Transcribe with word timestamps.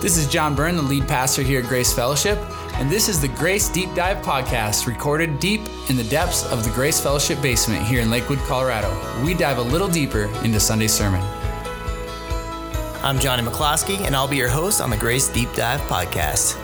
This 0.00 0.16
is 0.16 0.26
John 0.26 0.54
Byrne, 0.54 0.76
the 0.76 0.82
lead 0.82 1.06
pastor 1.06 1.42
here 1.42 1.60
at 1.60 1.68
Grace 1.68 1.92
Fellowship, 1.92 2.38
and 2.76 2.88
this 2.88 3.06
is 3.06 3.20
the 3.20 3.28
Grace 3.28 3.68
Deep 3.68 3.94
Dive 3.94 4.24
podcast, 4.24 4.86
recorded 4.86 5.38
deep 5.40 5.60
in 5.90 5.96
the 5.98 6.04
depths 6.04 6.50
of 6.50 6.64
the 6.64 6.70
Grace 6.70 6.98
Fellowship 6.98 7.42
basement 7.42 7.84
here 7.84 8.00
in 8.00 8.10
Lakewood, 8.10 8.38
Colorado. 8.38 8.88
We 9.22 9.34
dive 9.34 9.58
a 9.58 9.62
little 9.62 9.88
deeper 9.88 10.24
into 10.42 10.58
Sunday's 10.58 10.94
sermon. 10.94 11.20
I'm 13.02 13.18
Johnny 13.18 13.42
McCloskey, 13.42 14.00
and 14.06 14.16
I'll 14.16 14.26
be 14.26 14.38
your 14.38 14.48
host 14.48 14.80
on 14.80 14.88
the 14.88 14.96
Grace 14.96 15.28
Deep 15.28 15.52
Dive 15.52 15.82
podcast. 15.82 16.56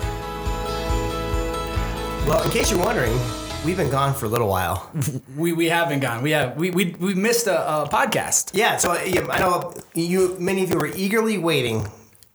Well, 2.25 2.43
in 2.43 2.49
case 2.49 2.71
you're 2.71 2.83
wondering, 2.83 3.15
we've 3.63 3.77
been 3.77 3.91
gone 3.91 4.15
for 4.15 4.25
a 4.25 4.29
little 4.29 4.49
while. 4.49 4.91
We 5.37 5.53
we 5.53 5.67
have 5.67 5.89
been 5.89 5.99
gone. 5.99 6.23
We 6.23 6.31
have 6.31 6.57
we 6.57 6.71
we, 6.71 6.95
we 6.99 7.13
missed 7.13 7.45
a, 7.45 7.83
a 7.83 7.87
podcast. 7.87 8.49
Yeah, 8.55 8.77
so 8.77 8.99
yeah, 8.99 9.27
I 9.29 9.37
know 9.37 9.75
you. 9.93 10.35
Many 10.39 10.63
of 10.63 10.71
you 10.71 10.77
were 10.77 10.91
eagerly 10.95 11.37
waiting 11.37 11.87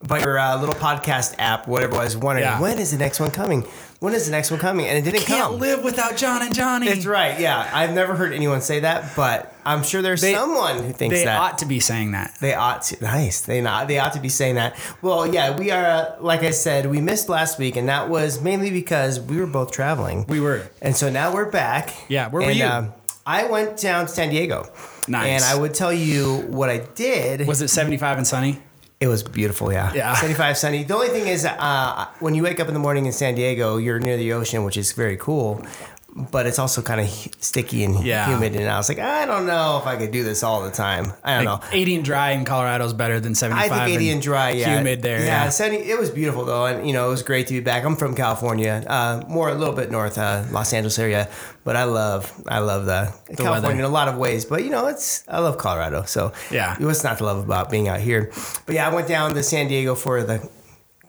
by 0.06 0.18
your 0.20 0.38
uh, 0.38 0.58
little 0.58 0.74
podcast 0.74 1.34
app, 1.38 1.66
whatever 1.68 1.94
it 1.94 1.98
was, 1.98 2.16
wondering 2.16 2.44
Yeah. 2.46 2.60
when 2.60 2.78
is 2.78 2.90
the 2.90 2.98
next 2.98 3.20
one 3.20 3.30
coming? 3.30 3.66
When 4.00 4.14
is 4.14 4.24
the 4.26 4.32
next 4.32 4.50
one 4.50 4.58
coming? 4.58 4.86
And 4.86 4.98
it 4.98 5.08
didn't 5.08 5.24
Can't 5.26 5.50
come. 5.52 5.60
live 5.60 5.84
without 5.84 6.16
John 6.16 6.42
and 6.42 6.52
Johnny. 6.52 6.88
That's 6.88 7.06
right. 7.06 7.38
Yeah, 7.38 7.70
I've 7.72 7.92
never 7.92 8.16
heard 8.16 8.32
anyone 8.32 8.60
say 8.60 8.80
that, 8.80 9.14
but 9.14 9.54
I'm 9.64 9.84
sure 9.84 10.02
there's 10.02 10.20
They- 10.20 10.34
someone 10.34 10.82
who 10.82 10.92
thinks 10.92 11.16
They 11.18 11.24
that. 11.26 11.38
ought 11.40 11.58
to 11.58 11.66
be 11.66 11.78
saying 11.78 12.10
that. 12.12 12.34
They 12.40 12.52
ought 12.54 12.82
to. 12.82 12.96
Nice. 13.00 13.42
They 13.42 13.60
not. 13.60 13.86
They 13.86 14.00
ought 14.00 14.14
to 14.14 14.20
be 14.20 14.28
saying 14.28 14.56
that. 14.56 14.74
Well, 15.02 15.32
yeah, 15.32 15.56
we 15.56 15.70
are. 15.70 15.84
Uh, 15.86 16.06
like 16.20 16.42
I 16.42 16.50
said, 16.50 16.86
we 16.90 17.00
missed 17.00 17.28
last 17.28 17.60
week, 17.60 17.76
and 17.76 17.88
that 17.88 18.08
was 18.08 18.40
mainly 18.40 18.70
because 18.70 19.20
we 19.20 19.36
were 19.36 19.46
both 19.46 19.70
traveling. 19.70 20.24
We 20.28 20.40
were. 20.40 20.68
and 20.80 20.96
so 20.96 21.08
now 21.08 21.32
we're 21.32 21.50
back. 21.50 21.94
Yeah, 22.08 22.28
where 22.28 22.42
were 22.42 22.48
And, 22.50 22.58
you? 22.58 22.64
um, 22.66 22.92
I 23.24 23.44
went 23.44 23.76
down 23.76 24.06
to 24.06 24.12
San 24.12 24.30
Diego. 24.30 24.68
Nice. 25.06 25.28
And 25.28 25.44
I 25.44 25.54
would 25.60 25.74
tell 25.74 25.92
you 25.92 26.38
what 26.48 26.70
I 26.70 26.78
did. 26.96 27.46
Was 27.46 27.62
it 27.62 27.68
75 27.68 28.18
and 28.18 28.26
sunny? 28.26 28.58
It 29.02 29.08
was 29.08 29.22
beautiful. 29.24 29.72
Yeah. 29.72 29.92
Yeah. 29.94 30.14
75 30.20 30.56
sunny. 30.56 30.84
The 30.84 30.94
only 30.94 31.08
thing 31.08 31.26
is, 31.26 31.44
uh, 31.44 32.06
when 32.20 32.34
you 32.36 32.42
wake 32.44 32.60
up 32.60 32.68
in 32.68 32.74
the 32.74 32.80
morning 32.80 33.06
in 33.06 33.12
San 33.12 33.34
Diego, 33.34 33.76
you're 33.76 33.98
near 33.98 34.16
the 34.16 34.32
ocean, 34.32 34.62
which 34.62 34.76
is 34.76 34.92
very 34.92 35.16
cool. 35.16 35.66
But 36.14 36.46
it's 36.46 36.58
also 36.58 36.82
kind 36.82 37.00
of 37.00 37.08
sticky 37.40 37.84
and 37.84 38.04
Yeah. 38.04 38.26
humid, 38.26 38.54
and 38.54 38.68
I 38.68 38.76
was 38.76 38.86
like, 38.90 38.98
I 38.98 39.24
don't 39.24 39.46
know 39.46 39.78
if 39.80 39.86
I 39.86 39.96
could 39.96 40.10
do 40.10 40.22
this 40.22 40.42
all 40.42 40.60
the 40.62 40.70
time. 40.70 41.14
I 41.24 41.36
don't 41.36 41.44
know. 41.46 41.60
80 41.72 41.94
and 41.96 42.04
dry 42.04 42.32
in 42.32 42.44
Colorado 42.44 42.84
is 42.84 42.92
better 42.92 43.18
than 43.18 43.34
75. 43.34 43.72
I 43.72 43.84
think 43.86 43.96
80 43.96 44.10
and 44.10 44.20
dry, 44.22 44.50
yeah. 44.50 44.76
Humid 44.76 45.00
there. 45.00 45.20
Yeah, 45.20 45.44
Yeah. 45.44 45.48
70, 45.48 45.78
it 45.90 45.98
was 45.98 46.10
beautiful 46.10 46.44
though, 46.44 46.66
and 46.66 46.86
you 46.86 46.92
know, 46.92 47.06
it 47.06 47.10
was 47.10 47.22
great 47.22 47.46
to 47.46 47.54
be 47.54 47.60
back. 47.60 47.82
I'm 47.84 47.96
from 47.96 48.14
California, 48.14 48.84
uh, 48.86 49.22
more 49.26 49.48
a 49.48 49.54
little 49.54 49.74
bit 49.74 49.90
north, 49.90 50.18
uh, 50.18 50.42
Los 50.50 50.74
Angeles 50.74 50.98
area, 50.98 51.28
but 51.64 51.76
I 51.76 51.84
love, 51.84 52.30
I 52.46 52.58
love 52.58 52.84
the, 52.84 53.10
California 53.34 53.50
weather. 53.62 53.70
in 53.78 53.80
a 53.80 53.88
lot 53.88 54.08
of 54.08 54.18
ways. 54.18 54.44
But 54.44 54.64
you 54.64 54.70
know, 54.70 54.88
it's 54.88 55.24
I 55.28 55.38
love 55.40 55.56
Colorado, 55.56 56.02
so 56.04 56.32
Yeah. 56.50 56.76
what's 56.78 57.02
not 57.04 57.18
to 57.18 57.24
love 57.24 57.38
about 57.38 57.70
being 57.70 57.88
out 57.88 58.00
here? 58.00 58.30
But 58.66 58.74
yeah, 58.74 58.86
I 58.86 58.94
went 58.94 59.08
down 59.08 59.32
to 59.34 59.42
San 59.42 59.66
Diego 59.66 59.94
for 59.94 60.22
the 60.22 60.46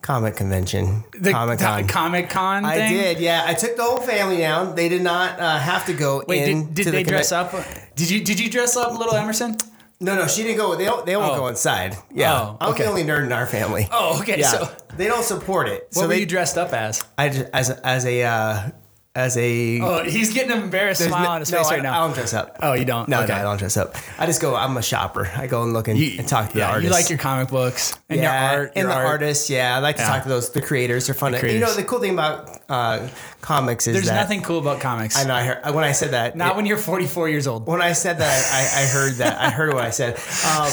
comic 0.04 0.36
convention, 0.36 1.04
The 1.14 1.32
Comic 1.32 1.58
Con. 1.60 1.88
Comic 1.88 2.30
Con 2.30 2.64
I 2.66 2.76
thing? 2.76 2.94
did, 2.94 3.20
yeah. 3.20 3.44
I 3.48 3.56
took 3.56 3.76
the 3.76 3.84
whole 3.84 3.98
family 4.02 4.38
down. 4.38 4.76
They 4.76 4.90
did 4.90 5.02
not 5.02 5.40
uh, 5.40 5.58
have 5.58 5.86
to 5.88 5.94
go 5.94 6.24
Wait, 6.28 6.48
in. 6.48 6.66
did, 6.66 6.74
did 6.76 6.84
to 6.84 6.92
the 6.92 6.98
they 6.98 7.04
dress 7.04 7.32
conven- 7.32 7.56
up? 7.90 7.96
Did 7.96 8.12
you 8.12 8.24
did 8.24 8.40
you 8.40 8.50
dress 8.52 8.78
up, 8.78 8.98
little 9.00 9.16
Emerson? 9.16 9.58
No, 10.00 10.16
no, 10.16 10.28
she 10.28 10.44
didn't 10.44 10.58
go. 10.58 10.76
They 10.76 10.86
don't. 10.86 11.06
They 11.06 11.16
won't 11.16 11.34
Oh. 11.34 11.40
go 11.42 11.48
inside. 11.48 11.96
Yeah, 12.14 12.34
Oh, 12.34 12.58
I'm 12.60 12.76
the 12.76 12.86
only 12.86 13.04
nerd 13.04 13.24
in 13.24 13.32
our 13.32 13.46
family. 13.48 13.88
Oh, 13.92 14.20
okay. 14.20 14.40
Yeah, 14.40 14.48
So 14.50 14.70
they 14.98 15.08
don't 15.08 15.24
support 15.24 15.70
it. 15.70 15.84
what 15.84 15.94
so 15.94 16.02
were 16.02 16.08
they, 16.10 16.20
you 16.20 16.26
dressed 16.26 16.58
up 16.58 16.74
as? 16.74 17.02
I 17.18 17.30
just, 17.30 17.46
as 17.54 17.70
a, 17.70 17.88
as 17.88 18.06
a 18.06 18.24
uh, 18.24 18.70
as 19.16 19.38
a. 19.38 19.80
Oh, 19.80 20.04
he's 20.04 20.34
getting 20.34 20.52
an 20.52 20.64
embarrassed 20.64 21.04
smile 21.04 21.24
no- 21.24 21.30
on 21.32 21.40
his 21.42 21.52
face 21.52 21.70
right 21.70 21.80
I 21.80 21.84
now. 21.84 22.02
I 22.02 22.08
don't 22.08 22.16
dress 22.16 22.34
up. 22.34 22.58
Oh, 22.64 22.74
you 22.74 22.84
don't? 22.84 23.08
No, 23.08 23.20
Okay. 23.22 23.28
no, 23.34 23.40
I 23.40 23.42
don't 23.44 23.58
dress 23.58 23.78
up. 23.78 23.96
I 24.18 24.26
just 24.26 24.42
go. 24.42 24.56
I'm 24.56 24.76
a 24.76 24.82
shopper. 24.82 25.28
I 25.36 25.46
go 25.46 25.62
and 25.64 25.72
look 25.74 25.88
and, 25.88 26.00
You- 26.00 26.18
and 26.18 26.28
talk 26.28 26.50
to 26.52 26.58
yeah, 26.58 26.66
the 26.68 26.72
artists. 26.74 26.84
You 26.86 26.90
like 27.02 27.10
your 27.10 27.20
comic 27.20 27.50
books 27.50 27.96
and 28.10 28.20
yeah, 28.20 28.52
your 28.54 28.60
art. 28.62 28.72
and 28.76 28.84
your 28.84 28.88
the 28.92 28.96
art. 28.96 29.06
artists. 29.08 29.50
Yeah, 29.52 29.76
I 29.76 29.80
like 29.80 29.98
to 29.98 30.02
Yeah. 30.02 30.08
talk 30.08 30.24
to 30.24 30.30
those 30.30 30.50
the 30.50 30.62
creators. 30.62 31.06
They're 31.06 31.14
fun. 31.14 31.34
to- 31.34 31.54
You 31.54 31.60
know, 31.60 31.74
the 31.74 31.84
cool 31.84 32.00
thing 32.00 32.14
about 32.14 32.50
uh, 32.70 33.08
comics 33.42 33.86
is 33.86 33.94
There's 33.94 34.06
that 34.08 34.16
nothing 34.16 34.42
cool 34.42 34.58
about 34.60 34.80
comics. 34.82 35.16
I 35.16 35.26
know. 35.26 35.36
I 35.36 35.44
heard 35.44 35.76
when 35.76 35.84
I 35.84 35.92
said 35.92 36.12
that. 36.12 36.36
Not 36.36 36.54
it- 36.54 36.56
when 36.56 36.66
you're 36.66 36.78
44 36.78 37.30
years 37.30 37.46
old. 37.46 37.68
when 37.68 37.82
I 37.82 37.94
said 37.94 38.18
that, 38.18 38.52
I, 38.52 38.82
I 38.82 38.86
heard 38.88 39.14
that. 39.16 39.38
I 39.40 39.50
heard 39.52 39.74
what 39.74 39.84
I 39.86 39.92
said. 39.92 40.18
Um, 40.44 40.70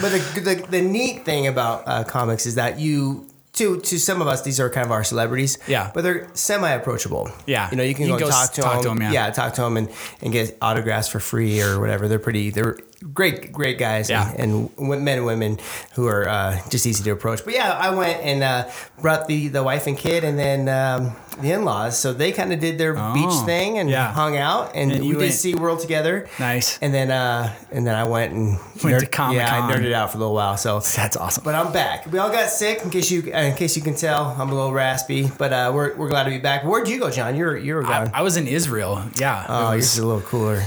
but 0.00 0.12
the, 0.12 0.40
the 0.40 0.66
the 0.70 0.80
neat 0.80 1.24
thing 1.24 1.48
about 1.48 1.82
uh, 1.86 2.04
comics 2.04 2.46
is 2.46 2.54
that 2.54 2.78
you. 2.78 3.26
To, 3.58 3.80
to 3.80 3.98
some 3.98 4.20
of 4.22 4.28
us, 4.28 4.42
these 4.42 4.60
are 4.60 4.70
kind 4.70 4.84
of 4.84 4.92
our 4.92 5.04
celebrities. 5.04 5.58
Yeah. 5.66 5.90
But 5.94 6.02
they're 6.04 6.28
semi 6.34 6.68
approachable. 6.70 7.30
Yeah. 7.46 7.68
You 7.70 7.76
know, 7.76 7.82
you 7.82 7.94
can 7.94 8.04
You 8.06 8.12
go, 8.12 8.18
can 8.18 8.26
go 8.26 8.30
talk 8.30 8.52
to 8.52 8.62
talk 8.62 8.82
them. 8.82 8.98
to 8.98 9.04
'em, 9.06 9.12
yeah. 9.12 9.30
talk 9.30 9.54
to 9.54 9.62
them 9.62 9.76
and, 9.76 9.88
and 10.22 10.32
get 10.32 10.56
autographs 10.62 11.08
for 11.08 11.20
free 11.20 11.60
or 11.60 11.80
whatever. 11.80 12.08
They're 12.08 12.18
pretty, 12.18 12.50
they're 12.50 12.78
great, 13.12 13.52
great 13.52 13.78
guys. 13.78 14.10
Yeah. 14.10 14.32
And, 14.36 14.70
and 14.78 15.04
men 15.04 15.18
and 15.18 15.26
women 15.26 15.58
who 15.94 16.06
are 16.06 16.28
uh, 16.28 16.60
just 16.68 16.86
easy 16.86 17.02
to 17.04 17.10
approach. 17.12 17.44
But 17.44 17.54
yeah, 17.54 17.72
I 17.72 17.90
went 17.94 18.20
and 18.22 18.42
uh, 18.42 18.70
brought 19.00 19.26
the, 19.28 19.48
the 19.48 19.62
wife 19.62 19.86
and 19.86 19.96
kid 19.96 20.24
and 20.24 20.38
then 20.38 20.68
um, 20.68 21.16
the 21.40 21.52
in 21.52 21.64
laws. 21.64 21.98
So 21.98 22.12
they 22.12 22.32
kind 22.32 22.52
of 22.52 22.58
did 22.60 22.78
their 22.78 22.94
beach 22.94 23.24
Oh, 23.28 23.44
thing 23.46 23.78
and 23.78 23.88
yeah. 23.88 24.12
hung 24.12 24.36
out. 24.36 24.72
And, 24.74 24.90
And 24.92 25.02
we 25.02 25.08
did 25.10 25.18
went- 25.18 25.32
SeaWorld 25.32 25.80
together. 25.80 26.28
Nice. 26.40 26.78
And 26.80 26.92
then 26.92 27.10
uh 27.10 27.54
and 27.70 27.86
then 27.86 27.94
I 27.94 28.06
went 28.08 28.32
and 28.32 28.58
Went 28.82 29.00
to 29.00 29.06
Comic-Con. 29.06 29.34
Yeah, 29.34 29.66
I 29.68 29.72
nerded 29.72 29.92
out 29.92 30.10
for 30.12 30.16
a 30.18 30.20
little 30.20 30.34
while. 30.34 30.56
So 30.56 30.80
That's 30.80 31.16
awesome. 31.16 31.44
but 31.44 31.54
I'm 31.54 31.72
back. 31.72 32.10
We 32.10 32.18
all 32.18 32.30
got 32.30 32.48
sick 32.50 32.82
in 32.82 32.90
case 32.90 33.10
you 33.10 33.30
uh, 33.32 33.38
in 33.38 33.54
case 33.56 33.76
you 33.76 33.82
can 33.82 33.94
tell. 33.94 34.34
I'm 34.38 34.50
a 34.50 34.54
little 34.54 34.72
raspy, 34.72 35.30
but 35.38 35.52
uh, 35.52 35.70
we're, 35.74 35.94
we're 35.96 36.08
glad 36.08 36.24
to 36.24 36.30
be 36.30 36.38
back. 36.38 36.64
Where'd 36.64 36.88
you 36.88 36.98
go, 36.98 37.10
John? 37.10 37.36
You're 37.36 37.56
you 37.56 37.74
were 37.74 37.84
I, 37.86 38.04
gone. 38.04 38.10
I 38.14 38.22
was 38.22 38.36
in 38.36 38.46
Israel. 38.48 39.02
Yeah. 39.16 39.46
oh, 39.48 39.72
yours 39.72 39.92
is 39.92 39.98
a 39.98 40.06
little 40.06 40.22
cooler. 40.22 40.62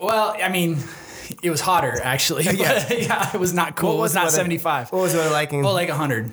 well, 0.00 0.36
I 0.42 0.48
mean, 0.48 0.78
it 1.42 1.50
was 1.50 1.60
hotter 1.60 2.00
actually. 2.02 2.44
Yeah. 2.58 2.92
yeah. 2.92 3.30
it 3.34 3.40
was 3.40 3.52
not 3.54 3.76
cool. 3.76 3.90
What 3.90 3.98
it 3.98 4.00
was 4.02 4.14
not 4.14 4.24
weather- 4.24 4.36
75. 4.36 4.90
What 4.92 5.02
was 5.02 5.14
it 5.14 5.30
like 5.32 5.52
in? 5.52 5.62
Well, 5.62 5.72
like 5.74 5.88
100. 5.88 6.30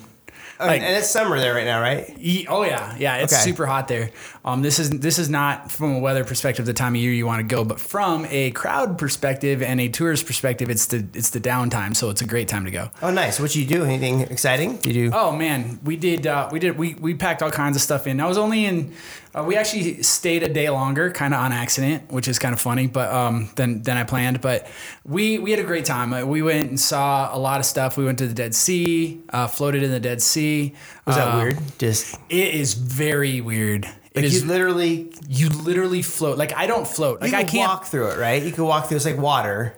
Oh, 0.58 0.68
like- 0.68 0.82
and 0.82 0.96
it's 0.96 1.10
summer 1.10 1.38
there 1.38 1.54
right 1.54 1.66
now, 1.66 1.82
right? 1.82 2.18
Ye- 2.18 2.48
Oh 2.48 2.64
yeah, 2.64 2.96
yeah. 2.98 3.18
It's 3.18 3.34
Okay. 3.34 3.42
super 3.42 3.66
hot 3.66 3.90
there. 3.90 4.12
Um, 4.46 4.62
this 4.62 4.80
is 4.80 4.90
this 4.90 5.20
is 5.20 5.30
not 5.30 5.70
from 5.70 5.96
a 5.96 6.00
weather 6.00 6.24
perspective 6.24 6.66
the 6.66 6.72
time 6.74 6.96
of 6.96 7.02
year 7.02 7.12
you 7.12 7.26
want 7.26 7.40
to 7.42 7.56
go, 7.56 7.66
but 7.66 7.78
from 7.78 8.26
a 8.30 8.52
crowd 8.52 8.98
perspective 8.98 9.62
and 9.62 9.82
a 9.82 9.90
tourist 9.90 10.26
perspective, 10.26 10.70
it's 10.70 10.86
the 10.86 11.06
it's 11.14 11.32
the 11.32 11.42
downtime. 11.42 11.94
So 11.94 12.10
it's 12.10 12.22
a 12.22 12.26
great 12.26 12.48
time 12.48 12.64
to 12.64 12.72
go. 12.72 12.90
Oh, 13.02 13.12
nice. 13.12 13.38
What 13.38 13.54
you 13.54 13.66
do? 13.66 13.84
Anything 13.84 14.22
exciting? 14.22 14.80
You 14.84 14.94
do? 14.94 15.12
Oh 15.14 15.34
man, 15.34 15.80
we 15.84 15.98
did 15.98 16.26
uh, 16.26 16.48
we 16.54 16.60
did 16.60 16.78
we 16.78 16.94
we 16.96 17.16
packed 17.16 17.44
all 17.44 17.52
kinds 17.52 17.76
of 17.76 17.82
stuff 17.82 18.08
in. 18.08 18.22
I 18.22 18.26
was 18.26 18.38
only 18.38 18.64
in. 18.66 18.94
Uh, 19.35 19.44
we 19.44 19.57
actually 19.57 20.01
stayed 20.01 20.44
a 20.44 20.47
day 20.47 20.69
longer, 20.69 21.12
kind 21.12 21.34
of 21.34 21.41
on 21.41 21.51
accident, 21.51 22.09
which 22.09 22.28
is 22.29 22.40
kind 22.40 22.53
of 22.53 22.62
funny, 22.62 22.88
but 22.88 23.12
um, 23.12 23.50
than 23.57 23.81
than 23.81 23.97
I 23.97 24.03
planned. 24.03 24.40
But 24.40 24.66
we 25.03 25.40
we 25.40 25.51
had 25.51 25.59
a 25.59 25.63
great 25.63 25.84
time. 25.84 26.13
Uh, 26.13 26.23
we 26.25 26.41
went 26.41 26.69
and 26.69 26.79
saw 26.79 27.35
a 27.35 27.38
lot 27.38 27.59
of 27.59 27.66
stuff. 27.66 27.97
We 27.97 28.06
went 28.06 28.18
to 28.19 28.28
the 28.28 28.34
Dead 28.34 28.56
Sea, 28.56 29.19
uh, 29.29 29.47
floated 29.47 29.84
in 29.84 29.91
the 29.91 30.00
Dead 30.00 30.22
Sea. 30.22 30.73
Was 31.06 31.18
that 31.18 31.34
Uh, 31.34 31.38
weird? 31.38 31.57
Just 31.78 32.18
It 32.29 32.56
is 32.56 32.75
very 32.75 33.41
weird. 33.41 33.85
It 34.13 34.19
like 34.22 34.25
is 34.25 34.41
you 34.44 34.47
literally 34.47 35.12
you 35.28 35.50
literally 35.50 36.02
float. 36.02 36.38
Like 36.38 36.56
I 36.56 36.67
don't 36.67 36.88
float. 36.88 37.19
Like 37.19 37.34
I 37.34 37.44
can 37.44 37.50
can't. 37.59 37.67
walk 37.69 37.85
through 37.88 38.12
it, 38.12 38.17
right? 38.17 38.41
You 38.41 38.53
can 38.53 38.63
walk 38.63 38.88
through. 38.88 38.96
It's 38.97 39.06
like 39.06 39.17
water. 39.17 39.75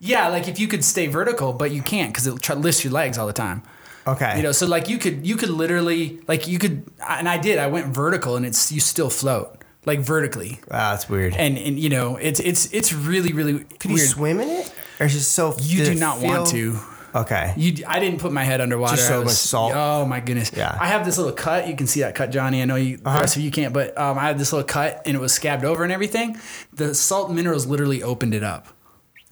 Yeah, 0.00 0.28
like 0.28 0.48
if 0.48 0.58
you 0.58 0.68
could 0.68 0.84
stay 0.84 1.06
vertical, 1.06 1.52
but 1.52 1.70
you 1.70 1.82
can't 1.82 2.12
because 2.12 2.26
it 2.26 2.40
try, 2.40 2.56
lifts 2.56 2.82
your 2.84 2.92
legs 2.94 3.18
all 3.18 3.26
the 3.26 3.32
time. 3.34 3.62
Okay. 4.06 4.36
You 4.36 4.42
know, 4.42 4.52
so 4.52 4.66
like 4.66 4.88
you 4.88 4.98
could 4.98 5.26
you 5.26 5.36
could 5.36 5.50
literally 5.50 6.20
like 6.28 6.46
you 6.46 6.58
could 6.58 6.84
and 7.08 7.28
I 7.28 7.38
did. 7.38 7.58
I 7.58 7.66
went 7.68 7.94
vertical 7.94 8.36
and 8.36 8.44
it's 8.44 8.70
you 8.70 8.80
still 8.80 9.10
float 9.10 9.62
like 9.86 10.00
vertically. 10.00 10.60
wow, 10.70 10.90
that's 10.92 11.08
weird. 11.08 11.34
And 11.34 11.56
and 11.58 11.78
you 11.78 11.88
know 11.90 12.16
it's 12.16 12.40
it's 12.40 12.72
it's 12.72 12.92
really 12.92 13.32
really 13.32 13.64
Could 13.78 13.90
you 13.90 13.98
swim 13.98 14.40
in 14.40 14.48
it, 14.48 14.72
or 15.00 15.06
is 15.06 15.14
it 15.14 15.22
so? 15.22 15.54
You 15.60 15.84
do 15.84 15.94
not 15.94 16.18
feel- 16.18 16.28
want 16.30 16.48
to. 16.50 16.78
Okay. 17.14 17.54
You, 17.56 17.84
I 17.86 18.00
didn't 18.00 18.18
put 18.18 18.32
my 18.32 18.42
head 18.42 18.60
underwater. 18.60 18.96
Just 18.96 19.06
so 19.06 19.20
I 19.20 19.24
much 19.24 19.34
salt. 19.34 19.72
Oh 19.76 20.04
my 20.04 20.18
goodness. 20.18 20.50
Yeah. 20.52 20.76
I 20.80 20.88
have 20.88 21.04
this 21.04 21.16
little 21.16 21.32
cut. 21.32 21.68
You 21.68 21.76
can 21.76 21.86
see 21.86 22.00
that 22.00 22.16
cut, 22.16 22.32
Johnny. 22.32 22.60
I 22.60 22.64
know 22.64 22.74
you, 22.74 22.98
Uh-huh. 23.04 23.14
the 23.14 23.20
rest 23.20 23.36
of 23.36 23.42
you 23.42 23.52
can't, 23.52 23.72
but 23.72 23.96
um, 23.96 24.18
I 24.18 24.22
had 24.22 24.36
this 24.36 24.52
little 24.52 24.66
cut 24.66 25.00
and 25.06 25.14
it 25.16 25.20
was 25.20 25.32
scabbed 25.32 25.64
over 25.64 25.84
and 25.84 25.92
everything. 25.92 26.36
The 26.72 26.92
salt 26.92 27.30
minerals 27.30 27.66
literally 27.66 28.02
opened 28.02 28.34
it 28.34 28.42
up 28.42 28.66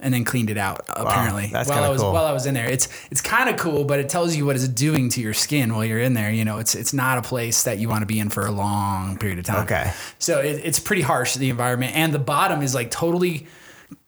and 0.03 0.13
then 0.13 0.23
cleaned 0.23 0.49
it 0.49 0.57
out. 0.57 0.81
Apparently, 0.89 1.47
that's 1.47 1.69
while 1.69 1.83
I 1.83 1.89
was 1.89 2.01
cool. 2.01 2.13
while 2.13 2.25
I 2.25 2.33
was 2.33 2.45
in 2.45 2.53
there, 2.53 2.69
it's 2.69 2.89
it's 3.09 3.21
kind 3.21 3.49
of 3.49 3.57
cool, 3.57 3.85
but 3.85 3.99
it 3.99 4.09
tells 4.09 4.35
you 4.35 4.45
what 4.45 4.55
it's 4.55 4.67
doing 4.67 5.09
to 5.09 5.21
your 5.21 5.33
skin 5.33 5.73
while 5.73 5.85
you're 5.85 6.01
in 6.01 6.13
there. 6.13 6.31
You 6.31 6.45
know, 6.45 6.59
it's 6.59 6.75
it's 6.75 6.93
not 6.93 7.17
a 7.17 7.21
place 7.21 7.63
that 7.63 7.79
you 7.79 7.89
want 7.89 8.01
to 8.01 8.05
be 8.05 8.19
in 8.19 8.29
for 8.29 8.45
a 8.45 8.51
long 8.51 9.17
period 9.17 9.39
of 9.39 9.45
time. 9.45 9.63
Okay. 9.63 9.91
So 10.19 10.41
it, 10.41 10.61
it's 10.63 10.79
pretty 10.79 11.01
harsh 11.01 11.35
the 11.35 11.49
environment, 11.49 11.95
and 11.95 12.13
the 12.13 12.19
bottom 12.19 12.61
is 12.61 12.75
like 12.75 12.91
totally 12.91 13.47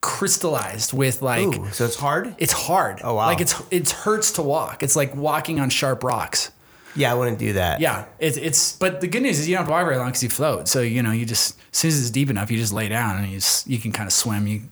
crystallized 0.00 0.92
with 0.92 1.22
like 1.22 1.46
Ooh, 1.46 1.68
so 1.72 1.84
it's 1.84 1.96
hard. 1.96 2.34
it's 2.38 2.52
hard. 2.52 3.00
Oh, 3.02 3.14
wow. 3.14 3.26
Like 3.26 3.40
it's 3.40 3.60
it 3.70 3.90
hurts 3.90 4.32
to 4.32 4.42
walk. 4.42 4.82
It's 4.82 4.96
like 4.96 5.16
walking 5.16 5.58
on 5.58 5.70
sharp 5.70 6.04
rocks. 6.04 6.52
Yeah, 6.94 7.12
I 7.12 7.14
wouldn't 7.14 7.38
do 7.38 7.54
that. 7.54 7.80
Yeah, 7.80 8.06
it's 8.18 8.36
it's. 8.36 8.76
But 8.76 9.00
the 9.00 9.06
good 9.06 9.22
news 9.22 9.38
is 9.38 9.48
you 9.48 9.54
don't 9.54 9.60
have 9.60 9.68
to 9.68 9.72
walk 9.72 9.84
very 9.84 9.98
long 9.98 10.08
because 10.08 10.22
you 10.22 10.30
float. 10.30 10.66
So 10.66 10.80
you 10.80 11.02
know 11.02 11.12
you 11.12 11.26
just 11.26 11.58
as 11.72 11.78
soon 11.78 11.88
as 11.88 12.00
it's 12.00 12.10
deep 12.10 12.30
enough, 12.30 12.50
you 12.50 12.56
just 12.56 12.72
lay 12.72 12.88
down 12.88 13.18
and 13.18 13.28
you 13.28 13.36
just, 13.36 13.68
you 13.68 13.78
can 13.78 13.92
kind 13.92 14.06
of 14.06 14.12
swim. 14.14 14.46
You 14.46 14.62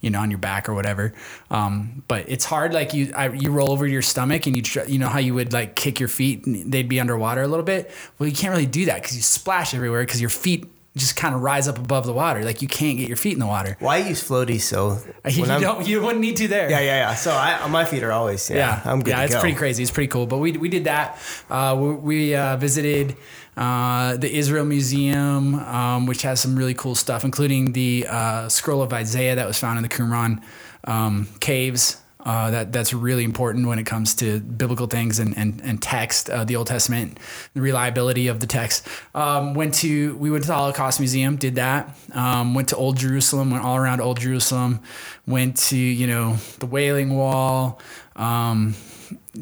you 0.00 0.10
know 0.10 0.20
on 0.20 0.30
your 0.30 0.38
back 0.38 0.68
or 0.68 0.74
whatever. 0.74 1.12
Um, 1.50 2.02
but 2.08 2.28
it's 2.28 2.44
hard. 2.44 2.72
Like 2.72 2.94
you 2.94 3.12
I, 3.16 3.28
you 3.28 3.50
roll 3.50 3.70
over 3.70 3.86
your 3.86 4.02
stomach 4.02 4.46
and 4.46 4.56
you 4.56 4.62
tr- 4.62 4.84
you 4.86 4.98
know 4.98 5.08
how 5.08 5.18
you 5.18 5.34
would 5.34 5.52
like 5.52 5.74
kick 5.76 6.00
your 6.00 6.08
feet 6.08 6.46
and 6.46 6.72
they'd 6.72 6.88
be 6.88 7.00
underwater 7.00 7.42
a 7.42 7.48
little 7.48 7.64
bit. 7.64 7.90
Well, 8.18 8.28
you 8.28 8.34
can't 8.34 8.52
really 8.52 8.66
do 8.66 8.86
that 8.86 9.00
because 9.02 9.16
you 9.16 9.22
splash 9.22 9.74
everywhere 9.74 10.02
because 10.02 10.20
your 10.20 10.30
feet 10.30 10.66
just 10.96 11.16
kind 11.16 11.34
of 11.34 11.42
rise 11.42 11.66
up 11.66 11.76
above 11.76 12.06
the 12.06 12.12
water. 12.12 12.44
Like 12.44 12.62
you 12.62 12.68
can't 12.68 12.96
get 12.98 13.08
your 13.08 13.16
feet 13.16 13.32
in 13.32 13.40
the 13.40 13.46
water. 13.46 13.76
Why 13.80 13.98
use 13.98 14.22
floaties 14.22 14.60
so? 14.60 14.98
You 15.28 15.44
I'm- 15.44 15.60
don't. 15.60 15.86
You 15.86 16.00
wouldn't 16.02 16.20
need 16.20 16.36
to 16.36 16.48
there. 16.48 16.70
Yeah, 16.70 16.80
yeah, 16.80 17.08
yeah. 17.08 17.14
So 17.14 17.32
I, 17.32 17.66
my 17.68 17.84
feet 17.84 18.02
are 18.04 18.12
always 18.12 18.48
yeah. 18.48 18.56
yeah, 18.84 18.90
I'm 18.92 19.00
good. 19.02 19.10
Yeah, 19.10 19.22
it's 19.24 19.34
go. 19.34 19.40
pretty 19.40 19.56
crazy. 19.56 19.82
It's 19.82 19.90
pretty 19.90 20.08
cool. 20.08 20.26
But 20.26 20.38
we 20.38 20.52
we 20.52 20.68
did 20.68 20.84
that. 20.84 21.18
Uh, 21.50 21.76
we 21.78 21.94
we 21.94 22.34
uh, 22.36 22.56
visited 22.56 23.16
uh, 23.56 24.16
the 24.16 24.32
Israel 24.32 24.64
Museum, 24.64 25.54
um, 25.54 26.06
which 26.06 26.22
has 26.22 26.40
some 26.40 26.56
really 26.56 26.74
cool 26.74 26.94
stuff, 26.94 27.24
including 27.24 27.72
the 27.72 28.06
uh, 28.08 28.48
scroll 28.48 28.82
of 28.82 28.92
Isaiah 28.92 29.36
that 29.36 29.46
was 29.46 29.58
found 29.58 29.76
in 29.78 29.82
the 29.82 29.88
Qumran 29.88 30.42
um, 30.84 31.28
caves. 31.40 32.00
Uh, 32.24 32.50
that 32.50 32.72
that's 32.72 32.94
really 32.94 33.22
important 33.22 33.66
when 33.66 33.78
it 33.78 33.84
comes 33.84 34.14
to 34.14 34.40
biblical 34.40 34.86
things 34.86 35.18
and 35.18 35.36
and, 35.36 35.60
and 35.62 35.82
text, 35.82 36.30
uh, 36.30 36.42
the 36.42 36.56
Old 36.56 36.66
Testament, 36.66 37.20
the 37.52 37.60
reliability 37.60 38.28
of 38.28 38.40
the 38.40 38.46
text. 38.46 38.88
Um, 39.14 39.52
went 39.52 39.74
to 39.74 40.16
we 40.16 40.30
went 40.30 40.44
to 40.44 40.48
the 40.48 40.54
Holocaust 40.54 41.00
Museum, 41.00 41.36
did 41.36 41.56
that. 41.56 41.94
Um, 42.12 42.54
went 42.54 42.70
to 42.70 42.76
Old 42.76 42.96
Jerusalem, 42.96 43.50
went 43.50 43.62
all 43.62 43.76
around 43.76 44.00
Old 44.00 44.20
Jerusalem. 44.20 44.80
Went 45.26 45.58
to 45.68 45.76
you 45.76 46.06
know 46.06 46.36
the 46.60 46.66
Wailing 46.66 47.14
Wall. 47.14 47.78
Um, 48.16 48.74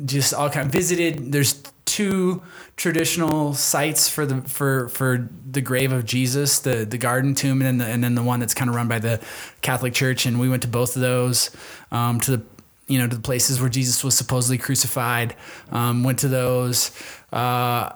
just 0.05 0.35
all 0.35 0.51
kind 0.51 0.67
of 0.67 0.73
visited. 0.73 1.31
There's 1.31 1.63
two 1.85 2.43
traditional 2.77 3.55
sites 3.55 4.09
for 4.09 4.27
the 4.27 4.43
for 4.43 4.89
for 4.89 5.29
the 5.51 5.61
grave 5.61 5.93
of 5.93 6.05
Jesus, 6.05 6.59
the 6.61 6.85
the 6.85 6.99
garden 6.99 7.35
tomb, 7.35 7.63
and 7.63 7.67
then 7.67 7.79
the, 7.79 7.87
and 7.87 8.03
then 8.03 8.15
the 8.15 8.23
one 8.23 8.41
that's 8.41 8.55
kind 8.55 8.69
of 8.69 8.75
run 8.77 8.89
by 8.89 8.99
the 8.99 9.21
Catholic 9.61 9.95
Church. 9.95 10.27
And 10.27 10.41
we 10.41 10.49
went 10.49 10.63
to 10.63 10.69
both 10.69 10.97
of 10.97 11.03
those 11.03 11.51
um, 11.91 12.21
to 12.21 12.37
the 12.39 12.43
you 12.87 12.99
know 12.99 13.07
to 13.07 13.17
the 13.17 13.23
places 13.23 13.61
where 13.61 13.71
Jesus 13.71 14.03
was 14.03 14.17
supposedly 14.17 14.59
crucified. 14.59 15.35
Um, 15.71 16.05
went 16.05 16.19
to 16.21 16.29
those. 16.29 16.91
Uh, 17.33 17.91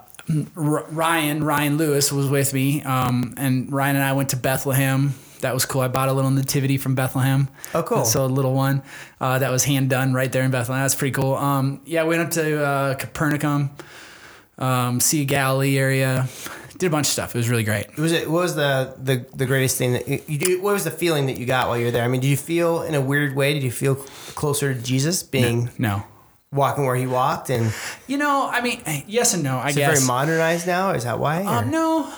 R- 0.56 0.84
Ryan 0.90 1.44
Ryan 1.44 1.78
Lewis 1.78 2.10
was 2.10 2.28
with 2.28 2.52
me, 2.52 2.82
um, 2.82 3.34
and 3.36 3.72
Ryan 3.72 3.96
and 3.96 4.04
I 4.04 4.12
went 4.12 4.30
to 4.30 4.36
Bethlehem. 4.36 5.14
That 5.42 5.54
was 5.54 5.64
cool. 5.66 5.82
I 5.82 5.88
bought 5.88 6.08
a 6.08 6.12
little 6.12 6.30
nativity 6.30 6.78
from 6.78 6.94
Bethlehem. 6.94 7.48
Oh, 7.74 7.82
cool. 7.82 8.04
So 8.04 8.24
a 8.24 8.26
little 8.26 8.54
one 8.54 8.82
uh, 9.20 9.38
that 9.38 9.50
was 9.50 9.64
hand 9.64 9.90
done 9.90 10.14
right 10.14 10.32
there 10.32 10.42
in 10.42 10.50
Bethlehem. 10.50 10.82
That's 10.82 10.94
pretty 10.94 11.12
cool. 11.12 11.34
Um, 11.34 11.80
yeah, 11.84 12.02
we 12.04 12.16
went 12.16 12.22
up 12.22 12.30
to 12.32 12.64
uh, 12.64 12.94
Capernaum, 12.94 13.70
um, 14.58 15.00
Sea 15.00 15.22
of 15.22 15.28
Galilee 15.28 15.78
area. 15.78 16.28
Did 16.78 16.88
a 16.88 16.90
bunch 16.90 17.06
of 17.06 17.12
stuff. 17.12 17.34
It 17.34 17.38
was 17.38 17.48
really 17.48 17.64
great. 17.64 17.96
Was 17.96 18.12
it? 18.12 18.30
What 18.30 18.40
was 18.42 18.54
the 18.54 18.94
the, 19.02 19.24
the 19.34 19.46
greatest 19.46 19.78
thing 19.78 19.94
that 19.94 20.06
you, 20.06 20.20
you 20.26 20.38
do? 20.38 20.60
What 20.60 20.74
was 20.74 20.84
the 20.84 20.90
feeling 20.90 21.24
that 21.26 21.38
you 21.38 21.46
got 21.46 21.68
while 21.68 21.78
you 21.78 21.86
were 21.86 21.90
there? 21.90 22.04
I 22.04 22.08
mean, 22.08 22.20
did 22.20 22.28
you 22.28 22.36
feel 22.36 22.82
in 22.82 22.94
a 22.94 23.00
weird 23.00 23.34
way? 23.34 23.54
Did 23.54 23.62
you 23.62 23.70
feel 23.70 23.94
closer 24.34 24.74
to 24.74 24.80
Jesus 24.82 25.22
being 25.22 25.70
No. 25.78 26.02
walking 26.52 26.84
where 26.84 26.96
he 26.96 27.06
walked? 27.06 27.48
And 27.48 27.72
You 28.06 28.18
know, 28.18 28.50
I 28.52 28.60
mean, 28.60 28.82
yes 29.06 29.32
and 29.32 29.42
no. 29.42 29.56
I 29.56 29.70
is 29.70 29.76
guess. 29.76 29.94
very 30.00 30.06
modernized 30.06 30.66
now? 30.66 30.90
Is 30.90 31.04
that 31.04 31.18
why? 31.18 31.42
Um, 31.44 31.70
no. 31.70 32.12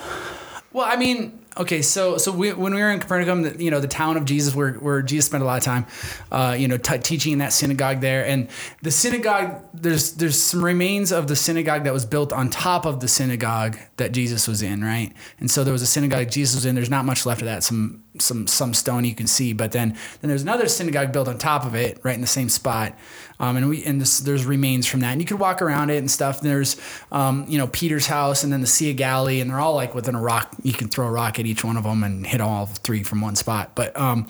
Well, 0.73 0.85
I 0.85 0.97
mean, 0.97 1.38
okay, 1.59 1.81
so 1.81 2.17
so 2.17 2.31
we, 2.31 2.53
when 2.53 2.73
we 2.73 2.81
were 2.81 2.89
in 2.89 2.99
Capernaum, 2.99 3.43
the, 3.43 3.63
you 3.63 3.69
know, 3.69 3.79
the 3.79 3.87
town 3.87 4.17
of 4.17 4.25
Jesus, 4.25 4.55
where 4.55 4.73
where 4.73 5.01
Jesus 5.01 5.25
spent 5.25 5.43
a 5.43 5.45
lot 5.45 5.57
of 5.57 5.63
time, 5.63 5.85
uh, 6.31 6.55
you 6.57 6.67
know, 6.67 6.77
t- 6.77 6.97
teaching 6.97 7.33
in 7.33 7.39
that 7.39 7.53
synagogue 7.53 7.99
there, 7.99 8.25
and 8.25 8.47
the 8.81 8.91
synagogue, 8.91 9.63
there's 9.73 10.13
there's 10.13 10.41
some 10.41 10.63
remains 10.63 11.11
of 11.11 11.27
the 11.27 11.35
synagogue 11.35 11.83
that 11.83 11.93
was 11.93 12.05
built 12.05 12.31
on 12.31 12.49
top 12.49 12.85
of 12.85 13.01
the 13.01 13.07
synagogue 13.07 13.77
that 13.97 14.13
Jesus 14.13 14.47
was 14.47 14.61
in, 14.61 14.83
right? 14.83 15.13
And 15.39 15.51
so 15.51 15.63
there 15.63 15.73
was 15.73 15.81
a 15.81 15.87
synagogue 15.87 16.31
Jesus 16.31 16.55
was 16.55 16.65
in. 16.65 16.75
There's 16.75 16.89
not 16.89 17.05
much 17.05 17.25
left 17.25 17.41
of 17.41 17.45
that. 17.45 17.63
Some 17.63 18.03
some 18.17 18.47
some 18.47 18.73
stone 18.73 19.05
you 19.05 19.13
can 19.13 19.27
see, 19.27 19.53
but 19.53 19.71
then 19.71 19.95
then 20.21 20.29
there's 20.29 20.41
another 20.41 20.67
synagogue 20.67 21.11
built 21.11 21.27
on 21.27 21.37
top 21.37 21.65
of 21.65 21.75
it, 21.75 21.99
right 22.03 22.15
in 22.15 22.21
the 22.21 22.27
same 22.27 22.49
spot. 22.49 22.97
Um, 23.39 23.55
and 23.55 23.69
we 23.69 23.83
and 23.83 24.01
this, 24.01 24.19
there's 24.19 24.45
remains 24.45 24.87
from 24.87 25.01
that, 25.01 25.11
and 25.11 25.21
you 25.21 25.27
could 25.27 25.39
walk 25.39 25.61
around 25.61 25.91
it 25.91 25.97
and 25.97 26.09
stuff. 26.09 26.41
And 26.41 26.49
there's, 26.49 26.75
um, 27.11 27.45
you 27.47 27.57
know, 27.57 27.67
Peter's 27.67 28.07
house, 28.07 28.43
and 28.43 28.51
then 28.51 28.61
the 28.61 28.67
Sea 28.67 28.91
of 28.91 28.97
Galilee, 28.97 29.39
and 29.39 29.49
they're 29.49 29.59
all 29.59 29.75
like 29.75 29.93
within 29.93 30.15
a 30.15 30.21
rock. 30.21 30.53
You 30.63 30.73
can 30.73 30.89
throw 30.89 31.07
a 31.07 31.11
rock 31.11 31.39
at 31.39 31.45
each 31.45 31.63
one 31.63 31.77
of 31.77 31.83
them 31.83 32.03
and 32.03 32.25
hit 32.25 32.41
all 32.41 32.65
three 32.65 33.03
from 33.03 33.21
one 33.21 33.35
spot. 33.35 33.75
But 33.75 33.95
um, 33.95 34.27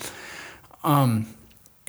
um, 0.83 1.27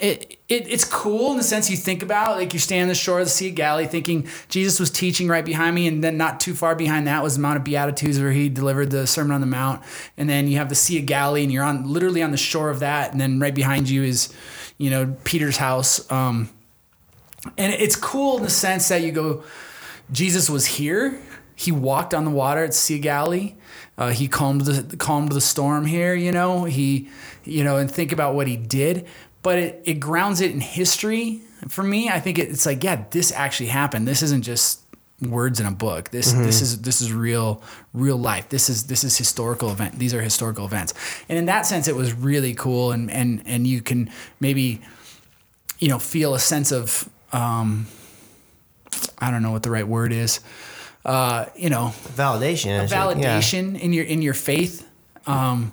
it, 0.01 0.39
it 0.49 0.67
it's 0.69 0.85
cool 0.85 1.31
in 1.33 1.37
the 1.37 1.43
sense 1.43 1.71
you 1.71 1.77
think 1.77 2.03
about 2.03 2.37
like 2.37 2.53
you're 2.53 2.61
standing 2.61 2.83
on 2.83 2.89
the 2.89 2.95
shore 2.95 3.21
of 3.21 3.27
the 3.27 3.31
Sea 3.31 3.51
of 3.51 3.55
Galilee, 3.55 3.87
thinking 3.87 4.27
Jesus 4.49 4.81
was 4.81 4.91
teaching 4.91 5.29
right 5.29 5.45
behind 5.45 5.75
me, 5.75 5.87
and 5.87 6.03
then 6.03 6.17
not 6.17 6.41
too 6.41 6.55
far 6.55 6.75
behind 6.75 7.07
that 7.07 7.23
was 7.23 7.35
the 7.37 7.41
Mount 7.41 7.59
of 7.59 7.65
Beatitudes 7.65 8.19
where 8.19 8.33
he 8.33 8.49
delivered 8.49 8.91
the 8.91 9.07
Sermon 9.07 9.33
on 9.33 9.41
the 9.41 9.47
Mount, 9.47 9.83
and 10.17 10.29
then 10.29 10.49
you 10.49 10.57
have 10.57 10.69
the 10.69 10.75
Sea 10.75 10.99
of 10.99 11.07
Galilee, 11.07 11.43
and 11.43 11.53
you're 11.53 11.65
on 11.65 11.91
literally 11.91 12.23
on 12.23 12.31
the 12.31 12.37
shore 12.37 12.71
of 12.71 12.81
that, 12.81 13.13
and 13.13 13.21
then 13.21 13.39
right 13.39 13.55
behind 13.55 13.89
you 13.89 14.03
is, 14.03 14.33
you 14.79 14.91
know, 14.91 15.17
Peter's 15.25 15.59
house. 15.59 16.11
Um, 16.11 16.49
and 17.57 17.73
it's 17.73 17.97
cool 17.97 18.39
in 18.39 18.45
the 18.45 18.51
sense 18.51 18.89
that 18.89 19.03
you 19.03 19.13
go, 19.13 19.45
Jesus 20.13 20.51
was 20.51 20.67
here. 20.67 21.21
He 21.55 21.73
walked 21.73 22.15
on 22.15 22.25
the 22.25 22.31
water 22.31 22.65
at 22.65 22.73
Sea 22.73 22.97
of 22.97 23.03
Galilee. 23.03 23.55
Uh, 23.99 24.09
he 24.09 24.29
calmed 24.29 24.63
the 24.63 24.97
calmed 24.97 25.33
the 25.33 25.43
storm 25.43 25.85
here. 25.85 26.15
You 26.15 26.33
know 26.33 26.65
he, 26.65 27.11
you 27.45 27.65
know, 27.65 27.77
and 27.77 27.91
think 27.91 28.13
about 28.13 28.35
what 28.35 28.47
he 28.47 28.57
did. 28.57 29.07
But 29.43 29.59
it, 29.59 29.83
it 29.85 29.95
grounds 29.95 30.41
it 30.41 30.51
in 30.51 30.61
history. 30.61 31.41
For 31.69 31.83
me, 31.83 32.09
I 32.09 32.21
think 32.21 32.39
it, 32.39 32.49
it's 32.51 32.67
like, 32.67 32.85
yeah, 32.85 33.05
this 33.11 33.33
actually 33.33 33.69
happened. 33.69 34.07
This 34.07 34.23
isn't 34.23 34.43
just 34.43 34.81
words 35.23 35.61
in 35.61 35.67
a 35.67 35.71
book. 35.71 36.09
This 36.11 36.33
this 36.33 36.63
is 36.63 36.81
this 36.83 37.01
is 37.03 37.13
real 37.13 37.63
real 37.93 38.17
life. 38.17 38.49
This 38.49 38.69
is 38.71 38.85
this 38.87 39.05
is 39.05 39.17
historical 39.19 39.71
event. 39.71 39.99
These 39.99 40.15
are 40.15 40.23
historical 40.23 40.65
events. 40.65 40.95
And 41.29 41.39
in 41.39 41.47
that 41.47 41.67
sense, 41.67 41.89
it 41.89 41.97
was 41.97 42.13
really 42.13 42.55
cool. 42.55 42.93
And 42.93 43.11
and 43.11 43.43
and 43.47 43.67
you 43.67 43.83
can 43.83 44.11
maybe, 44.41 44.81
you 45.79 45.89
know, 45.89 45.99
feel 45.99 46.35
a 46.35 46.39
sense 46.39 46.73
of 46.73 47.09
um, 47.33 47.87
I 49.19 49.31
don't 49.31 49.43
know 49.43 49.53
what 49.53 49.63
the 49.63 49.71
right 49.71 49.87
word 49.87 50.13
is. 50.13 50.41
Uh, 51.05 51.47
you 51.57 51.71
know, 51.71 51.93
validation. 52.17 52.81
Should- 52.89 52.91
yeah. 52.91 53.39
validation 53.41 53.79
in 53.81 53.93
your 53.93 54.05
in 54.05 54.23
your 54.23 54.35
faith, 54.35 54.87
um, 55.27 55.73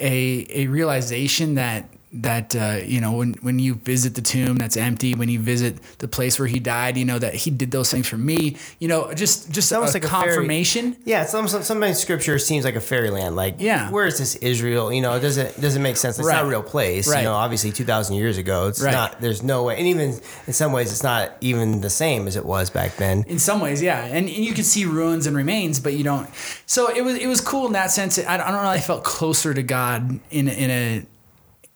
a 0.00 0.46
a 0.50 0.66
realization 0.68 1.54
that 1.56 1.88
that 2.14 2.54
uh, 2.54 2.80
you 2.84 3.00
know 3.00 3.12
when 3.12 3.34
when 3.42 3.58
you 3.58 3.74
visit 3.74 4.14
the 4.14 4.22
tomb 4.22 4.56
that's 4.56 4.76
empty, 4.76 5.14
when 5.14 5.28
you 5.28 5.40
visit 5.40 5.80
the 5.98 6.08
place 6.08 6.38
where 6.38 6.48
he 6.48 6.58
died, 6.60 6.96
you 6.96 7.04
know 7.04 7.18
that 7.18 7.34
he 7.34 7.50
did 7.50 7.70
those 7.70 7.90
things 7.90 8.06
for 8.08 8.16
me. 8.16 8.56
You 8.78 8.88
know, 8.88 9.12
just 9.14 9.50
just 9.50 9.72
a, 9.72 9.76
almost 9.76 9.94
like 9.94 10.04
a 10.04 10.08
fairy- 10.08 10.24
confirmation. 10.34 10.96
Yeah, 11.04 11.24
some, 11.26 11.48
some, 11.48 11.62
sometimes 11.62 11.98
scripture 11.98 12.38
seems 12.38 12.64
like 12.64 12.76
a 12.76 12.80
fairyland. 12.80 13.36
Like, 13.36 13.56
Yeah. 13.58 13.90
where 13.90 14.06
is 14.06 14.18
this 14.18 14.36
Israel? 14.36 14.92
You 14.92 15.00
know, 15.00 15.14
it 15.14 15.20
doesn't 15.20 15.60
doesn't 15.60 15.82
make 15.82 15.96
sense. 15.96 16.18
It's 16.18 16.28
not 16.28 16.44
a 16.44 16.48
real 16.48 16.62
place. 16.62 17.08
Right. 17.08 17.18
You 17.18 17.24
know, 17.24 17.34
obviously 17.34 17.72
two 17.72 17.84
thousand 17.84 18.16
years 18.16 18.38
ago, 18.38 18.68
it's 18.68 18.80
Right. 18.82 18.92
not. 18.92 19.20
There's 19.20 19.42
no 19.42 19.64
way, 19.64 19.76
and 19.78 19.86
even 19.86 20.20
in 20.46 20.52
some 20.52 20.72
ways, 20.72 20.90
it's 20.92 21.02
not 21.02 21.32
even 21.40 21.80
the 21.80 21.90
same 21.90 22.26
as 22.28 22.36
it 22.36 22.44
was 22.44 22.70
back 22.70 22.96
then. 22.96 23.24
In 23.26 23.38
some 23.38 23.60
ways, 23.60 23.82
yeah, 23.82 24.04
and, 24.04 24.26
and 24.28 24.44
you 24.44 24.52
can 24.54 24.64
see 24.64 24.84
ruins 24.84 25.26
and 25.26 25.36
remains, 25.36 25.80
but 25.80 25.94
you 25.94 26.04
don't. 26.04 26.28
So 26.66 26.90
it 26.94 27.02
was 27.02 27.16
it 27.16 27.26
was 27.26 27.40
cool 27.40 27.66
in 27.66 27.72
that 27.72 27.90
sense. 27.90 28.18
I, 28.18 28.34
I 28.34 28.36
don't 28.36 28.52
know. 28.62 28.68
I 28.68 28.80
felt 28.80 29.04
closer 29.04 29.52
to 29.54 29.62
God 29.62 30.20
in 30.30 30.48
in 30.48 30.70
a 30.70 31.02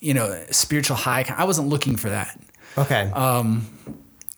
you 0.00 0.14
know 0.14 0.44
spiritual 0.50 0.96
high. 0.96 1.24
I 1.36 1.44
wasn't 1.44 1.68
looking 1.68 1.96
for 1.96 2.10
that 2.10 2.38
Okay, 2.76 3.10
um, 3.14 3.66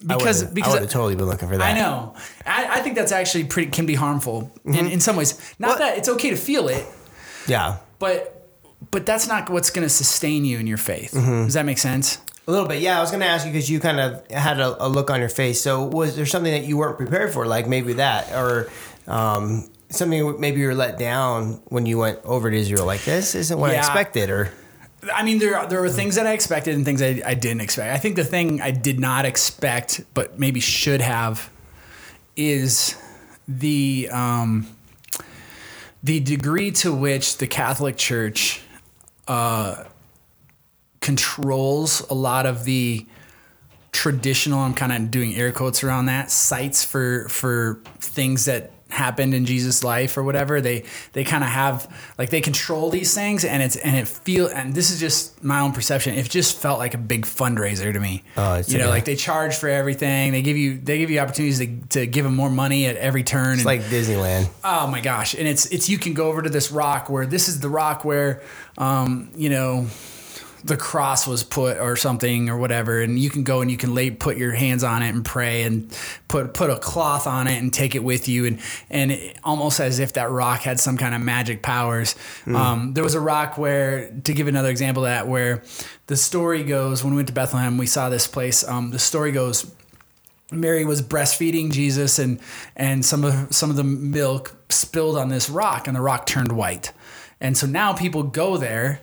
because 0.06 0.44
I 0.44 0.52
because 0.52 0.70
I 0.70 0.76
would 0.76 0.82
have 0.82 0.90
totally 0.90 1.16
been 1.16 1.26
looking 1.26 1.48
for 1.48 1.56
that. 1.58 1.76
I 1.76 1.78
know. 1.78 2.14
I, 2.46 2.78
I 2.78 2.80
think 2.80 2.94
that's 2.94 3.12
actually 3.12 3.44
pretty 3.44 3.70
can 3.70 3.86
be 3.86 3.94
harmful 3.94 4.50
in, 4.64 4.86
in 4.86 5.00
some 5.00 5.16
ways. 5.16 5.54
Not 5.58 5.68
What- 5.70 5.78
that 5.80 5.98
it's 5.98 6.08
okay 6.08 6.30
to 6.30 6.36
feel 6.36 6.68
it, 6.68 6.86
Yeah, 7.46 7.78
but 7.98 8.48
but 8.90 9.04
that's 9.04 9.28
not 9.28 9.50
what's 9.50 9.70
going 9.70 9.84
to 9.84 9.90
sustain 9.90 10.44
you 10.46 10.58
in 10.58 10.66
your 10.66 10.78
faith. 10.78 11.12
Mm-hmm. 11.12 11.44
Does 11.44 11.54
that 11.54 11.66
make 11.66 11.78
sense? 11.78 12.18
a 12.48 12.50
little 12.50 12.66
bit. 12.66 12.80
Yeah, 12.80 12.98
I 12.98 13.00
was 13.00 13.10
going 13.10 13.20
to 13.20 13.26
ask 13.26 13.46
you 13.46 13.52
because 13.52 13.70
you 13.70 13.78
kind 13.78 14.00
of 14.00 14.28
had 14.30 14.58
a, 14.58 14.84
a 14.84 14.88
look 14.88 15.08
on 15.10 15.20
your 15.20 15.28
face. 15.28 15.60
So 15.60 15.84
was 15.84 16.16
there 16.16 16.26
something 16.26 16.50
that 16.50 16.64
you 16.64 16.78
weren't 16.78 16.96
prepared 16.96 17.32
for, 17.32 17.46
like 17.46 17.68
maybe 17.68 17.92
that, 17.92 18.32
or 18.32 18.68
um, 19.06 19.70
something 19.90 20.40
maybe 20.40 20.60
you 20.60 20.66
were 20.66 20.74
let 20.74 20.98
down 20.98 21.60
when 21.66 21.86
you 21.86 21.98
went 21.98 22.18
over 22.24 22.50
to 22.50 22.56
Israel? 22.56 22.86
Like 22.86 23.04
this 23.04 23.34
isn't 23.36 23.56
what 23.56 23.70
I 23.70 23.74
expected, 23.74 24.30
or 24.30 24.50
I 25.12 25.22
mean, 25.22 25.38
there 25.38 25.66
there 25.66 25.80
were 25.80 25.88
things 25.88 26.16
that 26.16 26.26
I 26.26 26.32
expected 26.32 26.74
and 26.74 26.84
things 26.84 27.00
I, 27.00 27.22
I 27.24 27.34
didn't 27.34 27.62
expect. 27.62 27.94
I 27.94 27.98
think 27.98 28.16
the 28.16 28.24
thing 28.24 28.60
I 28.60 28.70
did 28.70 29.00
not 29.00 29.24
expect, 29.24 30.04
but 30.14 30.38
maybe 30.38 30.60
should 30.60 31.00
have, 31.00 31.50
is 32.36 32.96
the 33.48 34.08
um, 34.12 34.66
the 36.02 36.20
degree 36.20 36.70
to 36.72 36.92
which 36.92 37.38
the 37.38 37.46
Catholic 37.46 37.96
Church 37.96 38.60
uh, 39.28 39.84
controls 41.00 42.00
a 42.10 42.14
lot 42.14 42.46
of 42.46 42.64
the 42.64 43.06
traditional. 43.92 44.60
I'm 44.60 44.74
kind 44.74 44.92
of 44.92 45.10
doing 45.10 45.34
air 45.34 45.52
quotes 45.52 45.82
around 45.82 46.06
that 46.06 46.30
sites 46.30 46.84
for 46.84 47.28
for 47.28 47.80
things 48.00 48.44
that 48.44 48.72
happened 48.92 49.34
in 49.34 49.44
Jesus' 49.44 49.82
life 49.82 50.16
or 50.16 50.22
whatever. 50.22 50.60
They 50.60 50.84
they 51.14 51.24
kind 51.24 51.42
of 51.42 51.50
have 51.50 51.92
like 52.16 52.30
they 52.30 52.40
control 52.40 52.90
these 52.90 53.12
things, 53.14 53.44
and 53.44 53.60
it's 53.60 53.76
and 53.76 53.96
it 53.96 54.06
feel 54.06 54.46
and 54.46 54.72
this 54.72 54.90
is 54.90 55.00
just 55.00 55.42
my 55.42 55.60
own 55.60 55.72
perception. 55.72 56.14
It 56.14 56.30
just 56.30 56.56
felt 56.56 56.78
like 56.78 56.94
a 56.94 56.98
big 56.98 57.26
fundraiser 57.26 57.92
to 57.92 57.98
me. 57.98 58.22
Oh, 58.36 58.54
it's 58.54 58.72
you 58.72 58.78
know, 58.78 58.88
like 58.88 59.00
like 59.00 59.06
they 59.06 59.16
charge 59.16 59.56
for 59.56 59.68
everything. 59.68 60.32
They 60.32 60.42
give 60.42 60.56
you 60.56 60.78
they 60.78 60.98
give 60.98 61.10
you 61.10 61.18
opportunities 61.20 61.58
to, 61.58 61.80
to 62.00 62.06
give 62.06 62.24
them 62.24 62.36
more 62.36 62.50
money 62.50 62.86
at 62.86 62.96
every 62.96 63.22
turn. 63.22 63.52
it's 63.54 63.60
and, 63.60 63.66
like 63.66 63.82
Disneyland. 63.82 64.48
Oh 64.62 64.86
my 64.86 65.00
gosh! 65.00 65.34
And 65.34 65.48
it's 65.48 65.66
it's 65.66 65.88
you 65.88 65.98
can 65.98 66.12
go 66.12 66.28
over 66.28 66.42
to 66.42 66.50
this 66.50 66.70
rock 66.70 67.08
where 67.08 67.26
this 67.26 67.48
is 67.48 67.60
the 67.60 67.70
rock 67.70 68.04
where, 68.04 68.42
um, 68.76 69.30
you 69.34 69.48
know, 69.48 69.86
the 70.64 70.76
cross 70.76 71.26
was 71.26 71.42
put 71.42 71.78
or 71.78 71.96
something 71.96 72.48
or 72.48 72.56
whatever 72.56 73.00
and 73.00 73.18
you 73.18 73.30
can 73.30 73.44
go 73.44 73.60
and 73.60 73.70
you 73.70 73.76
can 73.76 73.94
lay 73.94 74.10
put 74.10 74.36
your 74.36 74.52
hands 74.52 74.84
on 74.84 75.02
it 75.02 75.08
and 75.08 75.24
pray 75.24 75.62
and 75.62 75.96
put 76.28 76.54
put 76.54 76.70
a 76.70 76.78
cloth 76.78 77.26
on 77.26 77.46
it 77.46 77.58
and 77.58 77.72
take 77.72 77.94
it 77.94 78.04
with 78.04 78.28
you 78.28 78.46
and 78.46 78.60
and 78.90 79.12
it, 79.12 79.38
almost 79.44 79.80
as 79.80 79.98
if 79.98 80.12
that 80.14 80.30
rock 80.30 80.60
had 80.60 80.78
some 80.78 80.96
kind 80.96 81.14
of 81.14 81.20
magic 81.20 81.62
powers 81.62 82.14
um, 82.46 82.92
there 82.94 83.04
was 83.04 83.14
a 83.14 83.20
rock 83.20 83.56
where 83.56 84.10
to 84.24 84.32
give 84.32 84.48
another 84.48 84.70
example 84.70 85.04
of 85.04 85.10
that 85.10 85.26
where 85.26 85.62
the 86.06 86.16
story 86.16 86.62
goes 86.62 87.02
when 87.02 87.12
we 87.12 87.16
went 87.16 87.28
to 87.28 87.34
bethlehem 87.34 87.78
we 87.78 87.86
saw 87.86 88.08
this 88.08 88.26
place 88.26 88.66
um, 88.68 88.90
the 88.90 88.98
story 88.98 89.32
goes 89.32 89.72
Mary 90.52 90.84
was 90.84 91.00
breastfeeding 91.00 91.70
Jesus 91.70 92.18
and 92.18 92.40
and 92.74 93.04
some 93.04 93.24
of 93.24 93.54
some 93.54 93.70
of 93.70 93.76
the 93.76 93.84
milk 93.84 94.56
spilled 94.68 95.16
on 95.16 95.28
this 95.28 95.48
rock 95.48 95.86
and 95.86 95.96
the 95.96 96.00
rock 96.00 96.26
turned 96.26 96.52
white. 96.52 96.92
And 97.40 97.56
so 97.56 97.66
now 97.66 97.92
people 97.92 98.22
go 98.22 98.56
there 98.56 99.00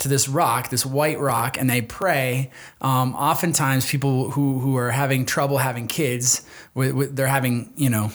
to 0.00 0.08
this 0.08 0.28
rock, 0.28 0.70
this 0.70 0.84
white 0.84 1.18
rock, 1.18 1.56
and 1.58 1.70
they 1.70 1.82
pray. 1.82 2.50
Um, 2.80 3.14
oftentimes, 3.14 3.88
people 3.88 4.30
who 4.30 4.58
who 4.58 4.76
are 4.76 4.90
having 4.90 5.24
trouble 5.24 5.58
having 5.58 5.86
kids, 5.86 6.44
with, 6.74 6.92
with, 6.92 7.16
they're 7.16 7.26
having 7.26 7.72
you 7.76 7.90
know 7.90 8.12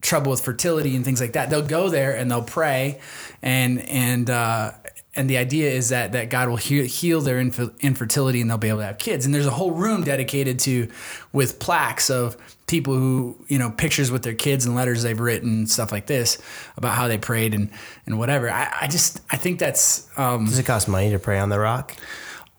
trouble 0.00 0.30
with 0.30 0.40
fertility 0.40 0.94
and 0.94 1.04
things 1.04 1.20
like 1.20 1.32
that. 1.32 1.50
They'll 1.50 1.66
go 1.66 1.88
there 1.88 2.16
and 2.16 2.30
they'll 2.30 2.42
pray, 2.42 3.00
and 3.42 3.80
and 3.80 4.30
uh, 4.30 4.72
and 5.16 5.30
the 5.30 5.38
idea 5.38 5.70
is 5.70 5.88
that 5.88 6.12
that 6.12 6.30
God 6.30 6.48
will 6.48 6.56
heal, 6.56 6.84
heal 6.84 7.20
their 7.20 7.38
inf- 7.38 7.78
infertility 7.80 8.40
and 8.40 8.50
they'll 8.50 8.58
be 8.58 8.68
able 8.68 8.80
to 8.80 8.86
have 8.86 8.98
kids. 8.98 9.24
And 9.24 9.34
there's 9.34 9.46
a 9.46 9.50
whole 9.50 9.72
room 9.72 10.04
dedicated 10.04 10.58
to 10.60 10.88
with 11.32 11.58
plaques 11.58 12.10
of 12.10 12.36
people 12.66 12.94
who 12.94 13.36
you 13.48 13.58
know 13.58 13.70
pictures 13.70 14.10
with 14.10 14.22
their 14.22 14.34
kids 14.34 14.64
and 14.66 14.74
letters 14.74 15.02
they've 15.02 15.20
written 15.20 15.50
and 15.50 15.70
stuff 15.70 15.92
like 15.92 16.06
this 16.06 16.38
about 16.76 16.94
how 16.94 17.08
they 17.08 17.18
prayed 17.18 17.54
and 17.54 17.70
and 18.06 18.18
whatever. 18.18 18.50
I, 18.50 18.72
I 18.82 18.86
just 18.86 19.20
I 19.30 19.36
think 19.36 19.58
that's. 19.58 20.08
Um, 20.18 20.46
Does 20.46 20.58
it 20.58 20.66
cost 20.66 20.88
money 20.88 21.10
to 21.10 21.18
pray 21.18 21.38
on 21.38 21.48
the 21.48 21.58
rock? 21.58 21.96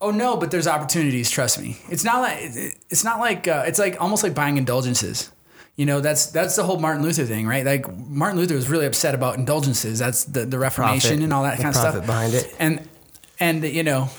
Oh 0.02 0.12
no, 0.12 0.38
but 0.38 0.52
there's 0.52 0.68
opportunities. 0.68 1.32
Trust 1.32 1.60
me. 1.60 1.78
It's 1.90 2.04
not 2.04 2.22
like 2.22 2.40
it's 2.90 3.04
not 3.04 3.20
like 3.20 3.48
uh, 3.48 3.64
it's 3.66 3.80
like 3.80 4.00
almost 4.02 4.24
like 4.24 4.36
buying 4.36 4.58
indulgences. 4.58 5.32
You 5.76 5.86
know, 5.86 6.00
that's 6.00 6.28
that's 6.28 6.56
the 6.56 6.64
whole 6.64 6.80
Martin 6.80 7.04
Luther 7.04 7.26
thing, 7.26 7.48
right? 7.48 7.66
Like 7.66 7.86
Martin 7.98 8.40
Luther 8.40 8.56
was 8.56 8.70
really 8.70 8.86
upset 8.86 9.14
about 9.14 9.38
indulgences. 9.38 10.00
That's 10.00 10.24
the, 10.24 10.46
the 10.46 10.58
Reformation 10.58 11.10
Profit. 11.10 11.24
and 11.24 11.34
all 11.34 11.44
that 11.44 11.58
kind 11.58 11.70
of 11.70 11.76
stuff 11.76 12.06
behind 12.06 12.34
it. 12.34 12.56
And 12.60 12.88
and 13.40 13.64
you 13.64 13.84
know, 13.84 14.10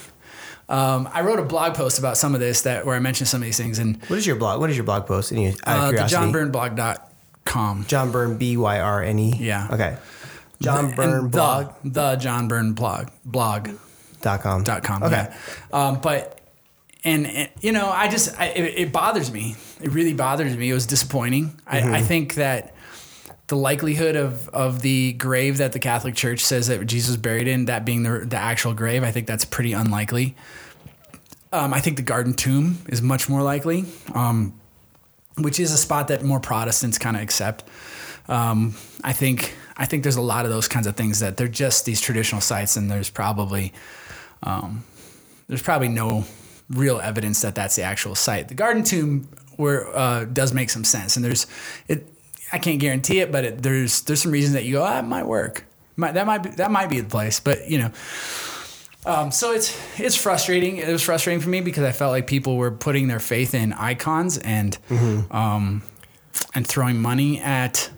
um, 0.68 1.08
I 1.12 1.20
wrote 1.22 1.38
a 1.38 1.44
blog 1.44 1.74
post 1.74 1.98
about 1.98 2.16
some 2.16 2.34
of 2.34 2.40
this 2.40 2.62
that 2.62 2.84
where 2.86 2.96
I 2.96 3.00
mentioned 3.00 3.28
some 3.28 3.40
of 3.40 3.44
these 3.44 3.56
things 3.56 3.78
and 3.78 4.02
What 4.06 4.18
is 4.18 4.26
your 4.26 4.36
blog? 4.36 4.60
What 4.60 4.70
is 4.70 4.76
your 4.76 4.84
blog 4.84 5.06
post? 5.06 5.32
Any, 5.32 5.48
uh, 5.48 5.90
the 5.90 5.96
curiosity. 5.96 6.32
johnbyrneblog.com. 6.32 7.84
John 7.86 8.10
Byrne, 8.12 8.36
B 8.36 8.56
Y 8.56 8.80
R 8.80 9.02
N 9.02 9.18
E. 9.18 9.36
Yeah. 9.38 9.68
Okay. 9.70 9.96
John 10.60 10.86
And 10.86 10.96
Byrne 10.96 11.28
blog 11.28 11.72
the, 11.84 11.90
the 11.90 12.16
John 12.16 12.48
Byrne 12.48 12.72
blog 12.72 13.10
blog. 13.24 13.70
dot 14.22 14.40
com. 14.40 14.62
dot 14.64 14.82
com. 14.82 15.02
Okay. 15.02 15.28
Yeah. 15.30 15.36
Um, 15.72 16.00
but 16.00 16.40
and, 17.04 17.26
and 17.26 17.48
you 17.60 17.72
know, 17.72 17.88
I 17.88 18.08
just 18.08 18.38
I, 18.40 18.46
it, 18.46 18.78
it 18.78 18.92
bothers 18.92 19.30
me. 19.30 19.54
It 19.80 19.90
really 19.92 20.14
bothers 20.14 20.56
me. 20.56 20.70
It 20.70 20.74
was 20.74 20.86
disappointing. 20.86 21.60
Mm-hmm. 21.70 21.94
I, 21.94 21.98
I 21.98 22.02
think 22.02 22.34
that 22.34 22.74
the 23.48 23.56
likelihood 23.56 24.16
of 24.16 24.48
of 24.50 24.82
the 24.82 25.12
grave 25.14 25.58
that 25.58 25.72
the 25.72 25.78
Catholic 25.78 26.14
Church 26.14 26.40
says 26.40 26.66
that 26.66 26.84
Jesus 26.86 27.16
buried 27.16 27.48
in, 27.48 27.66
that 27.66 27.84
being 27.84 28.02
the 28.02 28.26
the 28.26 28.36
actual 28.36 28.74
grave, 28.74 29.02
I 29.04 29.10
think 29.10 29.26
that's 29.26 29.44
pretty 29.44 29.72
unlikely. 29.72 30.34
Um, 31.52 31.72
I 31.72 31.80
think 31.80 31.96
the 31.96 32.02
Garden 32.02 32.34
Tomb 32.34 32.78
is 32.88 33.00
much 33.00 33.28
more 33.28 33.42
likely, 33.42 33.84
um, 34.14 34.58
which 35.38 35.60
is 35.60 35.72
a 35.72 35.78
spot 35.78 36.08
that 36.08 36.22
more 36.22 36.40
Protestants 36.40 36.98
kind 36.98 37.16
of 37.16 37.22
accept. 37.22 37.64
Um, 38.28 38.74
I 39.04 39.12
think 39.12 39.54
I 39.76 39.86
think 39.86 40.02
there's 40.02 40.16
a 40.16 40.22
lot 40.22 40.44
of 40.44 40.50
those 40.50 40.66
kinds 40.68 40.86
of 40.86 40.96
things 40.96 41.20
that 41.20 41.36
they're 41.36 41.48
just 41.48 41.84
these 41.84 42.00
traditional 42.00 42.40
sites, 42.40 42.76
and 42.76 42.90
there's 42.90 43.10
probably 43.10 43.72
um, 44.42 44.84
there's 45.48 45.62
probably 45.62 45.88
no 45.88 46.24
real 46.68 47.00
evidence 47.00 47.42
that 47.42 47.54
that's 47.54 47.76
the 47.76 47.82
actual 47.82 48.16
site. 48.16 48.48
The 48.48 48.54
Garden 48.54 48.82
Tomb 48.82 49.28
where 49.56 49.88
uh, 49.96 50.24
does 50.24 50.52
make 50.52 50.70
some 50.70 50.84
sense, 50.84 51.16
and 51.16 51.24
there's 51.24 51.46
it. 51.88 52.08
I 52.52 52.58
can't 52.58 52.78
guarantee 52.78 53.20
it, 53.20 53.32
but 53.32 53.44
it, 53.44 53.62
there's 53.62 54.02
there's 54.02 54.22
some 54.22 54.32
reasons 54.32 54.54
that 54.54 54.64
you 54.64 54.74
go, 54.74 54.82
ah, 54.82 54.98
it 54.98 55.02
might 55.02 55.26
work. 55.26 55.64
Might, 55.96 56.12
that 56.12 56.26
might 56.26 56.38
be 56.38 56.50
that 56.50 56.70
might 56.70 56.88
be 56.88 57.00
the 57.00 57.08
place, 57.08 57.40
but 57.40 57.68
you 57.68 57.78
know. 57.78 57.90
Um, 59.04 59.30
so 59.30 59.52
it's 59.52 59.76
it's 60.00 60.16
frustrating. 60.16 60.78
It 60.78 60.88
was 60.88 61.02
frustrating 61.02 61.40
for 61.40 61.48
me 61.48 61.60
because 61.60 61.84
I 61.84 61.92
felt 61.92 62.10
like 62.10 62.26
people 62.26 62.56
were 62.56 62.70
putting 62.70 63.08
their 63.08 63.20
faith 63.20 63.54
in 63.54 63.72
icons 63.72 64.38
and 64.38 64.76
um, 65.30 65.82
and 66.54 66.66
throwing 66.66 67.00
money 67.00 67.38
at 67.40 67.90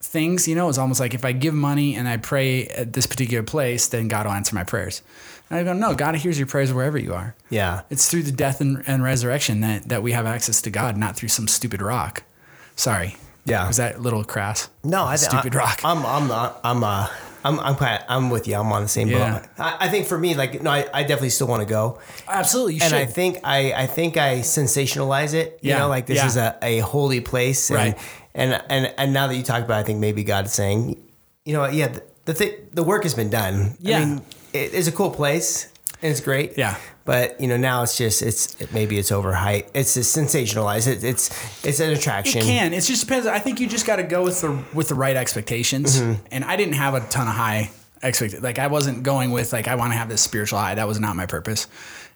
things. 0.00 0.46
You 0.46 0.54
know, 0.54 0.68
it's 0.68 0.78
almost 0.78 1.00
like 1.00 1.12
if 1.12 1.24
I 1.24 1.32
give 1.32 1.54
money 1.54 1.96
and 1.96 2.08
I 2.08 2.16
pray 2.16 2.66
at 2.68 2.92
this 2.92 3.06
particular 3.06 3.42
place, 3.42 3.88
then 3.88 4.08
God 4.08 4.26
will 4.26 4.32
answer 4.32 4.54
my 4.54 4.64
prayers. 4.64 5.02
And 5.50 5.58
I 5.58 5.64
go, 5.64 5.72
no, 5.72 5.94
God 5.94 6.14
hears 6.14 6.38
your 6.38 6.46
prayers 6.46 6.72
wherever 6.72 6.96
you 6.96 7.12
are. 7.12 7.34
Yeah. 7.50 7.82
It's 7.90 8.10
through 8.10 8.22
the 8.22 8.32
death 8.32 8.60
and, 8.60 8.82
and 8.86 9.02
resurrection 9.02 9.60
that, 9.60 9.88
that 9.88 10.02
we 10.02 10.12
have 10.12 10.24
access 10.24 10.62
to 10.62 10.70
God, 10.70 10.96
not 10.96 11.16
through 11.16 11.28
some 11.28 11.48
stupid 11.48 11.82
rock. 11.82 12.22
Sorry. 12.76 13.16
Yeah. 13.44 13.66
Was 13.66 13.76
that 13.78 13.96
a 13.96 13.98
little 13.98 14.24
crass? 14.24 14.68
No, 14.82 15.04
I 15.04 15.16
stupid 15.16 15.54
I, 15.54 15.58
rock. 15.58 15.80
I'm 15.84 16.04
I'm 16.06 16.28
not 16.28 16.60
I'm 16.64 16.82
uh 16.84 17.08
I'm 17.46 17.60
I'm 17.60 17.74
quite, 17.76 18.00
I'm 18.08 18.30
with 18.30 18.48
you. 18.48 18.54
I'm 18.56 18.72
on 18.72 18.82
the 18.82 18.88
same 18.88 19.08
Yeah. 19.08 19.40
boat. 19.40 19.48
I, 19.58 19.76
I 19.80 19.88
think 19.90 20.06
for 20.06 20.16
me, 20.18 20.34
like 20.34 20.62
no, 20.62 20.70
I, 20.70 20.86
I 20.94 21.02
definitely 21.02 21.28
still 21.30 21.46
want 21.46 21.60
to 21.62 21.68
go, 21.68 21.98
Absolutely, 22.26 22.76
you 22.76 22.80
and 22.82 22.90
should. 22.90 23.00
I 23.00 23.04
think 23.04 23.40
I 23.44 23.72
I 23.74 23.86
think 23.86 24.16
I 24.16 24.38
sensationalize 24.38 25.34
it. 25.34 25.58
You 25.60 25.70
Yeah, 25.70 25.78
know, 25.80 25.88
like 25.88 26.06
this 26.06 26.16
yeah. 26.18 26.26
is 26.26 26.36
a, 26.38 26.58
a 26.62 26.78
holy 26.78 27.20
place, 27.20 27.68
and, 27.70 27.76
Right. 27.78 27.98
And 28.34 28.62
and 28.70 28.94
and 28.96 29.12
now 29.12 29.26
that 29.28 29.36
you 29.36 29.42
talk 29.42 29.62
about, 29.62 29.76
it, 29.76 29.80
I 29.80 29.82
think 29.84 29.98
maybe 30.00 30.24
God's 30.24 30.52
saying, 30.54 30.96
you 31.44 31.52
know, 31.52 31.66
yeah, 31.66 31.88
the 31.88 32.02
the, 32.24 32.34
thi- 32.34 32.56
the 32.72 32.82
work 32.82 33.02
has 33.02 33.12
been 33.14 33.28
done. 33.30 33.76
Yeah. 33.78 33.98
I 33.98 34.04
mean, 34.06 34.22
it, 34.54 34.72
it's 34.74 34.88
a 34.88 34.92
cool 34.92 35.10
place, 35.10 35.68
and 36.04 36.10
it's 36.10 36.20
great. 36.20 36.58
Yeah. 36.58 36.76
But 37.06 37.40
you 37.40 37.48
know 37.48 37.56
now 37.56 37.82
it's 37.82 37.96
just 37.96 38.22
it's 38.22 38.60
it, 38.60 38.72
maybe 38.72 38.98
it's 38.98 39.10
overhyped. 39.10 39.70
It's 39.74 39.94
just 39.94 40.16
sensationalized. 40.16 40.86
It, 40.86 41.02
it's 41.02 41.30
it's 41.64 41.80
an 41.80 41.90
attraction. 41.90 42.42
It 42.42 42.44
can. 42.44 42.74
It 42.74 42.82
just 42.82 43.06
depends. 43.06 43.26
I 43.26 43.38
think 43.38 43.58
you 43.58 43.66
just 43.66 43.86
got 43.86 43.96
to 43.96 44.02
go 44.02 44.22
with 44.22 44.40
the 44.40 44.62
with 44.74 44.88
the 44.88 44.94
right 44.94 45.16
expectations. 45.16 46.00
Mm-hmm. 46.00 46.26
And 46.30 46.44
I 46.44 46.56
didn't 46.56 46.74
have 46.74 46.94
a 46.94 47.00
ton 47.00 47.26
of 47.26 47.34
high 47.34 47.70
expect. 48.02 48.42
Like 48.42 48.58
I 48.58 48.66
wasn't 48.66 49.02
going 49.02 49.30
with 49.30 49.52
like 49.52 49.66
I 49.66 49.74
want 49.74 49.92
to 49.92 49.98
have 49.98 50.08
this 50.08 50.20
spiritual 50.20 50.58
high. 50.58 50.74
That 50.74 50.86
was 50.86 51.00
not 51.00 51.16
my 51.16 51.26
purpose. 51.26 51.66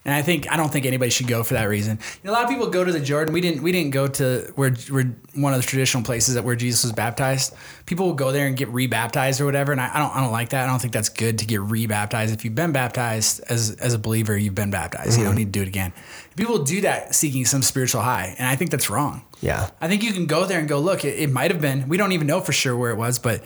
And 0.04 0.14
I 0.14 0.22
think 0.22 0.50
I 0.50 0.56
don't 0.56 0.72
think 0.72 0.86
anybody 0.86 1.10
should 1.10 1.26
go 1.26 1.42
for 1.42 1.54
that 1.54 1.64
reason. 1.64 1.98
You 2.22 2.28
know, 2.28 2.32
a 2.32 2.34
lot 2.34 2.44
of 2.44 2.48
people 2.48 2.68
go 2.70 2.82
to 2.82 2.92
the 2.92 3.00
Jordan. 3.00 3.34
We 3.34 3.40
didn't. 3.40 3.62
We 3.62 3.72
didn't 3.72 3.90
go 3.90 4.08
to 4.08 4.52
where 4.54 4.70
where 4.90 5.14
one 5.34 5.52
of 5.52 5.60
the 5.60 5.66
traditional 5.66 6.02
places 6.02 6.34
that 6.34 6.44
where 6.44 6.56
Jesus 6.56 6.84
was 6.84 6.92
baptized. 6.92 7.54
People 7.84 8.06
will 8.06 8.14
go 8.14 8.32
there 8.32 8.46
and 8.46 8.56
get 8.56 8.68
rebaptized 8.68 9.40
or 9.40 9.44
whatever. 9.44 9.72
And 9.72 9.80
I, 9.80 9.90
I 9.92 9.98
don't. 9.98 10.16
I 10.16 10.20
don't 10.20 10.32
like 10.32 10.50
that. 10.50 10.64
I 10.64 10.66
don't 10.66 10.80
think 10.80 10.94
that's 10.94 11.08
good 11.10 11.38
to 11.40 11.46
get 11.46 11.60
rebaptized. 11.60 12.32
If 12.32 12.44
you've 12.44 12.54
been 12.54 12.72
baptized 12.72 13.40
as 13.48 13.72
as 13.72 13.92
a 13.92 13.98
believer, 13.98 14.36
you've 14.36 14.54
been 14.54 14.70
baptized. 14.70 15.18
You 15.18 15.24
don't 15.24 15.32
mm-hmm. 15.32 15.38
need 15.38 15.44
to 15.46 15.50
do 15.50 15.62
it 15.62 15.68
again. 15.68 15.92
People 16.36 16.62
do 16.62 16.80
that 16.82 17.14
seeking 17.14 17.44
some 17.44 17.62
spiritual 17.62 18.02
high, 18.02 18.34
and 18.38 18.48
I 18.48 18.56
think 18.56 18.70
that's 18.70 18.88
wrong. 18.88 19.24
Yeah. 19.40 19.70
I 19.80 19.88
think 19.88 20.02
you 20.02 20.12
can 20.12 20.26
go 20.26 20.46
there 20.46 20.58
and 20.58 20.68
go, 20.68 20.78
look, 20.78 21.04
it, 21.04 21.18
it 21.18 21.30
might 21.30 21.50
have 21.50 21.60
been. 21.60 21.88
We 21.88 21.96
don't 21.96 22.12
even 22.12 22.26
know 22.26 22.40
for 22.40 22.52
sure 22.52 22.76
where 22.76 22.90
it 22.90 22.96
was, 22.96 23.18
but 23.18 23.42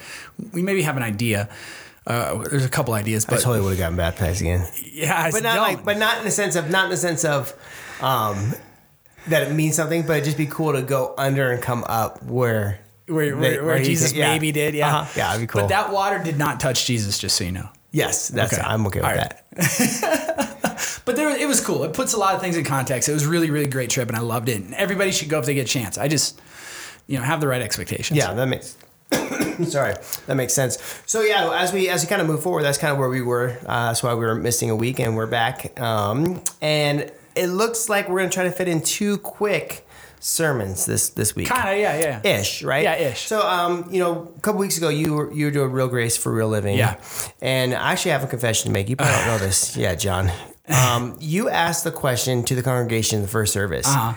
we 0.53 0.63
maybe 0.63 0.83
have 0.83 0.97
an 0.97 1.03
idea. 1.03 1.49
Uh, 2.07 2.39
there's 2.49 2.65
a 2.65 2.69
couple 2.69 2.95
ideas, 2.95 3.25
I 3.27 3.33
but 3.33 3.41
totally 3.43 3.61
would 3.61 3.71
have 3.71 3.79
gotten 3.79 3.97
baptized 3.97 4.41
again. 4.41 4.67
yeah, 4.93 5.23
I 5.23 5.31
but 5.31 5.43
not 5.43 5.57
like, 5.59 5.85
but 5.85 5.99
not 5.99 6.19
in 6.19 6.25
the 6.25 6.31
sense 6.31 6.57
of, 6.57 6.69
not 6.71 6.85
in 6.85 6.91
the 6.91 6.97
sense 6.97 7.25
of, 7.25 7.53
um, 8.01 8.55
that 9.29 9.43
it 9.49 9.53
means 9.55 9.77
something, 9.77 10.03
but 10.03 10.15
it'd 10.15 10.25
just 10.25 10.37
be 10.39 10.47
cool 10.47 10.73
to 10.73 10.83
go 10.83 11.15
under 11.17 11.53
and 11.53 11.63
come 11.63 11.85
up 11.87 12.21
where, 12.25 12.81
where, 13.07 13.27
they- 13.27 13.33
where, 13.33 13.65
where 13.65 13.83
Jesus 13.83 14.11
did- 14.11 14.19
yeah. 14.19 14.33
maybe 14.33 14.51
did, 14.51 14.75
yeah, 14.75 14.89
Uh-huh. 14.97 15.13
Yeah, 15.17 15.27
that'd 15.29 15.41
be 15.43 15.47
cool. 15.47 15.63
But 15.63 15.69
that 15.69 15.93
water 15.93 16.19
did 16.19 16.39
not 16.39 16.59
touch 16.59 16.87
Jesus, 16.87 17.19
just 17.19 17.37
so 17.37 17.45
you 17.45 17.53
know. 17.53 17.69
yes, 17.93 18.29
that's 18.29 18.53
Okay. 18.55 18.63
I'm 18.63 18.85
okay 18.89 19.01
with 19.01 19.09
right. 19.09 19.33
that. 19.57 20.49
But 21.05 21.17
there, 21.17 21.31
it 21.37 21.47
was 21.49 21.61
cool. 21.61 21.83
It 21.85 21.93
puts 21.95 22.13
a 22.13 22.17
lot 22.17 22.35
of 22.37 22.41
things 22.41 22.57
in 22.57 22.65
context. 22.65 23.09
It 23.09 23.13
was 23.13 23.27
really, 23.27 23.51
really 23.51 23.67
great 23.67 23.91
trip, 23.91 24.09
and 24.09 24.17
I 24.17 24.21
loved 24.21 24.49
it. 24.49 24.63
And 24.63 24.73
everybody 24.75 25.11
should 25.13 25.29
go 25.29 25.39
if 25.41 25.47
they 25.47 25.55
get 25.55 25.65
a 25.67 25.69
chance. 25.69 25.99
I 25.99 26.07
just, 26.09 26.41
you 27.09 27.19
know, 27.19 27.25
have 27.25 27.41
the 27.41 27.49
right 27.49 27.61
expectations. 27.63 28.17
Yeah, 28.17 28.33
that 28.35 28.47
makes. 28.47 28.77
sorry, 29.71 29.95
that 30.27 30.35
makes 30.35 30.55
sense. 30.55 30.79
So 31.07 31.21
yeah, 31.23 31.51
as 31.59 31.73
we 31.73 31.89
as 31.89 32.03
we 32.03 32.09
kind 32.09 32.21
of 32.21 32.29
move 32.29 32.43
forward, 32.43 32.63
that's 32.63 32.79
kind 32.79 32.93
of 32.93 32.99
where 32.99 33.09
we 33.09 33.23
were. 33.23 33.59
Uh, 33.67 33.89
that's 33.89 34.03
why 34.03 34.15
we 34.15 34.25
were 34.25 34.35
missing 34.35 34.71
a 34.71 34.77
week, 34.77 35.01
and 35.01 35.17
we're 35.17 35.27
back. 35.27 35.79
Um, 35.81 36.43
and 36.61 37.11
it 37.35 37.47
looks 37.47 37.89
like 37.89 38.09
we're 38.09 38.21
gonna 38.21 38.31
try 38.31 38.45
to 38.45 38.53
fit 38.53 38.69
in 38.69 38.83
two 38.83 39.19
quick 39.19 39.87
sermons 40.23 40.87
this 40.87 41.11
this 41.11 41.35
week. 41.35 41.49
kind 41.49 41.75
of, 41.75 41.79
yeah, 41.79 42.21
yeah. 42.23 42.39
ish, 42.39 42.63
right? 42.63 42.85
Yeah, 42.85 42.95
ish. 42.95 43.23
So, 43.23 43.47
um, 43.47 43.89
you 43.91 43.99
know, 43.99 44.33
a 44.37 44.41
couple 44.41 44.61
weeks 44.61 44.79
ago, 44.79 44.89
you 44.89 45.15
were 45.15 45.33
you 45.33 45.47
were 45.47 45.51
doing 45.51 45.73
Real 45.73 45.89
Grace 45.89 46.17
for 46.17 46.33
Real 46.33 46.49
Living. 46.49 46.79
Yeah. 46.79 47.01
And 47.41 47.75
I 47.75 47.93
actually 47.93 48.13
have 48.13 48.25
a 48.25 48.29
confession 48.29 48.69
to 48.69 48.73
make. 48.73 48.89
You 48.89 48.97
probably 48.97 49.17
don't 49.17 49.27
know 49.27 49.39
this. 49.39 49.77
Yeah, 49.83 49.97
John. 49.97 50.31
Um, 50.69 51.17
you 51.19 51.49
asked 51.49 51.83
the 51.83 51.91
question 51.91 52.45
to 52.45 52.55
the 52.55 52.63
congregation 52.63 53.17
in 53.17 53.23
the 53.23 53.29
first 53.29 53.53
service. 53.53 53.87
Uh-huh. 53.87 54.15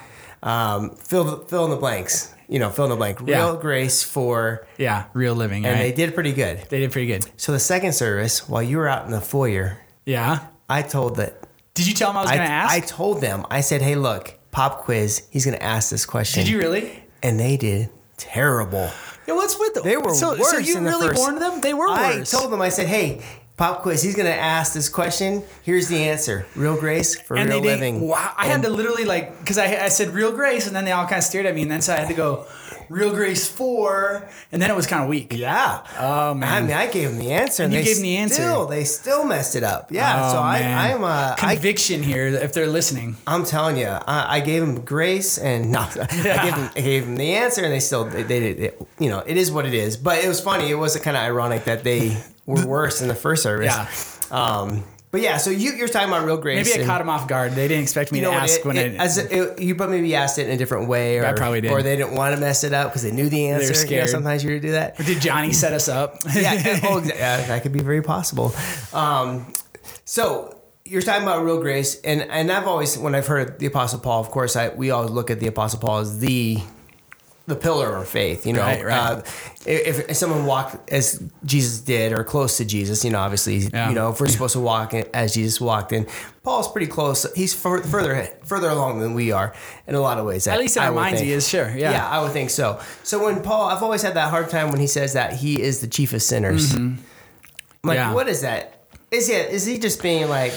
Um, 0.48 0.92
fill 0.92 1.24
the, 1.24 1.38
fill 1.46 1.66
in 1.66 1.72
the 1.72 1.78
blanks. 1.78 2.35
You 2.48 2.60
know, 2.60 2.70
fill 2.70 2.86
in 2.86 2.92
the 2.92 2.96
blank. 2.96 3.20
Real 3.22 3.56
Yeah. 3.56 3.62
Grace 3.62 4.04
for, 4.04 4.68
Yeah, 4.78 5.06
real 5.14 5.34
living. 5.36 5.66
and 5.66 5.80
right? 5.80 5.84
they 5.84 5.92
did 5.92 6.14
pretty 6.14 6.34
good. 6.34 6.64
They 6.70 6.80
did 6.80 6.92
pretty 6.92 7.08
good. 7.08 7.26
So 7.38 7.52
the 7.52 7.60
second 7.60 7.94
service, 7.94 8.48
while 8.48 8.62
you 8.64 8.78
were 8.78 8.88
out 8.88 9.06
in 9.06 9.12
the 9.12 9.22
foyer, 9.22 9.78
Yeah. 10.06 10.40
I 10.70 10.82
told 10.82 11.18
that 11.18 11.42
Did 11.74 11.88
you 11.88 11.94
tell 11.94 12.10
them 12.10 12.18
I 12.18 12.22
was 12.22 12.32
going 12.32 12.42
to 12.42 12.48
ask? 12.52 12.74
I 12.74 12.80
told 12.80 13.22
them. 13.22 13.46
I 13.52 13.62
said, 13.62 13.82
"Hey, 13.82 13.96
look, 13.96 14.34
pop 14.52 14.84
quiz. 14.86 15.24
He's 15.30 15.44
going 15.46 15.58
to 15.58 15.64
ask 15.64 15.90
this 15.90 16.06
question." 16.06 16.44
did 16.44 16.50
you 16.50 16.58
really? 16.58 17.04
And 17.22 17.40
they 17.40 17.58
did 17.58 17.90
terrible. 18.18 18.90
Yeah, 19.28 19.34
what's 19.34 19.58
with 19.60 19.74
them? 19.74 19.84
They 19.84 19.98
were 19.98 20.14
so, 20.14 20.38
worse 20.38 20.52
So 20.52 20.58
you 20.58 20.80
really 20.80 21.16
warned 21.16 21.42
them? 21.42 21.62
They 21.62 21.74
were 21.74 21.88
I 21.90 22.22
told 22.24 22.52
them, 22.52 22.62
I 22.62 22.70
said, 22.70 22.88
hey, 22.88 23.22
Pop 23.58 23.84
quiz. 23.84 24.02
He's 24.02 24.16
gonna 24.16 24.30
ask 24.30 24.74
this 24.74 24.90
question. 24.90 25.42
Here's 25.64 25.88
the 25.88 25.98
answer: 25.98 26.46
real 26.56 26.78
grace 26.78 27.18
for 27.18 27.38
and 27.38 27.50
real 27.50 27.62
they 27.62 27.68
living. 27.68 28.02
Wow, 28.02 28.34
I 28.36 28.48
had 28.48 28.64
to 28.64 28.70
literally 28.70 29.06
like 29.06 29.40
because 29.40 29.58
I, 29.58 29.86
I 29.86 29.88
said 29.88 30.10
real 30.10 30.34
grace, 30.34 30.68
and 30.68 30.76
then 30.76 30.84
they 30.84 30.92
all 30.92 31.06
kind 31.06 31.20
of 31.20 31.24
stared 31.24 31.46
at 31.46 31.56
me, 31.56 31.62
and 31.62 31.72
then 31.72 31.82
so 31.82 31.94
I 31.94 31.98
had 31.98 32.10
to 32.10 32.14
go 32.14 32.46
real 32.90 33.12
grace 33.12 33.48
for, 33.48 34.28
and 34.52 34.62
then 34.62 34.70
it 34.70 34.76
was 34.76 34.88
kind 34.88 35.04
of 35.04 35.10
weak. 35.10 35.32
Yeah. 35.34 35.84
Oh 35.98 36.34
man. 36.34 36.52
I 36.52 36.62
mean, 36.68 36.76
I 36.76 36.88
gave 36.88 37.10
him 37.10 37.18
the 37.18 37.32
answer, 37.32 37.64
and 37.64 37.72
you 37.72 37.80
they 37.80 37.86
gave 37.86 37.98
him 37.98 38.04
the 38.04 38.18
answer. 38.18 38.36
Still, 38.36 38.66
they 38.66 38.84
still 38.84 39.26
messed 39.26 39.56
it 39.56 39.64
up. 39.64 39.90
Yeah. 39.90 40.28
Oh, 40.28 40.34
so 40.34 40.40
I, 40.40 40.60
man. 40.60 40.96
I'm, 40.96 41.04
uh, 41.06 41.36
I, 41.42 41.56
conviction 41.56 42.04
here 42.04 42.28
if 42.28 42.52
they're 42.52 42.68
listening. 42.68 43.16
I'm 43.26 43.46
telling 43.46 43.78
you, 43.78 43.88
I, 43.88 44.38
I 44.38 44.40
gave 44.42 44.64
him 44.64 44.82
grace, 44.82 45.38
and 45.38 45.72
no, 45.72 45.80
I 45.80 46.06
gave 46.08 46.54
him, 46.54 46.70
I 46.76 46.82
gave 46.82 47.04
him 47.06 47.16
the 47.16 47.36
answer, 47.36 47.64
and 47.64 47.72
they 47.72 47.80
still, 47.80 48.06
they, 48.06 48.24
they 48.24 48.40
did, 48.40 48.60
it, 48.60 48.88
you 49.00 49.10
know, 49.10 49.20
it 49.20 49.38
is 49.38 49.52
what 49.52 49.66
it 49.66 49.74
is. 49.74 49.96
But 49.96 50.24
it 50.24 50.28
was 50.28 50.42
funny. 50.42 50.70
It 50.70 50.76
was 50.76 50.98
kind 50.98 51.16
of 51.16 51.24
ironic 51.24 51.64
that 51.66 51.86
they 51.86 52.22
were 52.46 52.66
worse 52.66 53.02
in 53.02 53.08
the 53.08 53.16
first 53.16 53.44
service. 53.44 54.20
Yeah. 54.32 54.38
Um, 54.38 54.84
but 55.12 55.22
yeah, 55.22 55.38
so 55.38 55.50
you, 55.50 55.72
you're 55.74 55.88
talking 55.88 56.10
about 56.10 56.26
real 56.26 56.36
grace. 56.36 56.68
Maybe 56.70 56.84
I 56.84 56.86
caught 56.86 56.98
them 56.98 57.10
off 57.10 57.26
guard. 57.30 57.54
They 57.54 57.70
didn't 57.70 57.84
expect 57.84 58.12
me 58.12 58.20
you 58.20 58.26
know 58.26 58.32
to 58.32 58.36
what, 58.36 58.44
ask 58.44 58.60
it- 58.60 58.66
when 58.66 58.78
it- 58.78 59.00
I. 59.00 59.04
as 59.06 59.18
it, 59.18 59.60
you 59.60 59.74
but 59.74 59.90
maybe 59.90 60.14
asked 60.14 60.40
it 60.40 60.48
in 60.48 60.54
a 60.54 60.58
different 60.58 60.90
way, 60.90 61.20
or 61.20 61.26
I 61.26 61.32
probably 61.32 61.62
did. 61.62 61.72
or 61.72 61.82
they 61.82 61.96
didn't 61.96 62.16
want 62.16 62.36
to 62.36 62.42
mess 62.42 62.66
it 62.66 62.74
up 62.74 62.90
because 62.90 63.04
they 63.04 63.12
knew 63.12 63.30
the 63.30 63.48
answer. 63.48 63.68
You 63.68 63.70
know, 63.70 63.76
scared. 63.86 64.10
sometimes 64.10 64.44
you 64.44 64.60
do 64.60 64.72
that. 64.74 64.98
did 64.98 65.22
Johnny 65.22 65.54
set 65.54 65.72
us 65.72 65.88
up? 65.88 66.18
yeah, 66.36 66.82
oh, 66.84 67.02
yeah, 67.06 67.46
that 67.48 67.62
could 67.64 67.72
be 67.72 67.80
very 67.80 68.02
possible. 68.02 68.54
Um, 68.94 69.54
so 70.04 70.60
you're 70.84 71.02
talking 71.02 71.24
about 71.24 71.46
real 71.46 71.62
grace, 71.62 72.00
and 72.02 72.22
and 72.24 72.52
I've 72.52 72.68
always 72.68 72.98
when 72.98 73.16
I've 73.16 73.28
heard 73.28 73.58
the 73.60 73.68
Apostle 73.68 74.00
Paul, 74.00 74.20
of 74.20 74.30
course, 74.32 74.58
I 74.58 74.68
we 74.70 74.92
always 74.92 75.12
look 75.12 75.32
at 75.32 75.40
the 75.40 75.48
Apostle 75.48 75.80
Paul 75.80 76.00
as 76.00 76.20
the 76.20 76.60
the 77.48 77.56
pillar 77.56 77.96
of 77.98 78.08
faith. 78.08 78.46
You 78.46 78.54
know, 78.54 78.62
Right, 78.62 78.84
right. 78.84 78.98
Uh, 78.98 79.22
if, 79.68 80.10
if 80.10 80.16
someone 80.18 80.46
walked 80.46 80.90
as 80.92 81.22
Jesus 81.44 81.80
did 81.82 82.12
or 82.12 82.24
close 82.24 82.58
to 82.58 82.66
Jesus, 82.66 83.06
you 83.06 83.12
know, 83.12 83.20
obviously, 83.20 83.58
Yeah. 83.58 83.90
you 83.90 83.96
know, 83.96 84.10
if 84.10 84.20
we're 84.20 84.28
supposed 84.28 84.54
to 84.54 84.60
walk 84.60 84.94
as 84.94 85.34
Jesus 85.36 85.62
walked, 85.62 85.92
in, 85.92 86.08
Paul's 86.44 86.72
pretty 86.72 86.88
close. 86.88 87.26
He's 87.36 87.54
fur- 87.54 87.82
further 87.84 88.28
further 88.44 88.70
along 88.70 89.00
than 89.00 89.14
we 89.14 89.32
are 89.32 89.54
in 89.88 89.94
a 89.96 90.00
lot 90.02 90.18
of 90.20 90.26
ways. 90.26 90.48
At 90.48 90.60
least 90.60 90.78
in 90.78 90.84
I 90.84 90.88
our 90.88 90.92
minds, 90.94 91.20
think. 91.20 91.28
he 91.28 91.34
is 91.34 91.48
sure. 91.48 91.70
Yeah. 91.70 91.92
Yeah, 91.92 92.08
I 92.10 92.22
would 92.22 92.32
think 92.32 92.50
so. 92.50 92.80
So 93.04 93.24
when 93.24 93.42
Paul, 93.42 93.70
I've 93.70 93.84
always 93.84 94.02
had 94.02 94.16
that 94.16 94.30
hard 94.30 94.50
time 94.50 94.70
when 94.72 94.80
he 94.80 94.88
says 94.88 95.14
that 95.14 95.34
he 95.34 95.62
is 95.62 95.82
the 95.82 95.88
chief 95.88 96.14
of 96.14 96.22
sinners. 96.24 96.74
I'm 96.74 96.98
like, 97.84 97.98
Mm-hmm. 98.00 98.10
Yeah. 98.10 98.14
what 98.14 98.28
is 98.28 98.42
that? 98.42 98.88
Is 99.12 99.28
he 99.28 99.34
is 99.36 99.66
he 99.68 99.78
just 99.78 100.02
being 100.02 100.28
like 100.30 100.54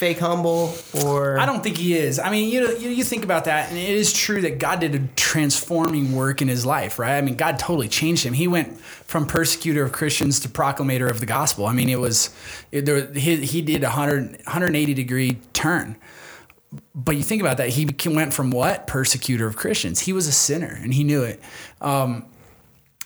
fake 0.00 0.18
humble 0.18 0.74
or 1.04 1.38
I 1.38 1.44
don't 1.44 1.62
think 1.62 1.76
he 1.76 1.94
is. 1.94 2.18
I 2.18 2.30
mean, 2.30 2.48
you 2.50 2.62
know, 2.62 2.70
you, 2.70 2.88
you 2.88 3.04
think 3.04 3.22
about 3.22 3.44
that, 3.44 3.68
and 3.68 3.76
it 3.76 3.90
is 3.90 4.14
true 4.14 4.40
that 4.40 4.58
God 4.58 4.80
did 4.80 4.94
a 4.94 5.06
transforming 5.14 6.16
work 6.16 6.40
in 6.40 6.48
his 6.48 6.64
life, 6.64 6.98
right? 6.98 7.18
I 7.18 7.20
mean, 7.20 7.36
God 7.36 7.58
totally 7.58 7.86
changed 7.86 8.24
him. 8.24 8.32
He 8.32 8.48
went 8.48 8.80
from 8.80 9.26
persecutor 9.26 9.84
of 9.84 9.92
Christians 9.92 10.40
to 10.40 10.48
proclamator 10.48 11.10
of 11.10 11.20
the 11.20 11.26
gospel. 11.26 11.66
I 11.66 11.74
mean, 11.74 11.90
it 11.90 12.00
was 12.00 12.30
it, 12.72 12.86
there, 12.86 13.12
he, 13.12 13.44
he 13.44 13.60
did 13.60 13.82
a 13.82 13.88
100, 13.88 14.30
180 14.30 14.94
degree 14.94 15.38
turn. 15.52 15.96
But 16.94 17.16
you 17.16 17.22
think 17.22 17.42
about 17.42 17.58
that, 17.58 17.68
he 17.68 17.86
went 18.08 18.32
from 18.32 18.52
what 18.52 18.86
persecutor 18.86 19.46
of 19.46 19.56
Christians. 19.56 20.00
He 20.00 20.14
was 20.14 20.26
a 20.26 20.32
sinner, 20.32 20.80
and 20.82 20.94
he 20.94 21.04
knew 21.04 21.24
it. 21.24 21.42
Um, 21.82 22.24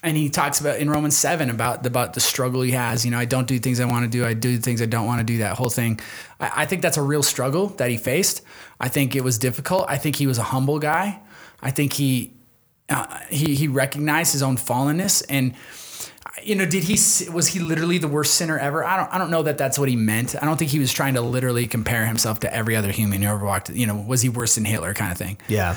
and 0.04 0.16
he 0.16 0.28
talks 0.28 0.60
about 0.60 0.78
in 0.78 0.90
Romans 0.90 1.16
seven 1.16 1.50
about 1.50 1.84
about 1.84 2.12
the 2.12 2.20
struggle 2.20 2.60
he 2.62 2.72
has. 2.72 3.04
You 3.04 3.10
know, 3.10 3.18
I 3.18 3.24
don't 3.24 3.48
do 3.48 3.58
things 3.58 3.80
I 3.80 3.86
want 3.86 4.04
to 4.04 4.10
do. 4.10 4.24
I 4.24 4.34
do 4.34 4.58
things 4.58 4.80
I 4.82 4.86
don't 4.86 5.06
want 5.06 5.20
to 5.20 5.24
do. 5.24 5.38
That 5.38 5.56
whole 5.56 5.70
thing. 5.70 5.98
I, 6.38 6.62
I 6.62 6.66
think 6.66 6.82
that's 6.82 6.98
a 6.98 7.02
real 7.02 7.22
struggle 7.22 7.68
that 7.68 7.90
he 7.90 7.96
faced. 7.96 8.42
I 8.78 8.88
think 8.88 9.16
it 9.16 9.24
was 9.24 9.38
difficult. 9.38 9.86
I 9.88 9.96
think 9.96 10.16
he 10.16 10.26
was 10.26 10.38
a 10.38 10.42
humble 10.42 10.78
guy. 10.78 11.20
I 11.62 11.70
think 11.70 11.94
he 11.94 12.34
uh, 12.90 13.18
he 13.30 13.54
he 13.54 13.66
recognized 13.66 14.32
his 14.32 14.42
own 14.42 14.56
fallenness 14.56 15.24
and. 15.28 15.54
You 16.42 16.56
know, 16.56 16.66
did 16.66 16.84
he 16.84 16.98
was 17.30 17.46
he 17.48 17.60
literally 17.60 17.96
the 17.96 18.08
worst 18.08 18.34
sinner 18.34 18.58
ever? 18.58 18.84
I 18.84 18.98
don't 18.98 19.14
I 19.14 19.16
don't 19.16 19.30
know 19.30 19.44
that 19.44 19.56
that's 19.56 19.78
what 19.78 19.88
he 19.88 19.96
meant. 19.96 20.34
I 20.42 20.44
don't 20.44 20.58
think 20.58 20.72
he 20.72 20.78
was 20.78 20.92
trying 20.92 21.14
to 21.14 21.22
literally 21.22 21.66
compare 21.66 22.04
himself 22.04 22.40
to 22.40 22.54
every 22.54 22.76
other 22.76 22.90
human 22.92 23.22
who 23.22 23.28
ever 23.28 23.46
walked. 23.46 23.70
You 23.70 23.86
know, 23.86 23.96
was 23.96 24.20
he 24.20 24.28
worse 24.28 24.56
than 24.56 24.66
Hitler 24.66 24.92
kind 24.92 25.10
of 25.10 25.16
thing? 25.16 25.38
yeah 25.48 25.76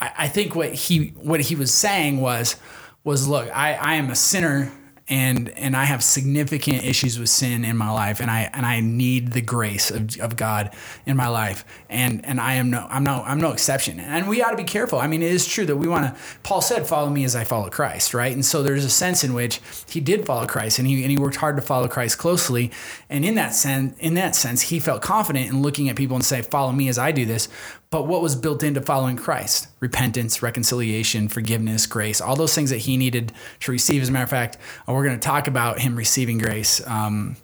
I, 0.00 0.12
I 0.18 0.28
think 0.28 0.54
what 0.54 0.72
he 0.74 1.08
what 1.20 1.40
he 1.40 1.54
was 1.54 1.72
saying 1.72 2.20
was 2.20 2.56
was 3.04 3.28
look, 3.28 3.48
I, 3.54 3.74
I 3.74 3.94
am 3.94 4.10
a 4.10 4.14
sinner 4.14 4.72
and 5.08 5.48
and 5.50 5.74
I 5.74 5.84
have 5.84 6.02
significant 6.02 6.84
issues 6.84 7.18
with 7.18 7.30
sin 7.30 7.64
in 7.64 7.76
my 7.76 7.90
life 7.90 8.20
and 8.20 8.30
I 8.30 8.50
and 8.52 8.66
I 8.66 8.80
need 8.80 9.32
the 9.32 9.40
grace 9.40 9.90
of, 9.90 10.18
of 10.20 10.36
God 10.36 10.74
in 11.06 11.16
my 11.16 11.28
life. 11.28 11.64
And 11.88 12.24
and 12.26 12.40
I 12.40 12.54
am 12.54 12.70
no 12.70 12.86
I'm 12.90 13.04
no 13.04 13.22
I'm 13.24 13.40
no 13.40 13.52
exception. 13.52 14.00
And 14.00 14.28
we 14.28 14.42
ought 14.42 14.50
to 14.50 14.56
be 14.56 14.64
careful. 14.64 14.98
I 14.98 15.06
mean 15.06 15.22
it 15.22 15.32
is 15.32 15.46
true 15.46 15.64
that 15.66 15.76
we 15.76 15.88
want 15.88 16.14
to 16.14 16.20
Paul 16.42 16.60
said 16.60 16.86
follow 16.86 17.08
me 17.08 17.24
as 17.24 17.34
I 17.34 17.44
follow 17.44 17.70
Christ 17.70 18.12
right? 18.12 18.32
And 18.32 18.44
so 18.44 18.62
there's 18.62 18.84
a 18.84 18.90
sense 18.90 19.24
in 19.24 19.32
which 19.32 19.60
he 19.88 20.00
did 20.00 20.26
follow 20.26 20.46
Christ 20.46 20.78
and 20.78 20.86
he 20.86 21.02
and 21.02 21.10
he 21.10 21.16
worked 21.16 21.36
hard 21.36 21.56
to 21.56 21.62
follow 21.62 21.88
Christ 21.88 22.18
closely. 22.18 22.70
And 23.08 23.24
in 23.24 23.34
that 23.36 23.54
sense 23.54 23.96
in 23.98 24.14
that 24.14 24.34
sense 24.34 24.62
he 24.62 24.78
felt 24.78 25.00
confident 25.00 25.48
in 25.48 25.62
looking 25.62 25.88
at 25.88 25.96
people 25.96 26.16
and 26.16 26.24
say 26.24 26.42
follow 26.42 26.72
me 26.72 26.88
as 26.88 26.98
I 26.98 27.12
do 27.12 27.24
this 27.24 27.48
but 27.90 28.06
what 28.06 28.20
was 28.20 28.36
built 28.36 28.62
into 28.62 28.82
following 28.82 29.16
Christ? 29.16 29.68
Repentance, 29.80 30.42
reconciliation, 30.42 31.28
forgiveness, 31.28 31.86
grace, 31.86 32.20
all 32.20 32.36
those 32.36 32.54
things 32.54 32.70
that 32.70 32.78
he 32.78 32.96
needed 32.96 33.32
to 33.60 33.72
receive. 33.72 34.02
As 34.02 34.10
a 34.10 34.12
matter 34.12 34.24
of 34.24 34.30
fact, 34.30 34.58
uh, 34.86 34.92
we're 34.92 35.04
going 35.04 35.18
to 35.18 35.26
talk 35.26 35.48
about 35.48 35.80
him 35.80 35.96
receiving 35.96 36.38
grace, 36.38 36.86
um, 36.86 37.36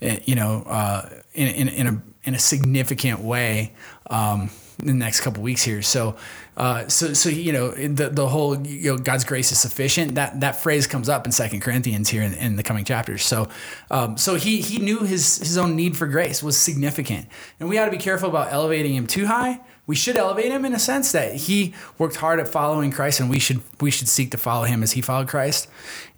eh, 0.00 0.20
you 0.24 0.34
know, 0.34 0.62
uh, 0.66 1.08
in, 1.34 1.48
in, 1.48 1.68
in, 1.68 1.86
a, 1.86 2.02
in 2.24 2.34
a 2.34 2.38
significant 2.38 3.20
way 3.20 3.74
um, 4.08 4.50
in 4.80 4.86
the 4.86 4.94
next 4.94 5.20
couple 5.20 5.42
weeks 5.42 5.62
here. 5.62 5.82
So, 5.82 6.16
uh, 6.56 6.88
so, 6.88 7.12
so 7.12 7.28
you 7.28 7.52
know, 7.52 7.70
the 7.70 8.08
the 8.08 8.28
whole 8.28 8.66
you 8.66 8.92
know 8.92 8.98
God's 8.98 9.24
grace 9.24 9.52
is 9.52 9.58
sufficient. 9.58 10.16
That 10.16 10.40
that 10.40 10.56
phrase 10.56 10.86
comes 10.86 11.08
up 11.08 11.24
in 11.24 11.32
Second 11.32 11.60
Corinthians 11.60 12.08
here 12.08 12.22
in, 12.22 12.34
in 12.34 12.56
the 12.56 12.62
coming 12.62 12.84
chapters. 12.84 13.22
So, 13.22 13.48
um, 13.90 14.16
so 14.16 14.34
he 14.34 14.60
he 14.60 14.78
knew 14.78 15.00
his 15.00 15.38
his 15.38 15.56
own 15.56 15.76
need 15.76 15.96
for 15.96 16.06
grace 16.06 16.42
was 16.42 16.58
significant, 16.58 17.28
and 17.58 17.68
we 17.68 17.78
ought 17.78 17.86
to 17.86 17.90
be 17.90 17.98
careful 17.98 18.28
about 18.28 18.52
elevating 18.52 18.94
him 18.94 19.06
too 19.06 19.26
high. 19.26 19.60
We 19.90 19.96
should 19.96 20.16
elevate 20.16 20.52
him 20.52 20.64
in 20.64 20.72
a 20.72 20.78
sense 20.78 21.10
that 21.10 21.34
he 21.34 21.74
worked 21.98 22.14
hard 22.14 22.38
at 22.38 22.46
following 22.46 22.92
Christ, 22.92 23.18
and 23.18 23.28
we 23.28 23.40
should 23.40 23.60
we 23.80 23.90
should 23.90 24.06
seek 24.06 24.30
to 24.30 24.38
follow 24.38 24.62
him 24.62 24.84
as 24.84 24.92
he 24.92 25.00
followed 25.00 25.26
Christ, 25.26 25.66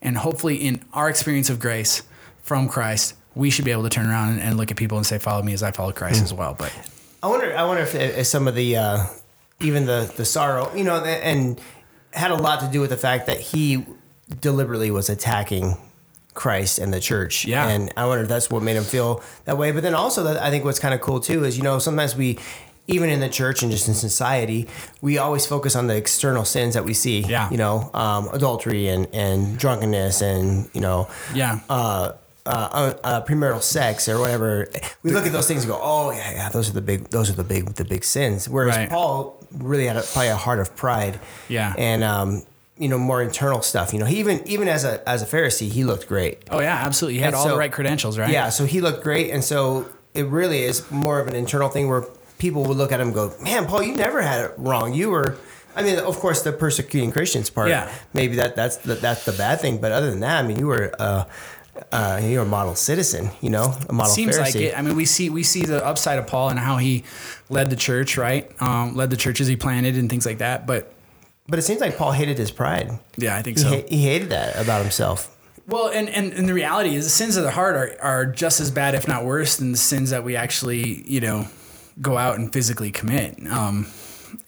and 0.02 0.18
hopefully 0.18 0.56
in 0.56 0.84
our 0.92 1.08
experience 1.08 1.48
of 1.48 1.58
grace 1.58 2.02
from 2.42 2.68
Christ, 2.68 3.14
we 3.34 3.48
should 3.48 3.64
be 3.64 3.70
able 3.70 3.84
to 3.84 3.88
turn 3.88 4.10
around 4.10 4.32
and, 4.32 4.42
and 4.42 4.58
look 4.58 4.70
at 4.70 4.76
people 4.76 4.98
and 4.98 5.06
say, 5.06 5.16
"Follow 5.16 5.42
me 5.42 5.54
as 5.54 5.62
I 5.62 5.70
follow 5.70 5.90
Christ" 5.90 6.22
as 6.22 6.34
well. 6.34 6.52
But 6.52 6.70
I 7.22 7.28
wonder. 7.28 7.56
I 7.56 7.64
wonder 7.64 7.82
if, 7.82 7.94
if 7.94 8.26
some 8.26 8.46
of 8.46 8.54
the, 8.54 8.76
uh, 8.76 9.06
even 9.60 9.86
the 9.86 10.12
the 10.18 10.26
sorrow, 10.26 10.70
you 10.76 10.84
know, 10.84 11.02
and 11.02 11.58
had 12.12 12.30
a 12.30 12.36
lot 12.36 12.60
to 12.60 12.68
do 12.68 12.82
with 12.82 12.90
the 12.90 12.98
fact 12.98 13.24
that 13.24 13.40
he 13.40 13.86
deliberately 14.38 14.90
was 14.90 15.08
attacking 15.08 15.78
Christ 16.34 16.78
and 16.78 16.92
the 16.92 17.00
church. 17.00 17.46
Yeah. 17.46 17.68
And 17.68 17.90
I 17.96 18.04
wonder 18.04 18.24
if 18.24 18.28
that's 18.28 18.50
what 18.50 18.62
made 18.62 18.76
him 18.76 18.84
feel 18.84 19.22
that 19.46 19.56
way. 19.56 19.72
But 19.72 19.82
then 19.82 19.94
also, 19.94 20.24
that 20.24 20.42
I 20.42 20.50
think 20.50 20.62
what's 20.62 20.78
kind 20.78 20.92
of 20.92 21.00
cool 21.00 21.20
too 21.20 21.44
is 21.44 21.56
you 21.56 21.62
know 21.62 21.78
sometimes 21.78 22.14
we. 22.14 22.38
Even 22.88 23.08
in 23.10 23.20
the 23.20 23.28
church 23.28 23.62
and 23.62 23.70
just 23.70 23.86
in 23.86 23.94
society, 23.94 24.68
we 25.00 25.16
always 25.16 25.46
focus 25.46 25.76
on 25.76 25.86
the 25.86 25.96
external 25.96 26.44
sins 26.44 26.74
that 26.74 26.84
we 26.84 26.94
see. 26.94 27.20
Yeah. 27.20 27.48
You 27.50 27.56
know, 27.56 27.90
um, 27.94 28.28
adultery 28.32 28.88
and, 28.88 29.06
and 29.12 29.56
drunkenness 29.56 30.20
and, 30.20 30.68
you 30.74 30.80
know, 30.80 31.08
yeah, 31.32 31.60
uh, 31.70 32.12
uh, 32.44 32.94
uh, 33.04 33.20
premarital 33.24 33.62
sex 33.62 34.08
or 34.08 34.18
whatever. 34.18 34.68
We 35.04 35.12
look 35.12 35.26
at 35.26 35.32
those 35.32 35.46
things 35.46 35.62
and 35.62 35.70
go, 35.72 35.78
"Oh 35.80 36.10
yeah, 36.10 36.32
yeah, 36.32 36.48
those 36.48 36.68
are 36.68 36.72
the 36.72 36.80
big, 36.80 37.08
those 37.10 37.30
are 37.30 37.34
the 37.34 37.44
big, 37.44 37.66
the 37.76 37.84
big 37.84 38.02
sins." 38.04 38.48
Whereas 38.48 38.76
Right. 38.76 38.90
Paul 38.90 39.38
really 39.52 39.86
had 39.86 39.96
a, 39.96 40.02
probably 40.02 40.28
a 40.28 40.36
heart 40.36 40.58
of 40.58 40.74
pride, 40.74 41.20
Yeah. 41.48 41.72
and 41.78 42.02
um, 42.02 42.42
you 42.78 42.88
know, 42.88 42.98
more 42.98 43.22
internal 43.22 43.62
stuff. 43.62 43.92
You 43.92 44.00
know, 44.00 44.06
he 44.06 44.18
even 44.18 44.42
even 44.48 44.66
as 44.66 44.82
a 44.84 45.08
as 45.08 45.22
a 45.22 45.26
Pharisee, 45.26 45.68
he 45.70 45.84
looked 45.84 46.08
great. 46.08 46.42
oh 46.50 46.58
yeah, 46.60 46.82
absolutely. 46.84 47.18
He 47.18 47.20
had 47.20 47.28
And 47.28 47.36
all 47.36 47.44
so- 47.44 47.50
the 47.50 47.56
right 47.58 47.70
credentials, 47.70 48.18
right? 48.18 48.30
Yeah, 48.32 48.48
so 48.48 48.64
he 48.64 48.80
looked 48.80 49.04
great, 49.04 49.30
and 49.30 49.44
so 49.44 49.86
it 50.12 50.26
really 50.26 50.64
is 50.64 50.90
more 50.90 51.20
of 51.20 51.28
an 51.28 51.36
internal 51.36 51.68
thing 51.68 51.88
where 51.88 52.04
people 52.42 52.64
would 52.64 52.76
look 52.76 52.90
at 52.92 53.00
him 53.00 53.06
and 53.08 53.14
go, 53.14 53.32
"Man, 53.40 53.66
Paul, 53.66 53.82
you 53.84 53.94
never 53.94 54.20
had 54.20 54.44
it 54.44 54.52
wrong. 54.58 54.92
You 54.92 55.10
were." 55.10 55.36
I 55.74 55.82
mean, 55.82 55.98
of 55.98 56.16
course, 56.18 56.42
the 56.42 56.52
persecuting 56.52 57.12
Christians 57.12 57.48
part. 57.48 57.68
Yeah. 57.70 57.90
Maybe 58.12 58.36
that 58.36 58.56
that's 58.56 58.76
the, 58.78 58.94
that's 58.96 59.24
the 59.24 59.32
bad 59.32 59.60
thing, 59.60 59.80
but 59.80 59.90
other 59.92 60.10
than 60.10 60.20
that, 60.20 60.44
I 60.44 60.46
mean, 60.46 60.58
you 60.58 60.66
were. 60.66 60.92
Uh, 60.98 61.24
uh, 61.90 62.20
you're 62.22 62.42
a 62.42 62.44
model 62.44 62.74
citizen, 62.74 63.30
you 63.40 63.48
know, 63.48 63.74
a 63.88 63.92
model 63.94 64.12
Seems 64.12 64.36
Pharisee. 64.36 64.40
like 64.42 64.54
it. 64.56 64.78
I 64.78 64.82
mean, 64.82 64.94
we 64.94 65.06
see 65.06 65.30
we 65.30 65.42
see 65.42 65.62
the 65.64 65.84
upside 65.84 66.18
of 66.18 66.26
Paul 66.26 66.50
and 66.50 66.58
how 66.58 66.76
he 66.76 67.02
led 67.48 67.70
the 67.70 67.76
church, 67.76 68.18
right? 68.18 68.44
Um, 68.60 68.94
led 68.94 69.08
the 69.08 69.16
churches 69.16 69.48
he 69.48 69.56
planted 69.56 69.96
and 69.96 70.10
things 70.10 70.26
like 70.26 70.38
that. 70.38 70.66
But 70.66 70.92
But 71.48 71.58
it 71.58 71.62
seems 71.62 71.80
like 71.80 71.96
Paul 71.96 72.12
hated 72.12 72.36
his 72.36 72.50
pride. 72.50 72.90
yeah, 73.16 73.34
I 73.38 73.42
think 73.42 73.56
He, 73.56 73.62
so. 73.62 73.68
ha- 73.70 73.86
he 73.88 74.02
hated 74.02 74.28
that 74.30 74.56
about 74.62 74.82
himself. 74.82 75.34
Well, 75.66 75.88
and, 75.88 76.08
and, 76.10 76.32
and 76.34 76.46
the 76.48 76.54
reality 76.54 76.94
is 76.94 77.04
the 77.04 77.10
sins 77.10 77.36
of 77.38 77.44
the 77.44 77.52
heart 77.52 77.74
are, 77.76 77.96
are 78.02 78.26
just 78.26 78.60
as 78.60 78.70
bad, 78.70 78.94
if 78.94 79.08
not 79.08 79.24
worse, 79.24 79.56
than 79.56 79.72
the 79.72 79.78
sins 79.78 80.10
that 80.10 80.24
we 80.24 80.36
actually, 80.36 81.02
you 81.10 81.20
know, 81.20 81.46
go 82.02 82.18
out 82.18 82.38
and 82.38 82.52
physically 82.52 82.90
commit. 82.90 83.38
Um, 83.46 83.86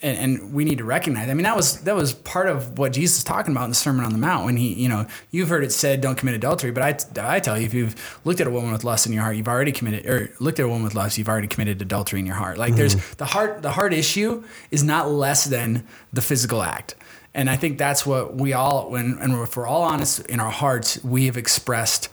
and, 0.02 0.18
and 0.18 0.52
we 0.52 0.64
need 0.64 0.78
to 0.78 0.84
recognize. 0.84 1.28
I 1.30 1.34
mean, 1.34 1.44
that 1.44 1.56
was 1.56 1.80
that 1.82 1.94
was 1.94 2.12
part 2.12 2.48
of 2.48 2.78
what 2.78 2.92
Jesus 2.92 3.18
is 3.18 3.24
talking 3.24 3.52
about 3.54 3.64
in 3.64 3.70
the 3.70 3.76
Sermon 3.76 4.04
on 4.04 4.12
the 4.12 4.18
Mount 4.18 4.44
when 4.44 4.56
he, 4.56 4.74
you 4.74 4.88
know, 4.88 5.06
you've 5.30 5.48
heard 5.48 5.62
it 5.62 5.72
said, 5.72 6.00
"Don't 6.00 6.16
commit 6.16 6.34
adultery." 6.34 6.72
But 6.72 6.82
I, 6.82 7.36
I 7.36 7.40
tell 7.40 7.58
you, 7.58 7.66
if 7.66 7.74
you've 7.74 7.94
looked 8.24 8.40
at 8.40 8.46
a 8.46 8.50
woman 8.50 8.72
with 8.72 8.84
lust 8.84 9.06
in 9.06 9.12
your 9.12 9.22
heart, 9.22 9.36
you've 9.36 9.48
already 9.48 9.72
committed, 9.72 10.06
or 10.06 10.30
looked 10.40 10.58
at 10.58 10.66
a 10.66 10.68
woman 10.68 10.84
with 10.84 10.94
lust, 10.94 11.16
you've 11.16 11.28
already 11.28 11.48
committed 11.48 11.80
adultery 11.80 12.18
in 12.18 12.26
your 12.26 12.36
heart. 12.36 12.58
Like 12.58 12.74
there's 12.76 12.96
the 13.16 13.26
heart, 13.26 13.62
the 13.62 13.72
heart 13.72 13.92
issue 13.92 14.42
is 14.70 14.82
not 14.82 15.10
less 15.10 15.44
than 15.44 15.86
the 16.12 16.22
physical 16.22 16.62
act. 16.62 16.96
And 17.34 17.50
I 17.50 17.56
think 17.56 17.78
that's 17.78 18.06
what 18.06 18.34
we 18.34 18.52
all, 18.52 18.90
when 18.90 19.18
and 19.20 19.32
if 19.42 19.56
we're 19.56 19.66
all 19.66 19.82
honest 19.82 20.26
in 20.26 20.40
our 20.40 20.50
hearts, 20.50 21.02
we 21.04 21.26
have 21.26 21.36
expressed 21.36 22.08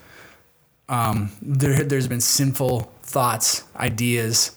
Um, 0.89 1.31
there, 1.41 1.85
there's 1.85 2.09
been 2.09 2.21
sinful 2.21 2.91
thoughts, 3.03 3.63
ideas, 3.77 4.51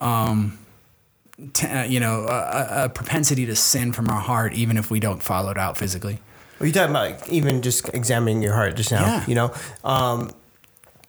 um, 0.00 0.58
t- 1.52 1.66
uh, 1.66 1.84
you 1.84 2.00
know, 2.00 2.26
a, 2.28 2.84
a 2.84 2.88
propensity 2.88 3.46
to 3.46 3.56
sin 3.56 3.92
from 3.92 4.08
our 4.08 4.20
heart, 4.20 4.52
even 4.54 4.76
if 4.76 4.90
we 4.90 5.00
don't 5.00 5.22
follow 5.22 5.50
it 5.50 5.58
out 5.58 5.76
physically. 5.76 6.18
Are 6.60 6.66
you 6.66 6.72
talking 6.72 6.90
about 6.90 7.28
even 7.28 7.62
just 7.62 7.88
examining 7.94 8.42
your 8.42 8.52
heart 8.52 8.76
just 8.76 8.90
now? 8.90 9.00
Yeah. 9.00 9.24
You 9.26 9.34
know, 9.34 9.54
um, 9.82 10.30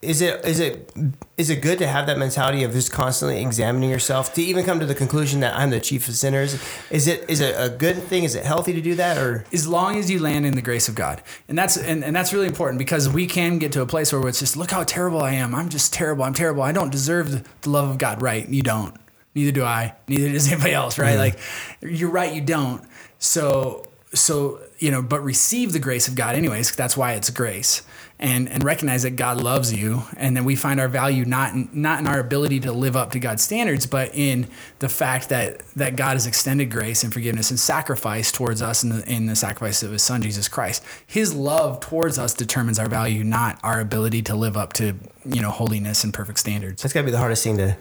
is 0.02 0.20
it 0.20 0.44
is 0.46 0.60
it 0.60 0.92
is 1.38 1.52
it 1.52 1.58
good 1.58 1.78
to 1.78 1.86
have 1.86 2.08
that 2.08 2.18
mentality 2.18 2.64
of 2.64 2.72
just 2.72 2.92
constantly 2.92 3.40
examining 3.40 3.90
yourself 3.90 4.34
to 4.34 4.42
even 4.42 4.66
come 4.66 4.80
to 4.80 4.86
the 4.88 4.96
conclusion 4.96 5.42
that 5.42 5.56
I'm 5.56 5.70
the 5.70 5.80
chief 5.80 6.08
of 6.08 6.16
sinners? 6.16 6.60
Is 6.90 7.08
it 7.08 7.30
is 7.30 7.40
it 7.40 7.54
a 7.56 7.70
good 7.70 7.98
thing? 7.98 8.24
Is 8.24 8.34
it 8.34 8.44
healthy 8.44 8.74
to 8.74 8.82
do 8.82 8.96
that 8.96 9.18
or? 9.18 9.46
as 9.54 9.68
long 9.68 9.98
as 9.98 10.10
you 10.10 10.20
land 10.20 10.48
in 10.48 10.56
the 10.56 10.62
grace 10.62 10.90
of 10.90 10.96
God. 10.96 11.22
And 11.48 11.56
that's 11.56 11.78
and, 11.78 12.04
and 12.04 12.16
that's 12.16 12.34
really 12.34 12.48
important 12.48 12.80
because 12.80 13.10
we 13.10 13.28
can 13.28 13.60
get 13.60 13.72
to 13.74 13.82
a 13.82 13.86
place 13.86 14.12
where 14.12 14.28
it's 14.28 14.40
just 14.40 14.58
look 14.58 14.72
how 14.72 14.84
terrible 14.84 15.22
I 15.22 15.34
am. 15.34 15.54
I'm 15.54 15.70
just 15.70 15.94
terrible. 15.94 16.24
I'm 16.24 16.34
terrible. 16.34 16.64
I 16.64 16.72
don't 16.72 16.90
deserve 16.90 17.32
the, 17.32 17.46
the 17.62 17.70
love 17.70 17.88
of 17.88 18.00
God. 18.00 18.24
Right. 18.24 18.50
You 18.50 18.64
don't. 18.64 18.96
Neither 19.36 19.52
do 19.52 19.64
I. 19.64 19.96
Neither 20.08 20.32
does 20.32 20.48
anybody 20.52 20.74
else, 20.74 20.98
right? 20.98 21.16
Like 21.16 21.40
you're 21.80 22.10
right, 22.10 22.34
you 22.34 22.42
don't. 22.42 22.84
So 23.20 23.86
so 24.16 24.62
you 24.80 24.90
know, 24.90 25.04
but 25.04 25.22
receive 25.22 25.74
the 25.74 25.80
grace 25.80 26.08
of 26.08 26.16
God 26.16 26.36
anyways. 26.36 26.76
That's 26.76 26.98
why 26.98 27.14
it's 27.14 27.30
grace. 27.30 27.84
And, 28.24 28.48
and 28.50 28.64
recognize 28.64 29.02
that 29.02 29.16
God 29.16 29.42
loves 29.42 29.74
you, 29.74 30.04
and 30.16 30.38
then 30.38 30.46
we 30.46 30.56
find 30.56 30.80
our 30.80 30.88
value 30.88 31.26
not 31.26 31.54
in, 31.54 31.70
not 31.74 32.00
in 32.00 32.06
our 32.06 32.20
ability 32.20 32.60
to 32.60 32.72
live 32.72 32.96
up 32.96 33.10
to 33.14 33.20
God's 33.20 33.42
standards, 33.42 33.88
but 33.88 34.14
in 34.14 34.48
the 34.78 34.90
fact 34.90 35.30
that 35.30 35.68
that 35.76 35.96
God 35.96 36.14
has 36.14 36.28
extended 36.28 36.70
grace 36.70 37.04
and 37.04 37.12
forgiveness 37.12 37.50
and 37.50 37.60
sacrifice 37.60 38.32
towards 38.32 38.62
us 38.62 38.84
in 38.84 38.90
the 38.90 39.12
in 39.12 39.26
the 39.26 39.36
sacrifice 39.36 39.82
of 39.82 39.92
His 39.92 40.04
Son 40.04 40.22
Jesus 40.22 40.48
Christ. 40.48 40.84
His 41.08 41.34
love 41.34 41.80
towards 41.80 42.20
us 42.20 42.36
determines 42.36 42.78
our 42.78 42.88
value, 42.88 43.24
not 43.24 43.60
our 43.64 43.80
ability 43.80 44.22
to 44.22 44.36
live 44.36 44.56
up 44.56 44.74
to 44.74 44.94
you 45.26 45.42
know 45.42 45.50
holiness 45.50 46.04
and 46.04 46.14
perfect 46.14 46.38
standards. 46.38 46.84
That's 46.84 46.94
got 46.94 47.02
to 47.02 47.06
be 47.06 47.12
the 47.12 47.18
hardest 47.18 47.44
thing 47.44 47.58
to 47.58 47.76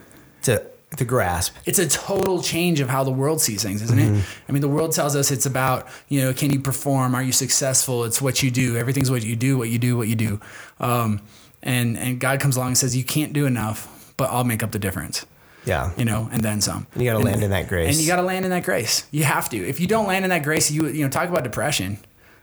to 0.45 0.65
to 0.97 1.05
grasp. 1.05 1.55
It's 1.65 1.79
a 1.79 1.89
total 1.89 2.43
change 2.43 2.81
of 2.81 2.89
how 2.89 3.05
the 3.05 3.11
world 3.13 3.41
sees 3.41 3.63
things, 3.63 3.81
isn't 3.83 3.99
it? 3.99 4.25
I 4.49 4.53
mean, 4.53 4.61
the 4.61 4.69
world 4.69 4.93
tells 4.93 5.15
us 5.15 5.31
it's 5.31 5.47
about, 5.47 5.87
you 6.09 6.21
know, 6.21 6.33
can 6.33 6.51
you 6.51 6.61
perform? 6.61 7.15
Are 7.15 7.23
you 7.23 7.33
successful? 7.33 8.05
It's 8.05 8.21
what 8.21 8.43
you 8.43 8.51
do. 8.51 8.77
Everything's 8.77 9.11
what 9.11 9.25
you 9.25 9.37
do, 9.37 9.57
what 9.57 9.69
you 9.69 9.79
do, 9.79 9.97
what 9.97 10.09
you 10.09 10.17
do. 10.17 10.41
Um, 10.81 11.23
and 11.63 11.97
and 11.99 12.19
God 12.19 12.41
comes 12.41 12.57
along 12.57 12.69
and 12.69 12.79
says, 12.79 12.97
you 12.97 13.05
can't 13.05 13.33
do 13.33 13.47
enough, 13.47 14.13
but 14.17 14.31
I'll 14.31 14.45
make 14.45 14.63
up 14.63 14.73
the 14.73 14.79
difference. 14.79 15.27
Yeah. 15.65 15.93
You 15.97 16.05
know, 16.05 16.29
and 16.33 16.43
then 16.43 16.61
some. 16.61 16.87
You 16.97 17.05
gotta 17.05 17.19
land 17.19 17.43
in 17.43 17.51
that 17.51 17.69
grace. 17.69 17.89
And 17.89 17.97
you 17.97 18.07
got 18.07 18.17
to 18.17 18.23
land 18.23 18.45
in 18.45 18.51
that 18.51 18.65
grace. 18.65 19.07
You 19.11 19.25
have 19.25 19.49
to. 19.51 19.57
If 19.57 19.79
you 19.79 19.87
don't 19.87 20.07
land 20.07 20.25
in 20.25 20.31
that 20.31 20.43
grace, 20.43 20.71
you 20.71 20.89
you 20.89 21.05
know, 21.05 21.11
talk 21.11 21.29
about 21.29 21.45
depression. 21.45 21.99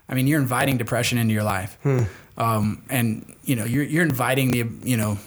I 0.08 0.14
mean, 0.14 0.28
you're 0.28 0.40
inviting 0.40 0.78
depression 0.78 1.18
into 1.18 1.34
your 1.34 1.44
life, 1.44 1.78
um, 2.38 2.84
and 2.90 3.36
you 3.44 3.56
know, 3.56 3.66
you're 3.66 3.84
you're 3.84 4.06
inviting 4.06 4.52
the 4.52 4.66
you 4.88 4.96
know, 4.96 5.18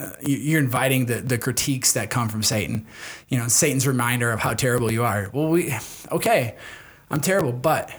uh, 0.00 0.12
you- 0.22 0.36
you're 0.38 0.60
inviting 0.60 1.06
the 1.06 1.16
the 1.20 1.38
critiques 1.38 1.92
that 1.92 2.10
come 2.10 2.28
from 2.28 2.42
Satan. 2.42 2.86
You 3.28 3.38
know, 3.38 3.48
Satan's 3.48 3.86
reminder 3.86 4.30
of 4.32 4.40
how 4.40 4.54
terrible 4.54 4.90
you 4.92 5.04
are. 5.04 5.30
Well, 5.32 5.48
we 5.48 5.74
okay, 6.10 6.54
I'm 7.10 7.20
terrible, 7.20 7.52
but 7.52 7.90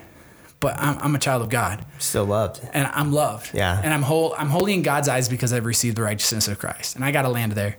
but 0.60 0.78
I'm, 0.78 0.98
I'm 1.00 1.16
a 1.16 1.20
child 1.20 1.42
of 1.42 1.50
God 1.50 1.84
Still 1.98 2.26
loved. 2.26 2.62
and 2.74 2.88
I'm 2.94 3.12
loved. 3.12 3.50
Yeah. 3.54 3.82
and 3.84 3.92
I'm 3.94 4.04
whole. 4.04 4.36
I'm 4.38 4.50
holy 4.50 4.74
in 4.74 4.82
God's 4.84 5.08
eyes 5.10 5.28
because 5.30 5.54
I've 5.54 5.66
received 5.66 5.98
the 5.98 6.04
righteousness 6.04 6.48
of 6.48 6.60
Christ, 6.60 6.96
and 6.96 7.04
I 7.06 7.12
got 7.12 7.24
to 7.24 7.30
land 7.30 7.54
there. 7.54 7.78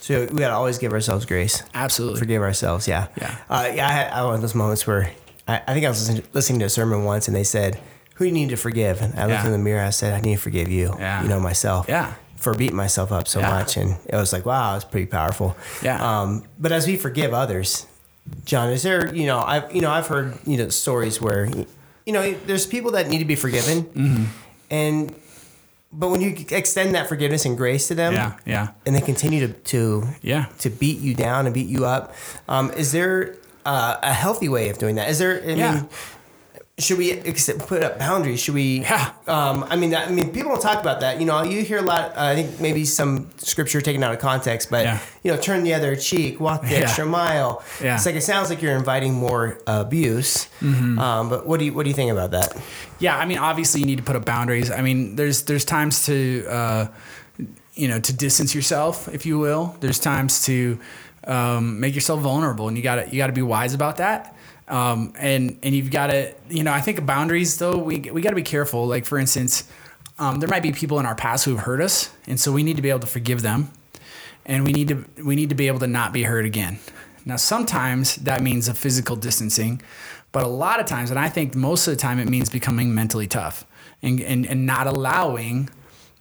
So 0.00 0.20
we 0.20 0.38
gotta 0.38 0.54
always 0.54 0.78
give 0.78 0.92
ourselves 0.92 1.26
grace. 1.26 1.62
Absolutely. 1.74 2.20
Forgive 2.20 2.40
ourselves. 2.40 2.86
Yeah. 2.86 3.08
Yeah. 3.20 3.36
Uh, 3.50 3.70
yeah. 3.74 3.88
I 3.88 3.92
had 3.92 4.12
I 4.12 4.16
had 4.18 4.24
one 4.24 4.34
of 4.36 4.40
those 4.40 4.54
moments 4.54 4.86
where 4.86 5.10
I, 5.48 5.60
I 5.66 5.74
think 5.74 5.84
I 5.84 5.88
was 5.88 6.08
listening, 6.08 6.26
listening 6.32 6.58
to 6.60 6.66
a 6.66 6.70
sermon 6.70 7.04
once, 7.04 7.26
and 7.28 7.36
they 7.36 7.42
said, 7.44 7.78
"Who 8.14 8.24
do 8.24 8.28
you 8.28 8.32
need 8.32 8.50
to 8.50 8.56
forgive?" 8.56 9.02
And 9.02 9.14
I 9.18 9.22
looked 9.26 9.30
Yeah. 9.42 9.46
in 9.46 9.52
the 9.52 9.58
mirror. 9.58 9.82
I 9.84 9.90
said, 9.90 10.14
"I 10.14 10.20
need 10.20 10.36
to 10.36 10.40
forgive 10.40 10.68
you. 10.70 10.94
Yeah. 10.98 11.22
You 11.22 11.28
know 11.28 11.40
myself. 11.40 11.86
Yeah. 11.88 12.14
For 12.36 12.54
beating 12.54 12.76
myself 12.76 13.12
up 13.12 13.26
so 13.28 13.40
Yeah. 13.40 13.50
much, 13.50 13.76
and 13.76 13.96
it 14.06 14.14
was 14.16 14.32
like, 14.32 14.44
wow, 14.46 14.76
it's 14.76 14.84
pretty 14.84 15.06
powerful. 15.06 15.56
Yeah. 15.82 15.98
Um, 16.00 16.44
but 16.58 16.70
as 16.72 16.86
we 16.86 16.96
forgive 16.96 17.32
others, 17.32 17.86
John, 18.44 18.70
is 18.70 18.82
there, 18.82 19.14
you 19.14 19.26
know, 19.26 19.38
I've, 19.40 19.74
you 19.74 19.80
know, 19.80 19.90
I've 19.90 20.06
heard, 20.06 20.34
you 20.46 20.56
know, 20.58 20.68
stories 20.68 21.20
where, 21.20 21.46
you 22.04 22.12
know, 22.12 22.34
there's 22.46 22.66
people 22.66 22.90
that 22.92 23.08
need 23.08 23.18
to 23.18 23.24
be 23.24 23.36
forgiven, 23.36 23.84
Mm-hmm. 23.84 24.24
and 24.70 25.14
but 25.92 26.10
when 26.10 26.20
you 26.20 26.34
extend 26.50 26.94
that 26.94 27.08
forgiveness 27.08 27.46
and 27.46 27.56
grace 27.56 27.88
to 27.88 27.94
them, 27.94 28.12
Yeah, 28.12 28.32
yeah, 28.44 28.68
and 28.84 28.94
they 28.94 29.00
continue 29.00 29.46
to 29.46 29.52
to 29.72 30.08
yeah. 30.20 30.46
to 30.58 30.68
beat 30.68 30.98
you 31.00 31.14
down 31.14 31.46
and 31.46 31.54
beat 31.54 31.68
you 31.68 31.86
up. 31.86 32.12
Um, 32.48 32.70
is 32.72 32.92
there 32.92 33.36
uh, 33.64 33.96
a 34.02 34.12
healthy 34.12 34.48
way 34.48 34.68
of 34.68 34.76
doing 34.78 34.96
that? 34.96 35.08
Is 35.08 35.18
there? 35.18 35.40
I 35.42 35.52
Yeah. 35.54 35.74
mean, 35.74 35.88
should 36.78 36.98
we 36.98 37.12
ex- 37.12 37.50
put 37.60 37.82
up 37.82 37.98
boundaries? 37.98 38.38
Should 38.40 38.52
we? 38.52 38.80
Yeah. 38.80 39.12
Um, 39.26 39.64
I 39.70 39.76
mean, 39.76 39.90
that, 39.90 40.08
I 40.08 40.10
mean, 40.10 40.30
people 40.30 40.50
don't 40.50 40.60
talk 40.60 40.78
about 40.78 41.00
that. 41.00 41.18
You 41.18 41.24
know, 41.24 41.42
you 41.42 41.62
hear 41.62 41.78
a 41.78 41.82
lot. 41.82 42.10
Uh, 42.10 42.24
I 42.24 42.34
think 42.34 42.60
maybe 42.60 42.84
some 42.84 43.30
scripture 43.38 43.80
taken 43.80 44.02
out 44.02 44.12
of 44.12 44.18
context, 44.20 44.68
but 44.70 44.84
Yeah. 44.84 44.98
you 45.22 45.32
know, 45.32 45.38
turn 45.38 45.62
the 45.64 45.72
other 45.72 45.96
cheek, 45.96 46.38
walk 46.38 46.60
the 46.62 46.72
Yeah. 46.72 46.80
extra 46.80 47.06
mile. 47.06 47.64
Yeah. 47.82 47.94
It's 47.96 48.04
like 48.04 48.14
it 48.14 48.22
sounds 48.24 48.50
like 48.50 48.60
you're 48.60 48.76
inviting 48.76 49.14
more 49.14 49.58
abuse. 49.66 50.48
Mm-hmm. 50.60 50.98
Um, 50.98 51.30
but 51.30 51.46
what 51.46 51.60
do 51.60 51.64
you 51.64 51.72
what 51.72 51.84
do 51.84 51.88
you 51.88 51.94
think 51.96 52.12
about 52.12 52.32
that? 52.32 52.54
Yeah, 52.98 53.16
I 53.16 53.24
mean, 53.24 53.38
obviously 53.38 53.80
you 53.80 53.86
need 53.86 53.96
to 53.98 54.04
put 54.04 54.14
up 54.16 54.26
boundaries. 54.26 54.70
I 54.70 54.82
mean, 54.82 55.16
there's 55.16 55.44
there's 55.44 55.64
times 55.64 56.04
to 56.06 56.44
uh, 56.46 56.86
you 57.74 57.88
know 57.88 58.00
to 58.00 58.12
distance 58.12 58.54
yourself, 58.54 59.08
if 59.08 59.24
you 59.24 59.38
will. 59.38 59.76
There's 59.80 59.98
times 59.98 60.44
to 60.44 60.78
um, 61.26 61.80
make 61.80 61.94
yourself 61.94 62.20
vulnerable, 62.20 62.68
and 62.68 62.76
you 62.76 62.82
got 62.82 62.96
to 62.96 63.08
you 63.10 63.16
got 63.16 63.28
to 63.28 63.32
be 63.32 63.40
wise 63.42 63.72
about 63.72 63.96
that. 63.96 64.35
Um, 64.68 65.12
and 65.18 65.58
and 65.62 65.74
you've 65.74 65.90
got 65.90 66.08
to 66.08 66.34
you 66.48 66.64
know 66.64 66.72
I 66.72 66.80
think 66.80 67.04
boundaries 67.06 67.58
though 67.58 67.78
we 67.78 68.00
we 68.00 68.20
got 68.20 68.30
to 68.30 68.36
be 68.36 68.42
careful. 68.42 68.86
Like 68.86 69.04
for 69.04 69.18
instance, 69.18 69.64
um, 70.18 70.40
there 70.40 70.48
might 70.48 70.62
be 70.62 70.72
people 70.72 70.98
in 70.98 71.06
our 71.06 71.14
past 71.14 71.44
who 71.44 71.52
have 71.52 71.64
hurt 71.64 71.80
us, 71.80 72.10
and 72.26 72.40
so 72.40 72.52
we 72.52 72.62
need 72.62 72.76
to 72.76 72.82
be 72.82 72.90
able 72.90 73.00
to 73.00 73.06
forgive 73.06 73.42
them, 73.42 73.70
and 74.44 74.64
we 74.64 74.72
need 74.72 74.88
to 74.88 75.04
we 75.24 75.36
need 75.36 75.50
to 75.50 75.54
be 75.54 75.68
able 75.68 75.78
to 75.80 75.86
not 75.86 76.12
be 76.12 76.24
hurt 76.24 76.44
again. 76.44 76.78
Now 77.24 77.36
sometimes 77.36 78.16
that 78.16 78.42
means 78.42 78.68
a 78.68 78.74
physical 78.74 79.16
distancing, 79.16 79.82
but 80.32 80.42
a 80.42 80.48
lot 80.48 80.80
of 80.80 80.86
times, 80.86 81.10
and 81.10 81.18
I 81.18 81.28
think 81.28 81.54
most 81.54 81.86
of 81.86 81.94
the 81.94 82.00
time, 82.00 82.18
it 82.18 82.28
means 82.28 82.50
becoming 82.50 82.94
mentally 82.94 83.26
tough 83.26 83.64
and 84.02 84.20
and, 84.20 84.46
and 84.46 84.66
not 84.66 84.86
allowing 84.86 85.70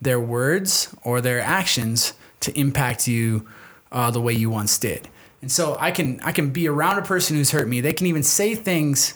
their 0.02 0.20
words 0.20 0.96
or 1.04 1.22
their 1.22 1.42
actions 1.42 2.14
to 2.42 2.58
impact 2.60 3.08
you 3.08 3.48
uh, 3.92 4.12
the 4.12 4.22
way 4.22 4.34
you 4.34 4.50
once 4.50 4.78
did. 4.78 5.10
And 5.46 5.52
so 5.52 5.78
I 5.80 5.92
can 5.92 6.20
I 6.24 6.32
can 6.32 6.50
be 6.50 6.68
around 6.68 6.98
a 6.98 7.04
person 7.04 7.36
who's 7.38 7.52
hurt 7.52 7.68
me. 7.68 7.80
They 7.80 7.94
can 7.94 8.08
even 8.08 8.24
say 8.24 8.56
things 8.56 9.14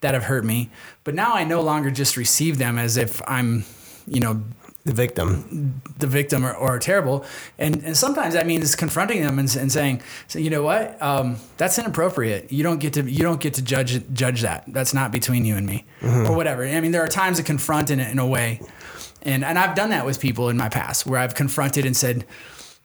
that 0.00 0.12
have 0.12 0.24
hurt 0.24 0.44
me, 0.44 0.70
but 1.04 1.14
now 1.14 1.34
I 1.34 1.44
no 1.44 1.60
longer 1.60 1.92
just 1.92 2.16
receive 2.16 2.58
them 2.58 2.78
as 2.78 2.96
if 2.96 3.22
I'm, 3.28 3.64
you 4.04 4.18
know, 4.18 4.42
The 4.84 4.92
victim. 4.92 5.80
the 6.00 6.08
victim 6.08 6.44
or, 6.44 6.52
or 6.52 6.80
terrible. 6.80 7.24
And, 7.60 7.84
and 7.84 7.96
sometimes 7.96 8.34
that 8.34 8.44
means 8.44 8.74
confronting 8.74 9.22
them 9.22 9.38
and, 9.38 9.54
and 9.56 9.70
saying, 9.70 10.02
so 10.26 10.40
you 10.40 10.50
know 10.50 10.64
what, 10.64 11.00
um, 11.00 11.36
that's 11.58 11.78
inappropriate. 11.78 12.50
You 12.50 12.64
don't 12.64 12.80
get 12.80 12.94
to 12.94 13.02
you 13.08 13.22
don't 13.22 13.40
get 13.40 13.54
to 13.54 13.62
judge 13.62 14.02
judge 14.12 14.42
that. 14.42 14.64
That's 14.66 14.92
not 14.92 15.12
between 15.12 15.44
you 15.44 15.54
and 15.56 15.64
me, 15.64 15.84
or 16.02 16.34
whatever. 16.34 16.66
I 16.66 16.80
mean, 16.80 16.90
there 16.90 17.04
are 17.04 17.08
times 17.22 17.36
to 17.36 17.44
confront 17.44 17.88
in, 17.92 18.00
in 18.00 18.18
a 18.18 18.26
way, 18.26 18.60
and 19.22 19.44
and 19.44 19.56
I've 19.56 19.76
done 19.76 19.90
that 19.90 20.04
with 20.04 20.18
people 20.18 20.48
in 20.48 20.56
my 20.56 20.68
past 20.68 21.06
where 21.06 21.20
I've 21.20 21.36
confronted 21.36 21.86
and 21.86 21.96
said. 21.96 22.24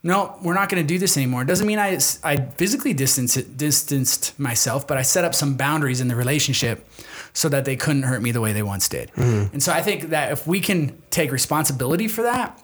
No, 0.06 0.38
we're 0.44 0.54
not 0.54 0.68
going 0.68 0.84
to 0.84 0.88
do 0.88 1.00
this 1.00 1.16
anymore. 1.16 1.44
It 1.44 1.48
doesn't 1.48 1.66
mean 1.66 1.80
I, 1.80 1.98
I 2.24 2.36
physically 2.36 2.94
distanced, 2.94 3.56
distanced 3.58 4.38
myself, 4.38 4.86
but 4.86 4.98
I 4.98 5.02
set 5.02 5.24
up 5.24 5.34
some 5.34 5.56
boundaries 5.56 6.02
in 6.02 6.10
the 6.10 6.16
relationship 6.16 6.86
so 7.32 7.48
that 7.48 7.64
they 7.64 7.78
couldn't 7.78 8.04
hurt 8.04 8.22
me 8.22 8.32
the 8.32 8.42
way 8.42 8.52
they 8.52 8.64
once 8.64 8.90
did. 8.90 9.12
And 9.54 9.64
so 9.64 9.72
I 9.72 9.82
think 9.82 10.10
that 10.10 10.34
if 10.34 10.46
we 10.46 10.60
can 10.60 11.02
take 11.10 11.32
responsibility 11.32 12.10
for 12.10 12.22
that, 12.24 12.60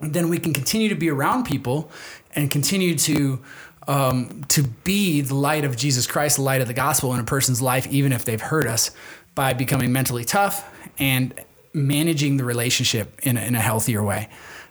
then 0.00 0.28
we 0.28 0.38
can 0.38 0.54
continue 0.54 0.88
to 0.88 0.94
be 0.94 1.10
around 1.10 1.44
people 1.44 1.90
and 2.36 2.48
continue 2.48 2.96
to 2.96 3.40
um, 3.88 4.44
to 4.48 4.62
be 4.62 5.22
the 5.22 5.34
light 5.34 5.64
of 5.64 5.74
Jesus 5.74 6.06
Christ, 6.06 6.36
the 6.36 6.42
light 6.42 6.60
of 6.60 6.68
the 6.68 6.74
gospel 6.74 7.14
in 7.14 7.20
a 7.20 7.24
person's 7.24 7.62
life, 7.62 7.86
even 7.86 8.12
if 8.12 8.24
they've 8.24 8.40
hurt 8.40 8.66
us, 8.66 8.90
by 9.34 9.54
becoming 9.54 9.92
mentally 9.92 10.24
tough 10.24 10.70
and 10.98 11.32
managing 11.72 12.36
the 12.36 12.44
relationship 12.44 13.18
in 13.22 13.38
a, 13.38 13.40
in 13.40 13.54
a 13.54 13.60
healthier 13.60 14.02
way. 14.02 14.28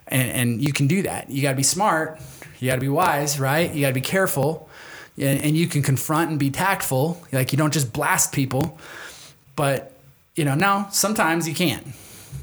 And, 0.10 0.32
and 0.32 0.62
you 0.62 0.72
can 0.74 0.88
do 0.88 1.02
that. 1.04 1.30
You 1.30 1.42
got 1.42 1.52
to 1.52 1.58
be 1.58 1.64
smart. 1.64 2.20
You 2.60 2.70
got 2.70 2.76
to 2.76 2.82
be 2.82 2.90
wise, 2.90 3.40
right? 3.40 3.72
You 3.74 3.82
got 3.82 3.90
to 3.90 3.94
be 3.94 4.02
careful, 4.02 4.68
and, 5.18 5.42
and 5.42 5.56
you 5.56 5.68
can 5.68 5.82
confront 5.84 6.32
and 6.32 6.40
be 6.40 6.50
tactful. 6.50 7.22
Like 7.32 7.52
you 7.52 7.58
don't 7.58 7.74
just 7.74 7.92
blast 7.94 8.32
people, 8.34 8.80
but 9.56 9.94
you 10.36 10.46
know, 10.46 10.56
no, 10.56 10.88
sometimes 10.92 11.48
you 11.48 11.54
can't. 11.54 11.86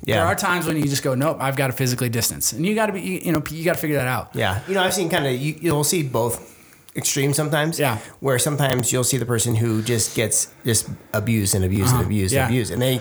Yeah. 0.05 0.17
There 0.17 0.27
are 0.27 0.35
times 0.35 0.67
when 0.67 0.77
you 0.77 0.85
just 0.85 1.03
go, 1.03 1.15
nope, 1.15 1.39
I've 1.41 1.57
got 1.57 1.69
to 1.69 1.73
physically 1.73 2.09
distance, 2.11 2.53
and 2.53 2.65
you 2.67 2.75
got 2.75 2.87
to 2.87 2.93
be, 2.93 3.01
you 3.25 3.33
know, 3.33 3.43
you 3.51 3.65
got 3.65 3.75
to 3.75 3.81
figure 3.81 3.97
that 3.97 4.07
out. 4.07 4.31
Yeah, 4.35 4.61
you 4.69 4.75
know, 4.75 4.83
I've 4.83 4.93
seen 4.95 5.09
kind 5.09 5.27
of 5.27 5.33
you, 5.33 5.57
you'll 5.61 5.85
see 5.85 6.03
both 6.03 6.53
extremes 6.95 7.37
sometimes. 7.37 7.79
Yeah. 7.81 7.99
where 8.21 8.39
sometimes 8.39 8.93
you'll 8.93 9.03
see 9.05 9.17
the 9.17 9.27
person 9.27 9.55
who 9.55 9.83
just 9.83 10.15
gets 10.15 10.53
just 10.65 10.89
abused 11.13 11.55
and 11.55 11.65
abused 11.65 11.89
Uh-huh. 11.89 11.99
and 12.03 12.07
abused 12.07 12.35
Yeah. 12.35 12.43
and 12.45 12.51
abused, 12.53 12.73
and 12.73 12.83
they 12.83 13.01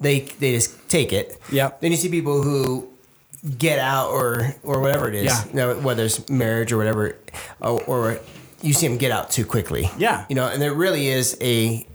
they 0.00 0.20
they 0.40 0.52
just 0.54 0.76
take 0.88 1.12
it. 1.12 1.40
Yeah. 1.52 1.70
Then 1.80 1.90
you 1.92 1.96
see 1.96 2.08
people 2.08 2.42
who 2.42 2.88
get 3.58 3.78
out 3.78 4.10
or 4.10 4.54
or 4.62 4.80
whatever 4.80 5.08
it 5.08 5.14
is, 5.14 5.24
Yeah. 5.26 5.44
you 5.48 5.54
know, 5.54 5.80
whether 5.80 6.04
it's 6.04 6.28
marriage 6.30 6.72
or 6.72 6.78
whatever, 6.78 7.16
or, 7.60 7.82
or 7.84 8.18
you 8.62 8.72
see 8.72 8.88
them 8.88 8.96
get 8.96 9.10
out 9.12 9.30
too 9.30 9.44
quickly. 9.44 9.90
Yeah. 9.98 10.24
you 10.30 10.34
know, 10.34 10.46
and 10.48 10.60
there 10.62 10.72
really 10.72 11.08
is 11.08 11.36
a, 11.42 11.86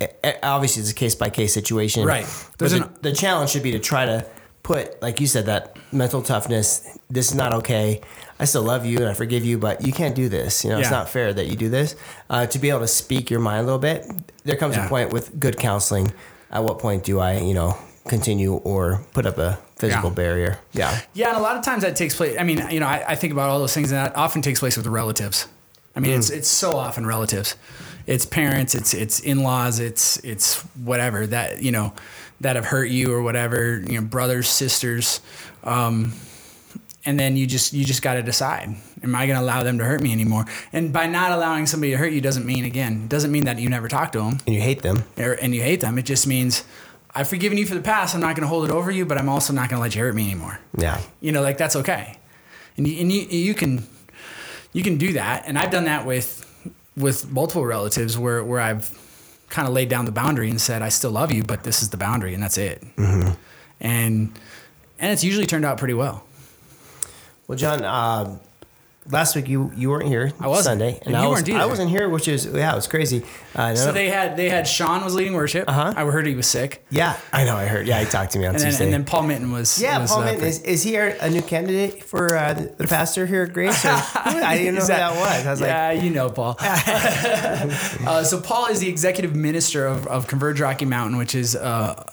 obviously 0.44 0.82
it's 0.82 0.92
a 0.92 0.96
case 0.96 1.16
by 1.16 1.30
case 1.32 1.52
situation. 1.54 2.06
Right. 2.06 2.26
But 2.52 2.60
There's 2.60 2.72
the, 2.74 2.84
an- 2.86 2.94
the 3.02 3.12
challenge 3.14 3.50
should 3.50 3.64
be 3.64 3.72
to 3.72 3.80
try 3.80 4.06
to 4.06 4.26
put, 4.62 5.02
like 5.02 5.20
you 5.20 5.26
said, 5.26 5.48
that 5.48 5.76
mental 5.92 6.22
toughness. 6.22 7.00
This 7.10 7.30
is 7.30 7.34
not 7.36 7.54
okay. 7.54 8.02
I 8.40 8.46
still 8.46 8.62
love 8.62 8.86
you 8.86 9.00
and 9.00 9.08
I 9.08 9.16
forgive 9.16 9.44
you, 9.44 9.58
but 9.58 9.84
you 9.86 9.92
can't 9.92 10.14
do 10.14 10.30
this. 10.30 10.64
You 10.64 10.70
know, 10.70 10.78
it's 10.80 10.92
not 10.92 11.10
fair 11.10 11.34
that 11.34 11.48
you 11.48 11.56
do 11.56 11.70
this. 11.70 11.96
Uh, 12.30 12.46
to 12.46 12.60
be 12.60 12.70
able 12.70 12.82
to 12.82 12.88
speak 12.88 13.32
your 13.32 13.40
mind 13.40 13.62
a 13.62 13.64
little 13.64 13.80
bit, 13.80 14.06
there 14.44 14.56
comes 14.56 14.76
Yeah. 14.76 14.86
a 14.86 14.90
point 14.90 15.12
with 15.12 15.40
good 15.40 15.58
counseling. 15.58 16.14
At 16.52 16.64
what 16.64 16.78
point 16.78 17.04
do 17.04 17.20
I, 17.20 17.40
you 17.40 17.56
know, 17.56 17.76
continue 18.10 18.54
or 18.56 19.02
put 19.14 19.26
up 19.26 19.38
a 19.38 19.58
physical 19.78 20.10
Yeah. 20.10 20.16
barrier? 20.16 20.60
Yeah. 20.74 21.00
Yeah, 21.14 21.30
and 21.30 21.38
a 21.38 21.42
lot 21.42 21.56
of 21.58 21.64
times 21.64 21.84
that 21.84 21.96
takes 21.96 22.16
place. 22.16 22.36
I 22.40 22.44
mean, 22.44 22.66
you 22.70 22.80
know, 22.80 22.88
I, 22.88 23.04
I 23.10 23.16
think 23.16 23.32
about 23.34 23.50
all 23.50 23.60
those 23.60 23.74
things, 23.74 23.92
and 23.92 23.98
that 24.06 24.16
often 24.18 24.42
takes 24.42 24.60
place 24.60 24.76
with 24.76 24.88
relatives. 24.88 25.48
I 25.96 26.00
mean, 26.02 26.12
it's 26.12 26.30
it's 26.30 26.48
so 26.48 26.78
often 26.78 27.06
relatives. 27.06 27.56
It's 28.08 28.26
parents, 28.26 28.74
it's 28.76 28.94
it's 28.94 29.20
in 29.20 29.44
laws, 29.44 29.80
it's 29.80 30.18
it's 30.24 30.62
whatever 30.84 31.28
that 31.28 31.62
you 31.62 31.72
know 31.72 31.94
that 32.42 32.56
have 32.56 32.66
hurt 32.66 32.90
you 32.90 33.12
or 33.14 33.22
whatever. 33.22 33.80
You 33.86 34.00
know, 34.00 34.08
brothers, 34.08 34.48
sisters, 34.50 35.20
um, 35.64 36.14
and 37.06 37.20
then 37.20 37.36
you 37.38 37.46
just 37.48 37.74
you 37.74 37.84
just 37.86 38.02
got 38.02 38.14
to 38.16 38.24
decide: 38.24 38.76
Am 39.04 39.16
I 39.16 39.26
going 39.28 39.38
to 39.38 39.44
allow 39.44 39.64
them 39.64 39.78
to 39.80 39.86
hurt 39.86 40.02
me 40.02 40.12
anymore? 40.12 40.46
And 40.72 40.94
by 40.94 41.08
not 41.08 41.32
allowing 41.32 41.66
somebody 41.66 41.92
to 41.92 41.98
hurt 41.98 42.12
you 42.14 42.22
doesn't 42.22 42.46
mean 42.46 42.66
again 42.66 43.08
doesn't 43.08 43.32
mean 43.32 43.46
that 43.46 43.60
you 43.60 43.70
never 43.70 43.88
talk 43.88 44.12
to 44.14 44.20
them 44.20 44.38
And 44.46 44.56
you 44.56 44.62
hate 44.62 44.82
them. 44.82 45.04
or, 45.18 45.34
and 45.34 45.54
you 45.56 45.62
hate 45.64 45.82
them. 45.82 45.98
It 45.98 46.06
just 46.06 46.28
means 46.28 46.64
I've 47.16 47.28
forgiven 47.28 47.58
you 47.58 47.66
for 47.66 47.74
the 47.76 47.82
past. 47.82 48.14
I'm 48.16 48.22
not 48.22 48.36
going 48.36 48.44
to 48.44 48.48
hold 48.48 48.66
it 48.70 48.72
over 48.72 48.92
you, 48.92 49.06
but 49.06 49.18
I'm 49.18 49.30
also 49.30 49.52
not 49.54 49.70
going 49.70 49.80
to 49.80 49.82
let 49.82 49.96
you 49.96 50.02
hurt 50.02 50.14
me 50.16 50.26
anymore 50.30 50.60
Yeah. 50.78 51.02
you 51.22 51.32
know 51.32 51.42
like 51.42 51.58
that's 51.58 51.76
okay 51.78 52.18
and 52.78 52.88
you, 52.88 53.02
and 53.02 53.12
you 53.12 53.22
you 53.24 53.54
can 53.54 53.84
you 54.74 54.84
can 54.84 54.98
do 54.98 55.14
that 55.14 55.44
and 55.48 55.58
i've 55.58 55.72
done 55.72 55.86
that 55.86 56.06
with 56.06 56.46
with 56.96 57.30
multiple 57.32 57.66
relatives 57.66 58.18
where 58.18 58.44
where 58.44 58.62
i've 58.62 58.88
kind 59.50 59.68
of 59.68 59.74
laid 59.74 59.90
down 59.90 60.06
the 60.06 60.12
boundary 60.12 60.50
and 60.50 60.62
said 60.62 60.82
i 60.84 60.90
still 60.90 61.12
love 61.12 61.32
you 61.32 61.44
but 61.44 61.64
this 61.64 61.82
is 61.82 61.90
the 61.90 61.98
boundary 61.98 62.34
and 62.36 62.42
that's 62.44 62.58
it 62.58 62.82
Mm-hmm. 62.96 63.34
and 63.82 64.32
and 65.00 65.12
it's 65.12 65.24
usually 65.24 65.46
turned 65.48 65.66
out 65.66 65.78
pretty 65.78 65.96
well 65.96 66.24
Well, 67.48 67.58
John, 67.58 67.84
um, 67.84 68.40
last 69.12 69.36
week 69.36 69.48
you 69.48 69.72
you 69.76 69.90
weren't 69.90 70.08
here. 70.08 70.32
I 70.40 70.48
wasn't. 70.48 70.80
Sunday, 70.80 71.00
And 71.06 71.16
I 71.16 71.24
you 71.24 71.30
was. 71.30 71.50
I 71.50 71.66
wasn't 71.66 71.90
here, 71.90 72.10
which 72.10 72.28
is 72.28 72.46
yeah, 72.46 72.72
it 72.72 72.76
was 72.76 72.88
crazy. 72.88 73.24
Uh, 73.56 73.76
so 73.76 73.92
they 73.92 74.10
had 74.10 74.38
they 74.38 74.50
had 74.50 74.68
sean 74.68 75.04
was 75.04 75.16
leading 75.16 75.34
worship 75.34 75.68
Uh-huh. 75.68 75.94
i 75.96 76.06
heard 76.06 76.28
he 76.28 76.36
was 76.36 76.46
sick 76.48 76.86
yeah, 76.90 77.18
I 77.34 77.44
know. 77.46 77.56
I 77.56 77.66
heard. 77.66 77.88
Yeah, 77.88 78.00
he 78.00 78.06
talked 78.06 78.32
to 78.34 78.40
me 78.40 78.46
on 78.46 78.54
and 78.56 78.62
then, 78.62 78.70
Tuesday. 78.70 78.84
and 78.86 78.94
then 78.94 79.06
paul 79.06 79.24
minton 79.24 79.52
was 79.52 79.82
yeah, 79.82 80.00
was, 80.00 80.12
Paul 80.12 80.22
uh, 80.22 80.26
Minton, 80.26 80.48
is, 80.48 80.62
is 80.62 80.84
he 80.84 80.96
a 80.96 81.30
new 81.30 81.42
candidate 81.42 82.04
for 82.04 82.36
uh, 82.36 82.54
the, 82.54 82.74
the 82.78 82.88
pastor 82.88 83.26
here 83.26 83.44
at 83.44 83.54
Grace? 83.54 83.84
Or, 83.86 83.90
I 84.16 84.58
didn't 84.58 84.76
know 84.76 84.82
Is 84.82 84.88
who 84.88 84.94
that 84.94 85.16
was. 85.16 85.46
I 85.46 85.52
was 85.52 85.62
like, 85.62 85.70
yeah, 85.70 85.92
you 85.92 86.10
know 86.12 86.30
Paul. 86.30 86.56
uh, 86.60 88.24
so 88.24 88.40
Paul 88.42 88.68
is 88.68 88.80
the 88.80 88.90
executive 88.90 89.36
minister 89.36 89.86
of, 89.88 90.08
of 90.08 90.28
Converge 90.28 90.62
Rocky 90.62 90.86
Mountain, 90.86 91.18
which 91.18 91.36
is 91.36 91.56
uh, 91.56 92.04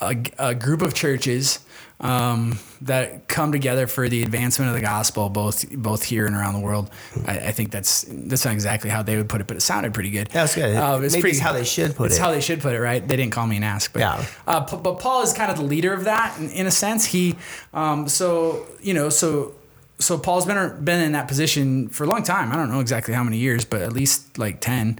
a, 0.00 0.16
a 0.38 0.54
group 0.54 0.82
of 0.82 0.94
churches 0.94 1.60
um, 2.02 2.58
that 2.82 3.28
come 3.28 3.52
together 3.52 3.86
for 3.86 4.08
the 4.08 4.22
advancement 4.24 4.68
of 4.70 4.74
the 4.74 4.80
gospel, 4.82 5.28
both 5.28 5.64
both 5.70 6.02
here 6.02 6.26
and 6.26 6.34
around 6.34 6.54
the 6.54 6.60
world. 6.60 6.90
I, 7.26 7.38
I 7.38 7.52
think 7.52 7.70
that's 7.70 8.04
that's 8.08 8.44
not 8.44 8.52
exactly 8.54 8.90
how 8.90 9.02
they 9.02 9.16
would 9.16 9.28
put 9.28 9.40
it, 9.40 9.46
but 9.46 9.56
it 9.56 9.60
sounded 9.60 9.94
pretty 9.94 10.10
good. 10.10 10.26
That's 10.28 10.54
good. 10.54 10.74
Uh, 10.76 10.98
Maybe 10.98 11.30
it's 11.30 11.38
how 11.38 11.52
they 11.52 11.64
should 11.64 11.94
put 11.94 12.06
it's 12.06 12.16
it. 12.18 12.20
how 12.20 12.30
they 12.32 12.40
should 12.40 12.60
put 12.60 12.74
it, 12.74 12.80
right? 12.80 13.06
They 13.06 13.16
didn't 13.16 13.32
call 13.32 13.46
me 13.46 13.56
and 13.56 13.64
ask, 13.64 13.92
but 13.92 14.00
Yeah. 14.00 14.24
uh, 14.46 14.60
p- 14.62 14.76
but 14.82 14.98
Paul 14.98 15.22
is 15.22 15.32
kind 15.32 15.50
of 15.50 15.56
the 15.58 15.64
leader 15.64 15.92
of 15.92 16.04
that 16.04 16.36
in, 16.38 16.50
in 16.50 16.66
a 16.66 16.70
sense. 16.72 17.04
He, 17.06 17.36
um, 17.72 18.08
so 18.08 18.66
you 18.80 18.94
know, 18.94 19.08
so 19.08 19.54
so 20.00 20.18
Paul's 20.18 20.44
been 20.44 20.84
been 20.84 21.00
in 21.00 21.12
that 21.12 21.28
position 21.28 21.88
for 21.88 22.02
a 22.02 22.08
long 22.08 22.24
time. 22.24 22.50
I 22.52 22.56
don't 22.56 22.70
know 22.70 22.80
exactly 22.80 23.14
how 23.14 23.22
many 23.22 23.38
years, 23.38 23.64
but 23.64 23.80
at 23.80 23.92
least 23.92 24.38
like 24.38 24.60
ten. 24.60 24.98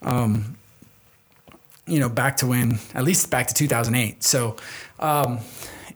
Um, 0.00 0.56
you 1.86 1.98
know, 2.00 2.08
back 2.10 2.36
to 2.38 2.46
when, 2.46 2.78
at 2.94 3.02
least 3.02 3.30
back 3.30 3.46
to 3.48 3.54
2008. 3.54 4.22
So, 4.22 4.56
um, 5.00 5.38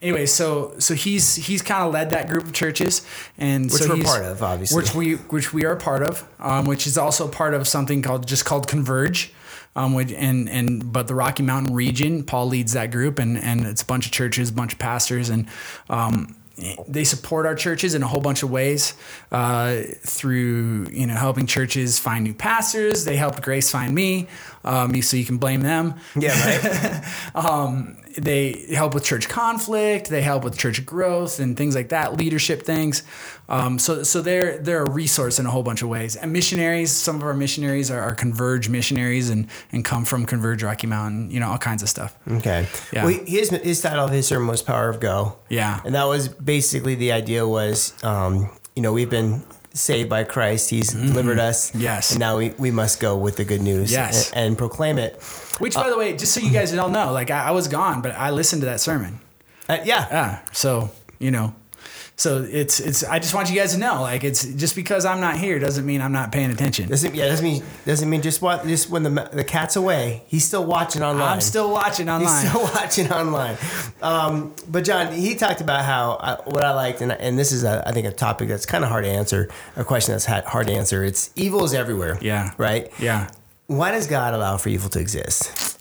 anyway, 0.02 0.26
so 0.26 0.74
so 0.78 0.94
he's 0.94 1.36
he's 1.36 1.62
kind 1.62 1.84
of 1.84 1.92
led 1.92 2.10
that 2.10 2.28
group 2.28 2.44
of 2.44 2.52
churches, 2.52 3.06
and 3.38 3.70
Which 3.70 3.82
so 3.82 3.88
we're 3.88 3.96
he's- 3.96 4.06
part 4.10 4.24
of, 4.24 4.42
obviously. 4.42 4.76
Which 4.76 4.94
we 4.94 5.14
which 5.14 5.54
we 5.54 5.64
are 5.64 5.76
part 5.76 6.02
of, 6.02 6.26
um, 6.40 6.66
which 6.66 6.86
is 6.86 6.98
also 6.98 7.28
part 7.28 7.54
of 7.54 7.66
something 7.66 8.02
called 8.02 8.26
just 8.26 8.44
called 8.44 8.66
Converge. 8.68 9.32
Um, 9.74 9.94
which, 9.94 10.12
and 10.12 10.50
and 10.50 10.92
but 10.92 11.08
the 11.08 11.14
Rocky 11.14 11.42
Mountain 11.42 11.74
region, 11.74 12.24
Paul 12.24 12.48
leads 12.48 12.74
that 12.74 12.90
group, 12.90 13.18
and 13.18 13.38
and 13.38 13.64
it's 13.64 13.80
a 13.80 13.86
bunch 13.86 14.04
of 14.04 14.12
churches, 14.12 14.50
a 14.50 14.52
bunch 14.52 14.74
of 14.74 14.78
pastors, 14.78 15.30
and 15.30 15.46
um, 15.88 16.36
they 16.88 17.04
support 17.04 17.46
our 17.46 17.54
churches 17.54 17.94
in 17.94 18.02
a 18.02 18.06
whole 18.06 18.20
bunch 18.20 18.42
of 18.42 18.50
ways 18.50 18.94
uh, 19.30 19.80
through 20.00 20.88
you 20.90 21.06
know 21.06 21.14
helping 21.14 21.46
churches 21.46 21.98
find 21.98 22.24
new 22.24 22.34
pastors. 22.34 23.04
They 23.04 23.16
helped 23.16 23.42
Grace 23.42 23.70
find 23.70 23.94
me, 23.94 24.28
um, 24.64 25.00
so 25.02 25.16
you 25.16 25.24
can 25.24 25.38
blame 25.38 25.62
them 25.62 25.94
yeah, 26.16 27.02
right. 27.34 27.34
um, 27.34 27.96
they 28.18 28.66
help 28.74 28.94
with 28.94 29.04
church 29.04 29.28
conflict. 29.28 30.08
They 30.08 30.22
help 30.22 30.44
with 30.44 30.58
church 30.58 30.84
growth 30.84 31.40
and 31.40 31.56
things 31.56 31.74
like 31.74 31.90
that, 31.90 32.16
leadership 32.16 32.62
things. 32.62 33.02
Um, 33.52 33.78
so, 33.78 34.02
so 34.02 34.22
they're 34.22 34.56
they're 34.56 34.82
a 34.82 34.90
resource 34.90 35.38
in 35.38 35.44
a 35.44 35.50
whole 35.50 35.62
bunch 35.62 35.82
of 35.82 35.88
ways. 35.90 36.16
And 36.16 36.32
missionaries, 36.32 36.90
some 36.90 37.16
of 37.16 37.22
our 37.22 37.34
missionaries 37.34 37.90
are, 37.90 38.00
are 38.00 38.14
Converge 38.14 38.70
missionaries 38.70 39.28
and 39.28 39.46
and 39.72 39.84
come 39.84 40.06
from 40.06 40.24
Converge 40.24 40.62
Rocky 40.62 40.86
Mountain. 40.86 41.30
You 41.30 41.38
know, 41.40 41.50
all 41.50 41.58
kinds 41.58 41.82
of 41.82 41.90
stuff. 41.90 42.16
Okay. 42.26 42.66
Yeah. 42.92 43.04
Well, 43.04 43.20
his 43.26 43.50
his 43.50 43.82
title 43.82 44.06
of 44.06 44.10
his 44.10 44.26
sermon 44.26 44.48
was 44.48 44.62
"Power 44.62 44.88
of 44.88 45.00
Go." 45.00 45.36
Yeah. 45.50 45.80
And 45.84 45.94
that 45.94 46.04
was 46.04 46.28
basically 46.28 46.94
the 46.94 47.12
idea 47.12 47.46
was, 47.46 47.92
um, 48.02 48.50
you 48.74 48.80
know, 48.80 48.94
we've 48.94 49.10
been 49.10 49.44
saved 49.74 50.08
by 50.08 50.24
Christ. 50.24 50.70
He's 50.70 50.92
delivered 50.92 51.38
us. 51.38 51.70
Mm-hmm. 51.72 51.80
Yes. 51.80 52.12
And 52.12 52.20
now 52.20 52.38
we, 52.38 52.50
we 52.58 52.70
must 52.70 53.00
go 53.00 53.18
with 53.18 53.36
the 53.36 53.44
good 53.44 53.60
news. 53.60 53.92
Yes. 53.92 54.30
And, 54.32 54.46
and 54.46 54.58
proclaim 54.58 54.98
it. 54.98 55.22
Which, 55.58 55.74
by 55.74 55.90
the 55.90 55.98
way, 55.98 56.16
just 56.16 56.32
so 56.32 56.40
you 56.40 56.50
guys 56.50 56.72
don't 56.72 56.92
know, 56.92 57.12
like 57.12 57.30
I, 57.30 57.48
I 57.48 57.50
was 57.50 57.68
gone, 57.68 58.00
but 58.00 58.12
I 58.12 58.30
listened 58.30 58.62
to 58.62 58.66
that 58.66 58.80
sermon. 58.80 59.20
Uh, 59.68 59.78
yeah. 59.84 60.06
Yeah. 60.10 60.38
So 60.52 60.90
you 61.18 61.30
know. 61.30 61.54
So 62.16 62.46
it's 62.48 62.78
it's. 62.78 63.02
I 63.04 63.18
just 63.18 63.34
want 63.34 63.50
you 63.50 63.56
guys 63.56 63.72
to 63.72 63.78
know, 63.78 64.02
like 64.02 64.22
it's 64.22 64.44
just 64.44 64.76
because 64.76 65.04
I'm 65.04 65.20
not 65.20 65.38
here 65.38 65.58
doesn't 65.58 65.84
mean 65.84 66.00
I'm 66.00 66.12
not 66.12 66.30
paying 66.30 66.50
attention. 66.50 66.88
Doesn't 66.88 67.14
yeah 67.14 67.26
doesn't 67.26 67.44
mean 67.44 67.62
doesn't 67.86 68.08
mean 68.08 68.22
just 68.22 68.42
what 68.42 68.64
just 68.66 68.90
when 68.90 69.02
the 69.02 69.30
the 69.32 69.42
cat's 69.42 69.76
away 69.76 70.22
he's 70.26 70.44
still 70.44 70.64
watching 70.64 71.02
online. 71.02 71.32
I'm 71.32 71.40
still 71.40 71.70
watching 71.70 72.08
online. 72.08 72.42
He's 72.42 72.50
still 72.50 72.62
watching 72.74 73.12
online. 73.12 73.56
Um, 74.02 74.54
but 74.68 74.84
John, 74.84 75.12
he 75.12 75.34
talked 75.34 75.60
about 75.60 75.84
how 75.84 76.18
I, 76.20 76.34
what 76.44 76.62
I 76.64 76.72
liked, 76.72 77.00
and, 77.00 77.12
and 77.12 77.38
this 77.38 77.50
is 77.50 77.64
a, 77.64 77.82
I 77.86 77.92
think 77.92 78.06
a 78.06 78.12
topic 78.12 78.48
that's 78.48 78.66
kind 78.66 78.84
of 78.84 78.90
hard 78.90 79.04
to 79.04 79.10
answer, 79.10 79.48
a 79.76 79.84
question 79.84 80.12
that's 80.12 80.26
ha- 80.26 80.42
hard 80.46 80.66
to 80.66 80.72
answer. 80.74 81.02
It's 81.04 81.30
evil 81.34 81.64
is 81.64 81.74
everywhere. 81.74 82.18
Yeah. 82.20 82.52
Right. 82.58 82.92
yeah. 83.00 83.30
Why 83.68 83.90
does 83.90 84.06
God 84.06 84.34
allow 84.34 84.58
for 84.58 84.68
evil 84.68 84.90
to 84.90 85.00
exist? 85.00 85.71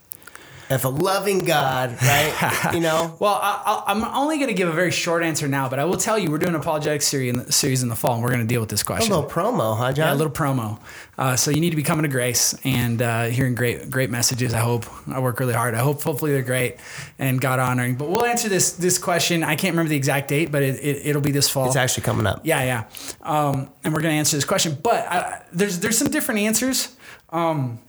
If 0.71 0.85
a 0.85 0.87
loving 0.87 1.39
God, 1.39 1.97
right? 2.01 2.69
you 2.73 2.79
know. 2.79 3.15
Well, 3.19 3.37
I, 3.41 3.83
I'm 3.87 4.03
only 4.03 4.37
going 4.37 4.47
to 4.47 4.53
give 4.53 4.69
a 4.69 4.73
very 4.73 4.91
short 4.91 5.21
answer 5.21 5.47
now, 5.47 5.67
but 5.67 5.79
I 5.79 5.85
will 5.85 5.97
tell 5.97 6.17
you 6.17 6.31
we're 6.31 6.37
doing 6.37 6.55
a 6.55 6.61
apologetic 6.61 7.01
series 7.01 7.33
in 7.33 7.39
the, 7.39 7.51
series 7.51 7.83
in 7.83 7.89
the 7.89 7.95
fall, 7.95 8.13
and 8.13 8.23
we're 8.23 8.29
going 8.29 8.41
to 8.41 8.47
deal 8.47 8.61
with 8.61 8.69
this 8.69 8.83
question. 8.83 9.11
A 9.11 9.15
little 9.15 9.29
promo, 9.29 9.77
huh, 9.77 9.91
John? 9.91 10.07
Yeah, 10.07 10.13
a 10.13 10.15
little 10.15 10.31
promo. 10.31 10.79
Uh, 11.17 11.35
so 11.35 11.51
you 11.51 11.59
need 11.59 11.71
to 11.71 11.75
be 11.75 11.83
coming 11.83 12.03
to 12.03 12.09
Grace 12.09 12.55
and 12.63 13.01
uh, 13.01 13.25
hearing 13.25 13.53
great, 13.53 13.89
great 13.89 14.09
messages. 14.09 14.53
I 14.53 14.59
hope 14.59 14.85
I 15.07 15.19
work 15.19 15.39
really 15.39 15.53
hard. 15.53 15.75
I 15.75 15.79
hope 15.79 16.01
hopefully 16.01 16.31
they're 16.31 16.41
great 16.41 16.77
and 17.19 17.39
God 17.39 17.59
honoring. 17.59 17.95
But 17.95 18.09
we'll 18.09 18.25
answer 18.25 18.49
this 18.49 18.73
this 18.73 18.97
question. 18.97 19.43
I 19.43 19.55
can't 19.55 19.73
remember 19.73 19.89
the 19.89 19.97
exact 19.97 20.29
date, 20.29 20.51
but 20.51 20.63
it, 20.63 20.75
it, 20.75 21.05
it'll 21.05 21.21
be 21.21 21.31
this 21.31 21.49
fall. 21.49 21.67
It's 21.67 21.75
actually 21.75 22.03
coming 22.03 22.25
up. 22.25 22.41
Yeah, 22.43 22.63
yeah. 22.63 22.83
Um, 23.21 23.69
and 23.83 23.93
we're 23.93 24.01
going 24.01 24.13
to 24.13 24.19
answer 24.19 24.37
this 24.37 24.45
question. 24.45 24.77
But 24.81 25.05
I, 25.07 25.43
there's 25.51 25.79
there's 25.79 25.97
some 25.97 26.09
different 26.09 26.41
answers. 26.41 26.95
Um, 27.29 27.79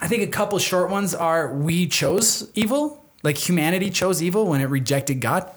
I 0.00 0.08
think 0.08 0.22
a 0.22 0.26
couple 0.26 0.58
short 0.58 0.90
ones 0.90 1.14
are 1.14 1.54
we 1.54 1.86
chose 1.86 2.50
evil, 2.54 3.04
like 3.22 3.36
humanity 3.38 3.90
chose 3.90 4.22
evil 4.22 4.46
when 4.46 4.60
it 4.60 4.66
rejected 4.66 5.20
God. 5.20 5.50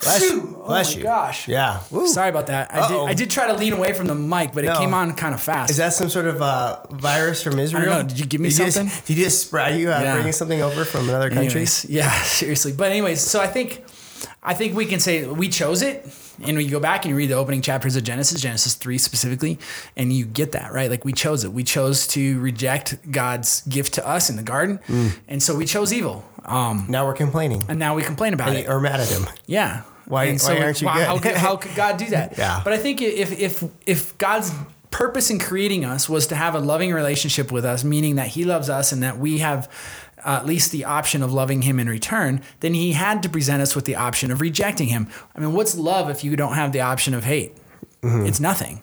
Bless 0.00 0.20
you. 0.22 0.40
Bless 0.66 0.90
oh 0.90 0.92
my 0.92 0.96
you. 0.98 1.02
gosh. 1.02 1.48
Yeah. 1.48 1.80
Woo. 1.90 2.06
Sorry 2.06 2.28
about 2.28 2.48
that. 2.48 2.72
I 2.74 2.86
did. 2.88 2.98
I 3.00 3.14
did 3.14 3.30
try 3.30 3.46
to 3.46 3.54
lean 3.54 3.72
away 3.72 3.94
from 3.94 4.06
the 4.06 4.14
mic, 4.14 4.52
but 4.52 4.64
it 4.64 4.66
No. 4.68 4.78
came 4.78 4.92
on 4.92 5.14
kind 5.14 5.34
of 5.34 5.40
fast. 5.40 5.70
Is 5.70 5.78
that 5.78 5.94
some 5.94 6.10
sort 6.10 6.26
of 6.26 6.42
uh, 6.42 6.80
virus 6.90 7.42
from 7.42 7.58
Israel? 7.58 7.86
know. 7.86 8.02
Did 8.02 8.18
you 8.20 8.26
give 8.26 8.40
me 8.42 8.50
just- 8.50 8.76
something? 8.76 8.92
did 9.06 9.16
you 9.16 9.24
just 9.24 9.40
spread 9.46 9.80
you 9.80 9.90
uh, 9.90 9.98
Yeah. 10.00 10.14
bringing 10.14 10.32
something 10.32 10.60
over 10.60 10.84
from 10.84 11.08
another 11.08 11.30
country? 11.30 11.46
Anyways, 11.46 11.86
yeah, 11.88 12.10
seriously. 12.22 12.72
But 12.72 12.90
anyways, 12.90 13.22
so 13.22 13.40
I 13.40 13.46
think 13.46 13.82
I 14.48 14.54
think 14.54 14.74
we 14.74 14.86
can 14.86 14.98
say 14.98 15.26
we 15.26 15.48
chose 15.48 15.82
it. 15.82 16.04
And 16.42 16.56
when 16.56 16.64
you 16.64 16.70
go 16.70 16.80
back 16.80 17.04
and 17.04 17.10
you 17.10 17.16
read 17.16 17.30
the 17.30 17.34
opening 17.34 17.60
chapters 17.62 17.96
of 17.96 18.04
Genesis, 18.04 18.40
Genesis 18.40 18.74
3 18.74 18.96
specifically, 18.96 19.58
and 19.96 20.12
you 20.12 20.24
get 20.24 20.52
that, 20.52 20.72
right? 20.72 20.88
Like 20.90 21.04
we 21.04 21.12
chose 21.12 21.44
it. 21.44 21.52
We 21.52 21.64
chose 21.64 22.06
to 22.08 22.40
reject 22.40 23.10
God's 23.10 23.60
gift 23.62 23.94
to 23.94 24.06
us 24.08 24.30
in 24.30 24.36
the 24.36 24.42
garden. 24.42 24.78
Mm. 24.86 25.18
And 25.28 25.42
so 25.42 25.54
we 25.56 25.66
chose 25.66 25.92
evil. 25.92 26.24
Um, 26.44 26.86
Now 26.88 27.04
we're 27.06 27.14
complaining 27.14 27.64
and 27.68 27.78
now 27.78 27.94
we 27.94 28.02
complain 28.02 28.32
about 28.34 28.54
it. 28.56 28.68
or 28.68 28.80
mad 28.80 29.00
at 29.00 29.08
him. 29.10 29.26
Yeah. 29.46 29.82
Why- 30.06 30.24
And 30.26 30.40
why 30.40 30.62
aren't 30.62 30.80
you 30.80 30.86
why- 30.86 30.98
good? 30.98 31.06
How, 31.06 31.18
could, 31.18 31.34
how 31.34 31.56
could 31.62 31.74
God 31.74 31.96
do 31.98 32.06
that? 32.10 32.38
Yeah. 32.38 32.62
But 32.64 32.72
I 32.72 32.78
think 32.78 33.02
if 33.02 33.30
if 33.38 33.62
if 33.86 34.16
God's 34.16 34.50
purpose 34.90 35.28
in 35.30 35.38
creating 35.38 35.84
us 35.84 36.08
was 36.08 36.26
to 36.28 36.34
have 36.34 36.54
a 36.54 36.60
loving 36.60 36.94
relationship 36.94 37.52
with 37.52 37.64
us, 37.66 37.84
meaning 37.84 38.14
that 38.16 38.28
He 38.28 38.44
loves 38.44 38.70
us 38.70 38.92
and 38.92 39.02
that 39.02 39.18
we 39.18 39.38
have 39.38 39.68
uh, 40.24 40.38
at 40.40 40.46
least 40.46 40.72
the 40.72 40.84
option 40.84 41.22
of 41.22 41.32
loving 41.32 41.62
Him 41.62 41.78
in 41.78 41.88
return, 41.88 42.40
then 42.60 42.74
He 42.74 42.92
had 42.92 43.22
to 43.22 43.28
present 43.28 43.62
us 43.62 43.74
with 43.74 43.84
the 43.84 43.96
option 43.96 44.30
of 44.30 44.40
rejecting 44.40 44.88
Him. 44.88 45.08
I 45.34 45.40
mean, 45.40 45.52
what's 45.52 45.76
love 45.76 46.10
if 46.10 46.22
you 46.24 46.36
don't 46.36 46.54
have 46.54 46.72
the 46.72 46.80
option 46.80 47.14
of 47.14 47.24
hate? 47.24 47.56
It's 48.02 48.40
nothing. 48.40 48.82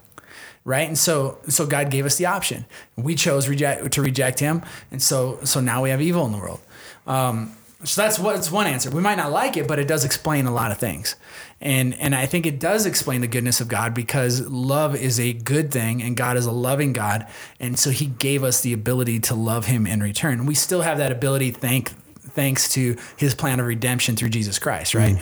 Right, 0.64 0.88
and 0.88 0.98
so 0.98 1.38
so 1.48 1.64
God 1.64 1.90
gave 1.90 2.04
us 2.04 2.16
the 2.16 2.26
option. 2.26 2.64
We 2.96 3.14
chose 3.14 3.48
reject 3.48 3.92
to 3.92 4.02
reject 4.02 4.40
Him, 4.40 4.62
and 4.90 5.00
so 5.00 5.38
so 5.44 5.60
now 5.60 5.82
we 5.82 5.90
have 5.90 6.02
evil 6.02 6.26
in 6.26 6.32
the 6.32 6.38
world. 6.38 6.60
Um, 7.06 7.52
So 7.84 8.02
that's 8.02 8.18
what's 8.18 8.50
one 8.50 8.66
answer. 8.66 8.90
We 8.90 9.00
might 9.00 9.16
not 9.16 9.30
like 9.30 9.56
it, 9.56 9.68
but 9.68 9.78
it 9.78 9.86
does 9.86 10.04
explain 10.04 10.46
a 10.46 10.50
lot 10.50 10.72
of 10.72 10.78
things. 10.78 11.14
And 11.60 11.94
and 11.94 12.14
I 12.14 12.26
think 12.26 12.44
it 12.44 12.60
does 12.60 12.84
explain 12.84 13.22
the 13.22 13.28
goodness 13.28 13.60
of 13.60 13.68
God 13.68 13.94
because 13.94 14.46
love 14.46 14.94
is 14.94 15.18
a 15.18 15.32
good 15.32 15.70
thing 15.70 16.02
and 16.02 16.16
God 16.16 16.36
is 16.36 16.44
a 16.44 16.52
loving 16.52 16.92
God. 16.92 17.26
And 17.58 17.78
so 17.78 17.90
he 17.90 18.06
gave 18.06 18.44
us 18.44 18.60
the 18.60 18.72
ability 18.74 19.20
to 19.20 19.34
love 19.34 19.66
him 19.66 19.86
in 19.86 20.02
return. 20.02 20.44
We 20.44 20.54
still 20.54 20.82
have 20.82 20.98
that 20.98 21.12
ability 21.12 21.52
thank 21.52 21.90
thanks 22.20 22.68
to 22.74 22.96
his 23.16 23.34
plan 23.34 23.58
of 23.58 23.66
redemption 23.66 24.16
through 24.16 24.28
Jesus 24.28 24.58
Christ, 24.58 24.94
right? 24.94 25.16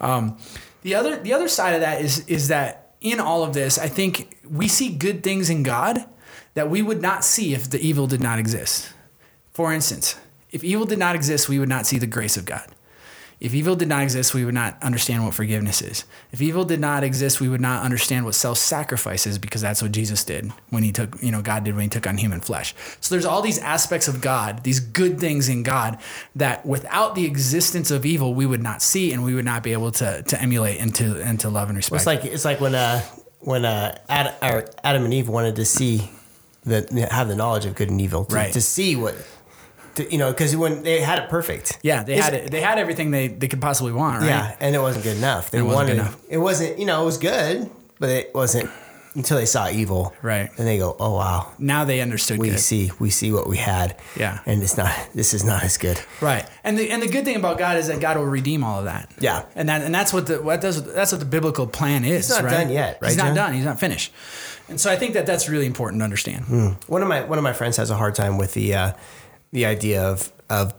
Um, 0.00 0.38
the 0.82 0.96
other 0.96 1.16
the 1.16 1.32
other 1.32 1.48
side 1.48 1.74
of 1.74 1.80
that 1.82 2.00
is 2.02 2.26
is 2.26 2.48
that 2.48 2.94
in 3.00 3.20
all 3.20 3.44
of 3.44 3.54
this, 3.54 3.78
I 3.78 3.88
think 3.88 4.36
we 4.48 4.66
see 4.68 4.88
good 4.90 5.22
things 5.22 5.50
in 5.50 5.62
God 5.62 6.04
that 6.54 6.68
we 6.70 6.82
would 6.82 7.00
not 7.02 7.24
see 7.24 7.54
if 7.54 7.70
the 7.70 7.80
evil 7.80 8.06
did 8.06 8.20
not 8.20 8.38
exist. 8.38 8.92
For 9.52 9.72
instance, 9.72 10.16
if 10.50 10.64
evil 10.64 10.86
did 10.86 10.98
not 10.98 11.14
exist, 11.14 11.48
we 11.48 11.58
would 11.58 11.68
not 11.68 11.86
see 11.86 11.98
the 11.98 12.06
grace 12.06 12.36
of 12.36 12.44
God. 12.44 12.66
If 13.38 13.52
evil 13.54 13.76
did 13.76 13.88
not 13.88 14.02
exist, 14.02 14.32
we 14.32 14.46
would 14.46 14.54
not 14.54 14.82
understand 14.82 15.24
what 15.24 15.34
forgiveness 15.34 15.82
is. 15.82 16.04
If 16.32 16.40
evil 16.40 16.64
did 16.64 16.80
not 16.80 17.04
exist, 17.04 17.38
we 17.38 17.50
would 17.50 17.60
not 17.60 17.82
understand 17.82 18.24
what 18.24 18.34
self-sacrifice 18.34 19.26
is 19.26 19.38
because 19.38 19.60
that's 19.60 19.82
what 19.82 19.92
Jesus 19.92 20.24
did 20.24 20.50
when 20.70 20.82
he 20.82 20.90
took, 20.90 21.22
you 21.22 21.30
know, 21.30 21.42
God 21.42 21.62
did 21.64 21.74
when 21.74 21.82
he 21.82 21.88
took 21.90 22.06
on 22.06 22.16
human 22.16 22.40
flesh. 22.40 22.74
So 23.00 23.14
there's 23.14 23.26
all 23.26 23.42
these 23.42 23.58
aspects 23.58 24.08
of 24.08 24.22
God, 24.22 24.64
these 24.64 24.80
good 24.80 25.20
things 25.20 25.50
in 25.50 25.62
God 25.62 25.98
that 26.34 26.64
without 26.64 27.14
the 27.14 27.26
existence 27.26 27.90
of 27.90 28.06
evil, 28.06 28.32
we 28.32 28.46
would 28.46 28.62
not 28.62 28.80
see 28.80 29.12
and 29.12 29.22
we 29.22 29.34
would 29.34 29.44
not 29.44 29.62
be 29.62 29.72
able 29.74 29.90
to 29.92 30.22
to 30.22 30.40
emulate 30.40 30.80
and 30.80 30.94
to 30.94 31.20
and 31.22 31.38
to 31.40 31.50
love 31.50 31.68
and 31.68 31.76
respect. 31.76 31.98
It's 32.00 32.06
like 32.06 32.24
it's 32.24 32.44
like 32.46 32.60
when 32.60 32.74
uh 32.74 33.02
when 33.40 33.66
uh 33.66 33.98
Adam, 34.08 34.64
Adam 34.82 35.04
and 35.04 35.12
Eve 35.12 35.28
wanted 35.28 35.56
to 35.56 35.64
see 35.66 36.10
the 36.64 37.06
have 37.10 37.28
the 37.28 37.36
knowledge 37.36 37.66
of 37.66 37.74
good 37.74 37.90
and 37.90 38.00
evil 38.00 38.24
to, 38.24 38.34
Right. 38.34 38.52
to 38.54 38.60
see 38.62 38.96
what 38.96 39.14
to, 39.96 40.10
you 40.12 40.18
know 40.18 40.30
because 40.30 40.56
when 40.56 40.82
they 40.82 41.00
had 41.00 41.18
it 41.18 41.28
perfect 41.28 41.78
yeah, 41.82 42.02
they 42.02 42.16
had 42.16 42.34
it. 42.34 42.50
They 42.50 42.60
had 42.60 42.78
everything 42.78 43.10
they, 43.10 43.28
they 43.28 43.48
could 43.48 43.60
possibly 43.60 43.92
want, 43.92 44.20
right? 44.20 44.28
yeah 44.28 44.56
and 44.60 44.74
it 44.74 44.80
wasn't 44.80 45.04
good 45.04 45.16
enough 45.16 45.50
they 45.50 45.58
It 45.58 45.62
wasn't 45.62 45.76
wanted 45.76 45.92
good 45.96 46.00
enough. 46.00 46.16
it 46.28 46.38
wasn't 46.38 46.78
you 46.78 46.86
know 46.86 47.02
it 47.02 47.04
was 47.04 47.18
good 47.18 47.70
but 47.98 48.10
it 48.10 48.34
wasn't 48.34 48.70
until 49.14 49.38
they 49.38 49.46
saw 49.46 49.70
evil 49.70 50.12
Right. 50.20 50.50
and 50.58 50.66
they 50.68 50.76
go 50.76 50.94
oh 51.00 51.14
wow 51.16 51.50
Now 51.58 51.84
they 51.86 52.00
understood 52.02 52.38
we 52.38 52.50
good. 52.50 52.60
see 52.60 52.90
we 52.98 53.08
see 53.08 53.32
what 53.32 53.48
we 53.48 53.56
had 53.56 53.96
Yeah. 54.14 54.40
and 54.44 54.62
it's 54.62 54.76
not 54.76 54.92
this 55.14 55.32
is 55.32 55.42
not 55.42 55.64
as 55.64 55.78
good 55.78 55.98
Right. 56.20 56.46
And 56.64 56.78
the 56.78 56.90
and 56.90 57.00
the 57.02 57.08
good 57.08 57.24
thing 57.24 57.36
about 57.36 57.56
God 57.58 57.78
is 57.78 57.86
that 57.88 57.98
God 58.00 58.18
will 58.18 58.26
redeem 58.26 58.62
all 58.62 58.78
of 58.80 58.84
that. 58.84 59.08
Yeah. 59.18 59.44
And 59.54 59.68
that 59.70 59.80
and 59.82 59.94
that's 59.94 60.12
what 60.12 60.26
the 60.26 60.42
what 60.42 60.60
does 60.60 60.82
that's 60.92 61.12
what 61.12 61.20
the 61.20 61.24
biblical 61.36 61.66
plan 61.66 62.04
is. 62.04 62.28
not 62.28 62.42
right? 62.44 62.50
done 62.50 62.70
yet, 62.70 62.98
right, 63.00 63.08
He's 63.08 63.16
not 63.16 63.34
done. 63.34 63.54
He's 63.54 63.64
not 63.64 63.80
finished. 63.80 64.12
And 64.68 64.78
so 64.80 64.90
I 64.92 64.96
think 64.96 65.14
that 65.14 65.24
that's 65.26 65.48
really 65.48 65.64
important 65.66 66.00
to 66.00 66.04
understand. 66.04 66.44
Hmm. 66.44 66.68
one 66.86 67.00
of 67.00 67.08
my 67.08 67.22
one 67.24 67.38
of 67.38 67.44
my 67.44 67.52
friends 67.54 67.76
has 67.78 67.88
a 67.90 67.96
hard 67.96 68.14
time 68.16 68.36
with 68.36 68.52
the 68.52 68.74
uh, 68.74 68.92
the 69.56 69.64
idea 69.66 70.02
of 70.12 70.30
of 70.50 70.74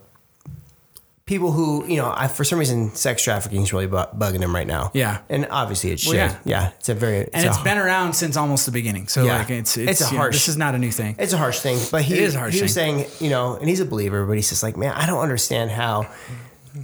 people 1.26 1.52
who 1.52 1.86
you 1.88 1.98
know 1.98 2.14
I, 2.16 2.28
for 2.28 2.44
some 2.46 2.58
reason 2.60 2.94
sex 2.96 3.22
trafficking 3.22 3.62
is 3.64 3.74
really 3.74 3.88
bu- 3.88 4.12
bugging 4.22 4.40
him 4.42 4.54
right 4.56 4.68
now. 4.68 4.92
Yeah. 4.94 5.20
and 5.30 5.48
obviously 5.52 5.92
it 5.92 6.00
should. 6.00 6.16
Well, 6.16 6.30
yeah. 6.46 6.62
yeah. 6.64 6.72
it's 6.80 6.90
a 6.90 6.94
very 6.94 7.18
it's 7.18 7.32
And 7.34 7.46
a, 7.46 7.50
it's 7.50 7.58
been 7.70 7.78
around 7.78 8.14
since 8.14 8.38
almost 8.38 8.66
the 8.66 8.72
beginning. 8.72 9.08
So 9.10 9.26
Yeah. 9.26 9.40
like 9.40 9.50
it's 9.50 9.76
it's, 9.78 9.92
It's 9.92 10.02
a 10.02 10.06
you 10.06 10.12
know, 10.14 10.18
harsh- 10.20 10.36
this 10.36 10.48
is 10.48 10.58
not 10.58 10.74
a 10.76 10.78
new 10.78 10.92
thing. 10.92 11.16
it's 11.20 11.34
a 11.34 11.38
harsh 11.38 11.60
thing, 11.60 11.80
but 11.92 12.02
he 12.04 12.14
It 12.14 12.20
is 12.24 12.36
a 12.36 12.40
harsh 12.40 12.54
he 12.56 12.62
was 12.62 12.74
saying 12.74 13.06
you 13.20 13.30
know, 13.30 13.56
and 13.60 13.68
he's 13.68 13.82
a 13.82 13.86
believer, 13.86 14.26
but 14.26 14.36
he's 14.40 14.50
just 14.50 14.64
like 14.64 14.78
man, 14.78 14.94
I 14.94 15.06
don't 15.06 15.20
understand 15.28 15.72
how. 15.72 16.08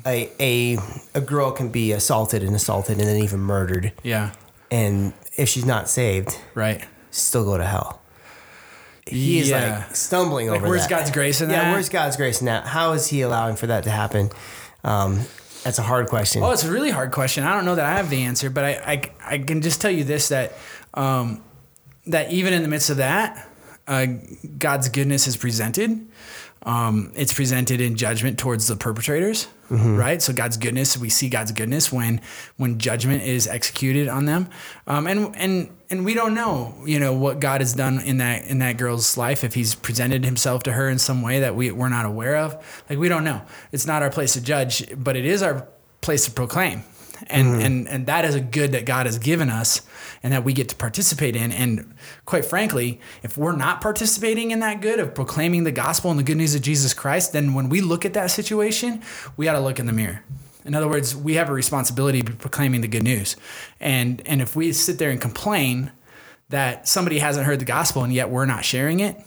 A, 0.08 0.18
a 0.40 0.78
a 1.14 1.22
girl 1.22 1.52
can 1.52 1.70
be 1.70 1.92
assaulted 1.92 2.42
and 2.42 2.56
assaulted 2.56 2.98
and 2.98 3.08
then 3.08 3.18
even 3.22 3.40
murdered, 3.40 3.92
yeah. 4.02 4.32
and 4.72 5.14
if 5.38 5.48
she's 5.50 5.66
not 5.68 5.88
saved, 5.88 6.36
Right. 6.56 6.84
still 7.12 7.46
go 7.46 7.58
to 7.60 7.64
hell. 7.64 8.02
He 9.06 9.40
is 9.40 9.50
Yeah. 9.50 9.86
like 9.88 9.96
stumbling 9.96 10.48
Like 10.48 10.58
over 10.62 10.70
where's 10.70 10.84
that. 10.84 10.90
God's 10.90 11.12
grace 11.12 11.42
in 11.42 11.50
yeah, 11.50 11.58
that? 11.58 11.64
Yeah, 11.68 11.72
where's 11.74 11.90
God's 11.90 12.16
grace 12.18 12.40
in 12.40 12.46
that? 12.46 12.66
How 12.66 12.94
is 12.94 13.08
He 13.08 13.22
allowing 13.22 13.56
for 13.56 13.68
that 13.68 13.84
to 13.84 13.90
happen? 13.92 14.30
Um, 14.84 15.22
that's 15.64 15.80
a 15.80 15.84
hard 15.84 16.08
question. 16.08 16.44
Oh, 16.44 16.52
it's 16.52 16.64
a 16.64 16.72
really 16.72 16.90
hard 16.90 17.12
question. 17.12 17.44
I 17.44 17.54
don't 17.54 17.66
know 17.66 17.76
that 17.76 17.86
I 17.86 17.94
have 17.94 18.10
the 18.10 18.24
answer, 18.24 18.50
but 18.50 18.64
I, 18.66 18.72
I, 18.86 19.02
I 19.36 19.38
can 19.40 19.62
just 19.62 19.82
tell 19.82 19.92
you 19.92 20.04
this 20.04 20.30
that 20.30 20.54
um, 20.94 21.42
that 22.08 22.32
even 22.32 22.54
in 22.54 22.62
the 22.64 22.68
midst 22.68 22.90
of 22.90 22.98
that, 22.98 23.48
uh, 23.88 24.06
God's 24.58 24.90
goodness 24.90 25.28
is 25.28 25.38
presented. 25.38 26.06
Um, 26.66 27.12
it's 27.16 27.34
presented 27.34 27.82
in 27.82 27.96
judgment 27.96 28.40
towards 28.40 28.68
the 28.68 28.78
perpetrators, 28.78 29.48
right? 29.70 30.22
So 30.22 30.32
God's 30.32 30.56
goodness, 30.56 30.98
we 30.98 31.10
see 31.10 31.28
God's 31.28 31.52
goodness 31.52 31.92
when 31.92 32.22
when 32.58 32.80
judgment 32.80 33.24
is 33.24 33.48
executed 33.48 34.08
on 34.08 34.26
them, 34.26 34.50
um, 34.88 35.06
and 35.08 35.36
and 35.36 35.70
and 35.90 36.06
we 36.06 36.14
don't 36.14 36.34
know, 36.34 36.74
you 36.86 37.00
know, 37.00 37.14
what 37.14 37.40
God 37.42 37.60
has 37.60 37.74
done 37.74 38.00
in 38.00 38.18
that 38.18 38.46
in 38.46 38.60
that 38.60 38.78
girl's 38.78 39.18
life 39.18 39.44
if 39.44 39.54
He's 39.54 39.76
presented 39.76 40.24
Himself 40.24 40.64
to 40.64 40.74
her 40.74 40.90
in 40.90 41.00
some 41.00 41.22
way 41.22 41.42
that 41.42 41.56
we 41.56 41.72
we're 41.72 41.90
not 41.90 42.06
aware 42.06 42.38
of. 42.38 42.84
Like 42.90 42.98
we 42.98 43.10
don't 43.10 43.26
know. 43.26 43.42
It's 43.74 43.86
not 43.86 44.02
our 44.02 44.10
place 44.10 44.34
to 44.34 44.42
judge, 44.42 44.88
but 44.96 45.18
it 45.18 45.26
is 45.26 45.44
our 45.44 45.68
place 46.00 46.26
to 46.26 46.32
proclaim. 46.32 46.84
And, 47.28 47.48
mm-hmm. 47.48 47.62
and 47.62 47.88
and 47.88 48.06
that 48.08 48.26
is 48.26 48.36
a 48.36 48.42
good 48.42 48.74
that 48.74 48.86
God 48.86 49.06
has 49.06 49.18
given 49.18 49.50
us 49.50 49.82
and 50.22 50.34
that 50.34 50.44
we 50.44 50.54
get 50.54 50.70
to 50.70 50.76
participate 50.76 51.36
in. 51.36 51.52
And 51.52 51.94
quite 52.26 52.46
frankly, 52.46 53.00
if 53.22 53.38
we're 53.38 53.56
not 53.56 53.82
participating 53.82 54.52
in 54.52 54.60
that 54.60 54.82
good 54.82 55.00
of 55.00 55.16
proclaiming 55.16 55.64
the 55.64 55.72
gospel 55.72 56.12
and 56.12 56.20
the 56.20 56.24
good 56.24 56.38
news 56.38 56.56
of 56.56 56.62
Jesus 56.62 56.94
Christ, 56.94 57.34
then 57.34 57.54
when 57.54 57.70
we 57.70 57.82
look 57.82 58.06
at 58.06 58.14
that 58.14 58.32
situation, 58.32 59.02
we 59.38 59.46
got 59.46 59.54
to 59.54 59.60
look 59.60 59.80
in 59.80 59.86
the 59.86 59.94
mirror. 59.94 60.24
In 60.66 60.76
other 60.76 60.88
words, 60.88 61.16
we 61.16 61.36
have 61.36 61.50
a 61.50 61.54
responsibility 61.54 62.22
to 62.22 62.32
be 62.32 62.38
proclaiming 62.38 62.82
the 62.82 62.88
good 62.88 63.04
news. 63.04 63.36
And 63.80 64.22
and 64.26 64.42
if 64.42 64.56
we 64.56 64.72
sit 64.74 64.98
there 64.98 65.10
and 65.10 65.20
complain 65.20 65.92
that 66.50 66.88
somebody 66.88 67.20
hasn't 67.20 67.46
heard 67.46 67.60
the 67.60 67.66
gospel 67.66 68.04
and 68.04 68.14
yet 68.14 68.30
we're 68.30 68.46
not 68.46 68.64
sharing 68.64 69.00
it, 69.00 69.18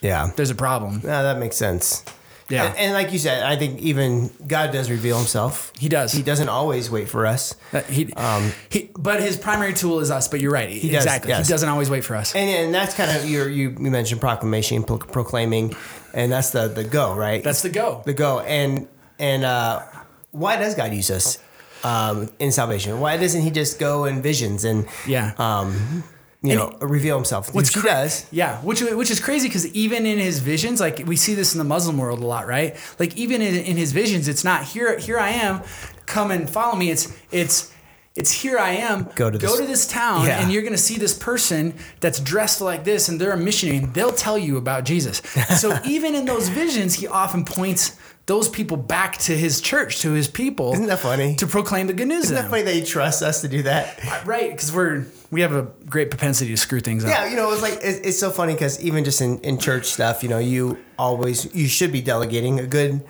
yeah, 0.00 0.30
there's 0.36 0.50
a 0.50 0.54
problem. 0.54 1.00
no, 1.02 1.22
that 1.22 1.38
makes 1.38 1.56
sense. 1.56 2.04
Yeah. 2.48 2.64
and, 2.66 2.76
and 2.76 2.92
like 2.92 3.12
you 3.12 3.18
said, 3.18 3.42
I 3.42 3.56
think 3.56 3.80
even 3.80 4.30
God 4.46 4.70
does 4.70 4.90
reveal 4.90 5.16
Himself. 5.16 5.72
He 5.78 5.88
does. 5.88 6.12
He 6.12 6.22
doesn't 6.22 6.48
always 6.50 6.90
wait 6.90 7.08
for 7.08 7.26
us. 7.26 7.54
That 7.72 7.86
he, 7.86 8.12
Um, 8.14 8.52
he, 8.68 8.90
but 8.98 9.22
his 9.22 9.36
primary 9.38 9.72
tool 9.72 10.00
is 10.00 10.10
us. 10.10 10.28
But 10.28 10.40
you're 10.40 10.52
right. 10.52 10.68
does, 10.68 10.84
exactly. 10.84 11.30
yes. 11.30 11.46
He 11.48 11.52
doesn't 11.52 11.68
always 11.68 11.88
wait 11.88 12.04
for 12.04 12.16
us. 12.16 12.34
And, 12.34 12.48
and 12.50 12.74
that's 12.74 12.94
kind 12.94 13.10
of 13.16 13.28
your 13.28 13.48
you, 13.48 13.70
you 13.70 13.90
mentioned 13.90 14.20
proclamation, 14.20 14.82
pro- 14.84 14.98
proclaiming, 14.98 15.74
and 16.12 16.30
that's 16.30 16.50
the 16.50 16.68
the 16.68 16.84
go 16.84 17.14
right. 17.14 17.42
That's 17.42 17.62
the 17.62 17.70
go. 17.70 18.02
the 18.04 18.12
go. 18.14 18.40
And 18.40 18.88
and 19.18 19.44
uh, 19.44 19.82
why 20.30 20.56
does 20.56 20.74
God 20.74 20.92
use 20.92 21.10
us 21.10 21.38
um, 21.82 22.28
in 22.38 22.52
salvation? 22.52 23.00
Why 23.00 23.16
doesn't 23.16 23.40
He 23.42 23.50
just 23.50 23.78
go 23.78 24.04
in 24.04 24.20
visions 24.22 24.64
and 24.64 24.86
Yeah. 25.06 25.32
um, 25.38 26.02
you 26.44 26.54
know, 26.56 26.76
reveal 26.80 27.16
Himself? 27.16 27.54
Which 27.54 27.74
He 27.74 27.80
cra- 27.80 27.90
does. 27.90 28.26
Yeah, 28.30 28.58
which 28.60 28.80
which 28.82 29.10
is 29.10 29.18
crazy 29.20 29.48
because 29.48 29.66
even 29.74 30.06
in 30.06 30.18
his 30.18 30.38
visions, 30.40 30.80
like 30.80 31.02
we 31.06 31.16
see 31.16 31.34
this 31.34 31.54
in 31.54 31.58
the 31.58 31.64
Muslim 31.64 31.98
world 31.98 32.20
a 32.20 32.26
lot, 32.26 32.46
right? 32.46 32.76
Like 32.98 33.16
even 33.16 33.42
in, 33.42 33.54
in 33.54 33.76
his 33.76 33.92
visions, 33.92 34.28
it's 34.28 34.44
not 34.44 34.64
here. 34.64 34.98
Here 34.98 35.18
I 35.18 35.30
am, 35.30 35.62
come 36.06 36.30
and 36.30 36.48
follow 36.48 36.76
me. 36.76 36.90
It's 36.90 37.12
it's 37.32 37.73
it's 38.16 38.30
here 38.30 38.58
I 38.58 38.72
am. 38.76 39.08
Go 39.16 39.28
to 39.30 39.38
go 39.38 39.48
this- 39.48 39.60
to 39.60 39.66
this 39.66 39.86
town, 39.86 40.26
Yeah. 40.26 40.40
and 40.40 40.52
you're 40.52 40.62
gonna 40.62 40.78
see 40.78 40.96
this 40.98 41.14
person 41.14 41.74
that's 42.00 42.20
dressed 42.20 42.60
like 42.60 42.84
this, 42.84 43.08
and 43.08 43.20
they're 43.20 43.32
a 43.32 43.36
missionary, 43.36 43.78
and 43.78 43.92
they'll 43.94 44.12
tell 44.12 44.38
you 44.38 44.56
about 44.56 44.84
Jesus. 44.84 45.20
so 45.58 45.78
even 45.84 46.14
in 46.14 46.24
those 46.24 46.48
visions, 46.48 46.94
he 46.94 47.06
often 47.08 47.44
points 47.44 47.92
those 48.26 48.48
people 48.48 48.76
back 48.78 49.18
to 49.18 49.36
his 49.36 49.60
church, 49.60 50.00
to 50.00 50.12
his 50.12 50.28
people. 50.28 50.72
Isn't 50.72 50.86
that 50.86 51.00
funny? 51.00 51.34
To 51.36 51.46
proclaim 51.46 51.88
the 51.88 51.92
good 51.92 52.08
news. 52.08 52.24
Isn't 52.26 52.36
to 52.36 52.42
that 52.44 52.50
funny 52.50 52.62
that 52.62 52.74
He 52.74 52.82
trusts 52.84 53.20
us 53.20 53.40
to 53.42 53.48
do 53.48 53.62
that? 53.64 53.98
Uh, 54.08 54.20
right, 54.24 54.50
because 54.50 54.72
we're 54.72 55.04
we 55.30 55.40
have 55.40 55.52
a 55.52 55.66
great 55.88 56.10
propensity 56.10 56.50
to 56.52 56.56
screw 56.56 56.78
things 56.80 57.04
up. 57.04 57.10
Yeah, 57.10 57.26
you 57.26 57.34
know, 57.36 57.52
it's 57.52 57.60
like 57.62 57.80
it's, 57.82 57.98
it's 58.06 58.18
so 58.18 58.30
funny 58.30 58.54
because 58.54 58.80
even 58.80 59.04
just 59.04 59.20
in, 59.20 59.40
in 59.40 59.58
church 59.58 59.86
stuff, 59.86 60.22
you 60.22 60.28
know, 60.28 60.38
you 60.38 60.78
always 60.98 61.52
you 61.54 61.66
should 61.66 61.90
be 61.90 62.00
delegating. 62.00 62.60
A 62.60 62.66
good 62.66 63.02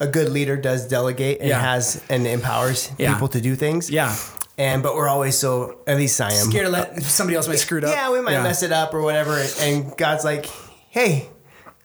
a 0.00 0.06
good 0.06 0.30
leader 0.30 0.56
does 0.56 0.86
delegate 0.88 1.40
and 1.40 1.48
Yeah. 1.48 1.60
has 1.60 2.00
and 2.08 2.26
empowers 2.26 2.90
Yeah. 2.96 3.12
people 3.12 3.28
to 3.28 3.40
do 3.40 3.56
things. 3.56 3.90
Yeah. 3.90 4.14
And 4.58 4.82
but 4.82 4.94
we're 4.94 5.08
always 5.08 5.36
so 5.36 5.78
at 5.86 5.96
least 5.96 6.20
I 6.20 6.32
am 6.32 6.50
Scared 6.50 6.66
to 6.66 6.70
let 6.70 7.02
somebody 7.02 7.36
else 7.36 7.48
might 7.48 7.58
screw 7.58 7.78
it 7.78 7.84
up. 7.84 7.94
Yeah, 7.94 8.12
we 8.12 8.20
might 8.20 8.32
yeah. 8.32 8.42
mess 8.42 8.62
it 8.62 8.72
up 8.72 8.92
or 8.92 9.00
whatever. 9.02 9.42
And, 9.60 9.96
God's 9.96 10.24
like, 10.24 10.46
hey, 10.90 11.28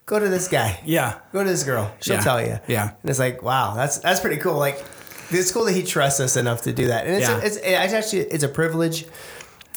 go 0.05 0.19
to 0.19 0.27
this 0.27 0.47
guy. 0.49 0.79
Yeah. 0.85 1.19
Go 1.31 1.43
to 1.43 1.49
this 1.49 1.63
girl. 1.63 1.91
She'll 2.01 2.15
Yeah. 2.15 2.21
tell 2.21 2.41
you. 2.41 2.59
Yeah. 2.67 2.91
And 3.01 3.09
it's 3.09 3.19
like, 3.19 3.41
wow, 3.41 3.73
that's 3.75 3.99
that's 3.99 4.19
pretty 4.19 4.37
cool. 4.37 4.57
Like, 4.57 4.83
it's 5.29 5.51
cool 5.51 5.65
that 5.65 5.73
he 5.73 5.83
trusts 5.83 6.19
us 6.19 6.35
enough 6.35 6.63
to 6.63 6.73
do 6.73 6.87
that. 6.87 7.05
And 7.05 7.15
it's 7.15 7.27
Yeah. 7.27 7.37
a, 7.37 7.45
it's, 7.45 7.55
it's 7.57 7.93
actually 7.93 8.21
it's 8.23 8.43
a 8.43 8.49
privilege, 8.49 9.05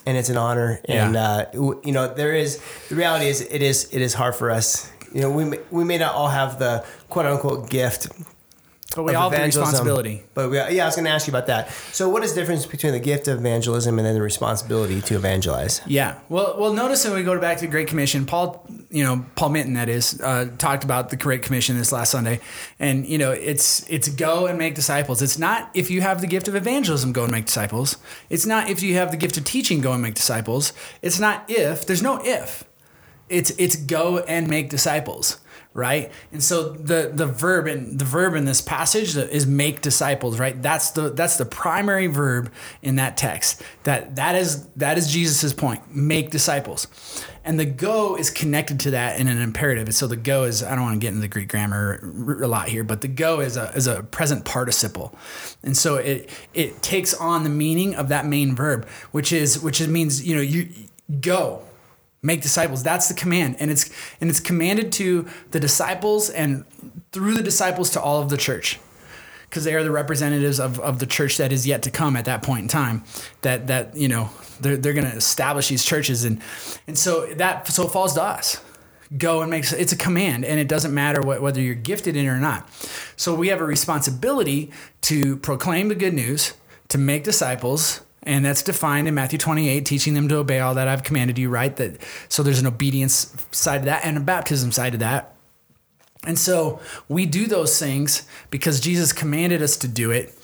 and 0.06 0.16
it's 0.16 0.28
an 0.28 0.36
honor. 0.36 0.80
And 0.86 1.16
uh, 1.16 1.46
you 1.54 1.92
know, 1.92 2.12
there 2.12 2.34
is 2.34 2.60
the 2.88 2.96
reality 2.96 3.26
is 3.28 3.40
it 3.40 3.62
is 3.62 3.88
it 3.92 4.02
is 4.02 4.14
hard 4.14 4.34
for 4.34 4.50
us. 4.50 4.90
You 5.12 5.20
know, 5.22 5.30
we 5.30 5.44
may, 5.44 5.58
we 5.70 5.84
may 5.84 5.98
not 5.98 6.14
all 6.14 6.28
have 6.28 6.58
the 6.58 6.84
quote 7.08 7.26
unquote 7.26 7.68
gift 7.70 8.08
But 8.94 9.04
we 9.04 9.14
all 9.14 9.30
have 9.30 9.38
the 9.38 9.46
responsibility. 9.46 10.24
But 10.34 10.50
we, 10.50 10.56
yeah, 10.56 10.82
I 10.82 10.86
was 10.86 10.96
going 10.96 11.04
to 11.04 11.12
ask 11.12 11.28
you 11.28 11.30
about 11.30 11.46
that. 11.46 11.70
So, 11.92 12.08
what 12.08 12.24
is 12.24 12.34
the 12.34 12.40
difference 12.40 12.66
between 12.66 12.92
the 12.92 12.98
gift 12.98 13.28
of 13.28 13.38
evangelism 13.38 13.98
and 13.98 14.06
then 14.06 14.14
the 14.14 14.22
responsibility 14.22 15.00
to 15.02 15.14
evangelize? 15.14 15.80
Yeah. 15.86 16.18
Well, 16.28 16.56
well, 16.58 16.72
notice 16.72 17.04
when 17.04 17.14
we 17.14 17.22
go 17.22 17.38
back 17.38 17.58
to 17.58 17.66
the 17.66 17.70
Great 17.70 17.86
Commission, 17.86 18.26
Paul, 18.26 18.66
you 18.90 19.04
know, 19.04 19.24
Paul 19.36 19.50
Minton, 19.50 19.74
that 19.74 19.88
is, 19.88 20.20
uh, 20.20 20.50
talked 20.58 20.82
about 20.82 21.10
the 21.10 21.16
Great 21.16 21.42
Commission 21.42 21.78
this 21.78 21.92
last 21.92 22.10
Sunday, 22.10 22.40
and 22.80 23.06
you 23.06 23.16
know, 23.18 23.30
it's 23.30 23.88
it's 23.88 24.08
go 24.08 24.46
and 24.46 24.58
make 24.58 24.74
disciples. 24.74 25.22
It's 25.22 25.38
not 25.38 25.70
if 25.72 25.88
you 25.88 26.00
have 26.00 26.20
the 26.20 26.26
gift 26.26 26.48
of 26.48 26.56
evangelism, 26.56 27.12
go 27.12 27.22
and 27.22 27.32
make 27.32 27.46
disciples. 27.46 27.96
It's 28.28 28.44
not 28.44 28.68
if 28.68 28.82
you 28.82 28.94
have 28.94 29.12
the 29.12 29.16
gift 29.16 29.36
of 29.36 29.44
teaching, 29.44 29.80
go 29.80 29.92
and 29.92 30.02
make 30.02 30.14
disciples. 30.14 30.72
It's 31.00 31.20
not 31.20 31.44
if. 31.48 31.86
There's 31.86 32.02
no 32.02 32.20
if. 32.24 32.64
it's 33.28 33.50
it's 33.56 33.76
go 33.76 34.18
and 34.18 34.48
make 34.48 34.68
disciples 34.68 35.38
right? 35.72 36.10
And 36.32 36.42
so 36.42 36.70
the 36.70 37.10
the 37.14 37.26
verb 37.26 37.68
in 37.68 37.96
the 37.96 38.04
verb 38.04 38.34
in 38.34 38.44
this 38.44 38.60
passage 38.60 39.16
is 39.16 39.46
make 39.46 39.80
disciples 39.80 40.38
right? 40.38 40.60
That's 40.60 40.90
the 40.90 41.10
that's 41.10 41.36
the 41.36 41.44
primary 41.44 42.08
verb 42.08 42.52
in 42.82 42.96
that 42.96 43.16
text. 43.16 43.62
That 43.84 44.16
that 44.16 44.34
is 44.34 44.66
that 44.76 44.98
is 44.98 45.12
jesus's 45.12 45.54
point 45.54 45.94
make 45.94 46.30
disciples. 46.30 46.88
And 47.44 47.58
the 47.58 47.64
go 47.64 48.16
is 48.16 48.30
connected 48.30 48.80
to 48.80 48.90
that 48.90 49.18
in 49.18 49.26
an 49.26 49.38
imperative. 49.38 49.86
And 49.86 49.94
so 49.94 50.06
the 50.06 50.16
go 50.16 50.44
is 50.44 50.62
i 50.62 50.74
don't 50.74 50.82
want 50.82 51.00
to 51.00 51.04
get 51.04 51.08
into 51.08 51.20
the 51.20 51.28
greek 51.28 51.48
grammar 51.48 52.00
a 52.42 52.48
lot 52.48 52.68
here 52.68 52.84
but 52.84 53.00
the 53.00 53.08
go 53.08 53.40
is 53.40 53.56
a 53.56 53.70
is 53.74 53.86
a 53.86 54.02
present 54.02 54.44
participle. 54.44 55.16
And 55.62 55.76
so 55.76 55.96
it 55.96 56.30
it 56.52 56.82
takes 56.82 57.14
on 57.14 57.44
the 57.44 57.50
meaning 57.50 57.94
of 57.94 58.08
that 58.08 58.26
main 58.26 58.56
verb 58.56 58.88
which 59.12 59.32
is 59.32 59.60
which 59.60 59.80
means 59.86 60.26
you 60.26 60.34
know 60.34 60.42
you 60.42 60.68
go 61.20 61.62
make 62.22 62.42
disciples. 62.42 62.82
That's 62.82 63.08
the 63.08 63.14
command. 63.14 63.56
And 63.58 63.70
it's 63.70 63.90
and 64.20 64.30
it's 64.30 64.40
commanded 64.40 64.92
to 64.92 65.28
the 65.50 65.60
disciples 65.60 66.30
and 66.30 66.64
through 67.12 67.34
the 67.34 67.42
disciples 67.42 67.90
to 67.90 68.00
all 68.00 68.22
of 68.22 68.28
the 68.28 68.36
church. 68.36 68.78
Because 69.48 69.64
they 69.64 69.74
are 69.74 69.82
the 69.82 69.90
representatives 69.90 70.60
of, 70.60 70.78
of 70.78 71.00
the 71.00 71.06
church 71.06 71.36
that 71.38 71.50
is 71.50 71.66
yet 71.66 71.82
to 71.82 71.90
come 71.90 72.14
at 72.14 72.24
that 72.26 72.42
point 72.42 72.62
in 72.62 72.68
time. 72.68 73.04
That 73.42 73.66
that 73.66 73.96
you 73.96 74.08
know 74.08 74.30
they're, 74.60 74.76
they're 74.76 74.92
going 74.92 75.10
to 75.10 75.16
establish 75.16 75.68
these 75.68 75.84
churches. 75.84 76.24
And 76.24 76.40
and 76.86 76.98
so 76.98 77.26
that 77.34 77.66
so 77.68 77.86
it 77.86 77.92
falls 77.92 78.14
to 78.14 78.22
us. 78.22 78.62
Go 79.16 79.40
and 79.40 79.50
make 79.50 79.64
it's 79.72 79.90
a 79.90 79.96
command 79.96 80.44
and 80.44 80.60
it 80.60 80.68
doesn't 80.68 80.94
matter 80.94 81.20
what, 81.20 81.42
whether 81.42 81.60
you're 81.60 81.74
gifted 81.74 82.16
in 82.16 82.26
it 82.26 82.28
or 82.28 82.38
not. 82.38 82.68
So 83.16 83.34
we 83.34 83.48
have 83.48 83.60
a 83.60 83.64
responsibility 83.64 84.70
to 85.02 85.36
proclaim 85.38 85.88
the 85.88 85.96
good 85.96 86.14
news 86.14 86.54
to 86.90 86.98
make 86.98 87.24
disciples 87.24 88.02
and 88.22 88.44
that's 88.44 88.62
defined 88.62 89.08
in 89.08 89.14
Matthew 89.14 89.38
28, 89.38 89.84
teaching 89.86 90.14
them 90.14 90.28
to 90.28 90.36
obey 90.36 90.60
all 90.60 90.74
that 90.74 90.88
I've 90.88 91.02
commanded 91.02 91.38
you, 91.38 91.48
right? 91.48 91.74
That 91.76 92.00
so 92.28 92.42
there's 92.42 92.60
an 92.60 92.66
obedience 92.66 93.34
side 93.50 93.82
to 93.82 93.84
that 93.86 94.04
and 94.04 94.16
a 94.16 94.20
baptism 94.20 94.72
side 94.72 94.92
to 94.92 94.98
that. 94.98 95.34
And 96.26 96.38
so 96.38 96.80
we 97.08 97.24
do 97.24 97.46
those 97.46 97.78
things 97.78 98.26
because 98.50 98.78
Jesus 98.78 99.12
commanded 99.12 99.62
us 99.62 99.76
to 99.78 99.88
do 99.88 100.10
it. 100.10 100.36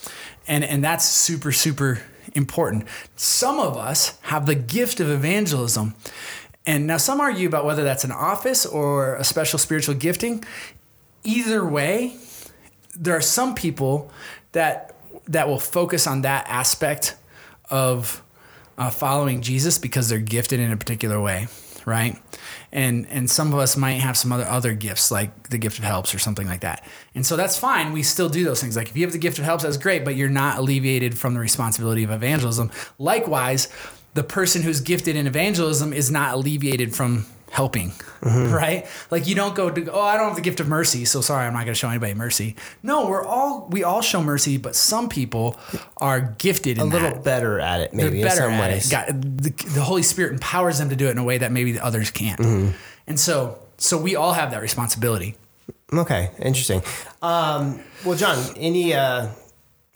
And, 0.48 0.64
and 0.64 0.82
that's 0.82 1.04
super, 1.04 1.52
super 1.52 2.00
important. 2.34 2.84
Some 3.14 3.58
of 3.58 3.76
us 3.76 4.18
have 4.22 4.46
the 4.46 4.54
gift 4.54 5.00
of 5.00 5.10
evangelism. 5.10 5.94
And 6.66 6.86
now 6.86 6.96
some 6.96 7.20
argue 7.20 7.46
about 7.46 7.64
whether 7.64 7.84
that's 7.84 8.04
an 8.04 8.12
office 8.12 8.64
or 8.64 9.16
a 9.16 9.24
special 9.24 9.58
spiritual 9.58 9.94
gifting. 9.94 10.44
Either 11.24 11.64
way, 11.64 12.16
there 12.98 13.16
are 13.16 13.20
some 13.20 13.54
people 13.54 14.10
that 14.52 14.94
that 15.28 15.48
will 15.48 15.58
focus 15.58 16.06
on 16.06 16.22
that 16.22 16.46
aspect 16.48 17.16
of 17.70 18.22
uh, 18.78 18.90
following 18.90 19.40
Jesus 19.40 19.78
because 19.78 20.08
they're 20.08 20.18
gifted 20.18 20.60
in 20.60 20.70
a 20.70 20.76
particular 20.76 21.20
way, 21.20 21.48
right? 21.84 22.16
And 22.72 23.06
and 23.08 23.30
some 23.30 23.52
of 23.52 23.58
us 23.58 23.76
might 23.76 23.94
have 23.94 24.16
some 24.16 24.32
other 24.32 24.44
other 24.44 24.74
gifts 24.74 25.10
like 25.10 25.48
the 25.48 25.58
gift 25.58 25.78
of 25.78 25.84
helps 25.84 26.14
or 26.14 26.18
something 26.18 26.46
like 26.46 26.60
that. 26.60 26.84
And 27.14 27.24
so 27.24 27.36
that's 27.36 27.58
fine. 27.58 27.92
We 27.92 28.02
still 28.02 28.28
do 28.28 28.44
those 28.44 28.60
things. 28.60 28.76
Like 28.76 28.88
if 28.88 28.96
you 28.96 29.04
have 29.04 29.12
the 29.12 29.18
gift 29.18 29.38
of 29.38 29.44
helps, 29.44 29.64
that's 29.64 29.76
great, 29.76 30.04
but 30.04 30.16
you're 30.16 30.28
not 30.28 30.58
alleviated 30.58 31.16
from 31.18 31.34
the 31.34 31.40
responsibility 31.40 32.04
of 32.04 32.10
evangelism. 32.10 32.70
Likewise, 32.98 33.68
the 34.14 34.24
person 34.24 34.62
who's 34.62 34.80
gifted 34.80 35.16
in 35.16 35.26
evangelism 35.26 35.92
is 35.92 36.10
not 36.10 36.34
alleviated 36.34 36.94
from 36.94 37.26
helping, 37.50 37.90
mm-hmm. 38.20 38.52
right? 38.52 38.86
Like 39.10 39.26
you 39.26 39.34
don't 39.34 39.54
go 39.54 39.70
to 39.70 39.92
oh 39.92 40.00
I 40.00 40.16
don't 40.16 40.26
have 40.28 40.36
the 40.36 40.42
gift 40.42 40.60
of 40.60 40.68
mercy, 40.68 41.04
so 41.04 41.20
sorry 41.20 41.46
I'm 41.46 41.52
not 41.52 41.60
going 41.60 41.74
to 41.74 41.74
show 41.74 41.88
anybody 41.88 42.14
mercy. 42.14 42.56
No, 42.82 43.06
we're 43.08 43.24
all 43.24 43.68
we 43.70 43.84
all 43.84 44.02
show 44.02 44.22
mercy, 44.22 44.56
but 44.56 44.74
some 44.74 45.08
people 45.08 45.58
are 45.98 46.34
gifted 46.38 46.78
and 46.78 46.92
a 46.92 46.94
little 46.94 47.10
that. 47.10 47.24
better 47.24 47.60
at 47.60 47.80
it, 47.80 47.94
maybe 47.94 48.20
They're 48.20 48.28
better 48.28 48.48
in 48.48 48.50
some 48.50 48.58
ways. 48.58 48.90
Got, 48.90 49.06
the, 49.08 49.50
the, 49.74 49.82
Holy 49.82 50.02
Spirit 50.02 50.32
empowers 50.32 50.78
them 50.78 50.90
to 50.90 50.96
do 50.96 51.08
it 51.08 51.12
in 51.12 51.18
a 51.18 51.24
way 51.24 51.38
that 51.38 51.52
maybe 51.52 51.72
the 51.72 51.84
others 51.84 52.10
can't, 52.10 52.40
mm-hmm. 52.40 52.76
and 53.06 53.18
so 53.18 53.58
so 53.78 53.98
we 53.98 54.16
all 54.16 54.32
have 54.32 54.50
that 54.50 54.62
responsibility. 54.62 55.36
Okay, 55.92 56.30
interesting. 56.40 56.82
Um, 57.22 57.80
well, 58.04 58.16
John, 58.16 58.38
any 58.56 58.92
uh, 58.92 59.28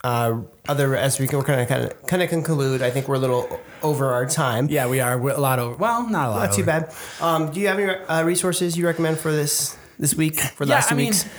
uh, 0.04 0.40
other 0.68 0.96
as 0.96 1.18
we 1.18 1.26
can 1.26 1.42
kind 1.42 1.60
of 1.60 1.68
kind 1.68 1.84
of 1.84 2.06
kind 2.06 2.22
of 2.22 2.28
conclude. 2.28 2.82
I 2.82 2.90
think 2.90 3.08
we're 3.08 3.16
a 3.16 3.20
little 3.20 3.60
over 3.82 4.12
our 4.12 4.26
time. 4.26 4.68
Yeah, 4.68 4.88
we 4.88 5.00
are 5.00 5.18
a 5.18 5.40
lot 5.40 5.58
over. 5.58 5.76
Well, 5.76 6.08
not 6.08 6.28
a 6.28 6.30
lot. 6.30 6.36
Not 6.36 6.48
over. 6.48 6.56
too 6.56 6.64
bad. 6.64 6.94
Um, 7.20 7.52
do 7.52 7.60
you 7.60 7.68
have 7.68 7.78
any 7.78 7.92
uh, 7.92 8.22
resources 8.24 8.76
you 8.76 8.86
recommend 8.86 9.18
for 9.18 9.32
this 9.32 9.76
this 9.98 10.14
week 10.14 10.40
for 10.40 10.64
the 10.64 10.70
yeah, 10.70 10.76
last 10.76 10.88
two 10.88 10.94
I 10.94 10.98
weeks? 10.98 11.24
Mean, 11.24 11.32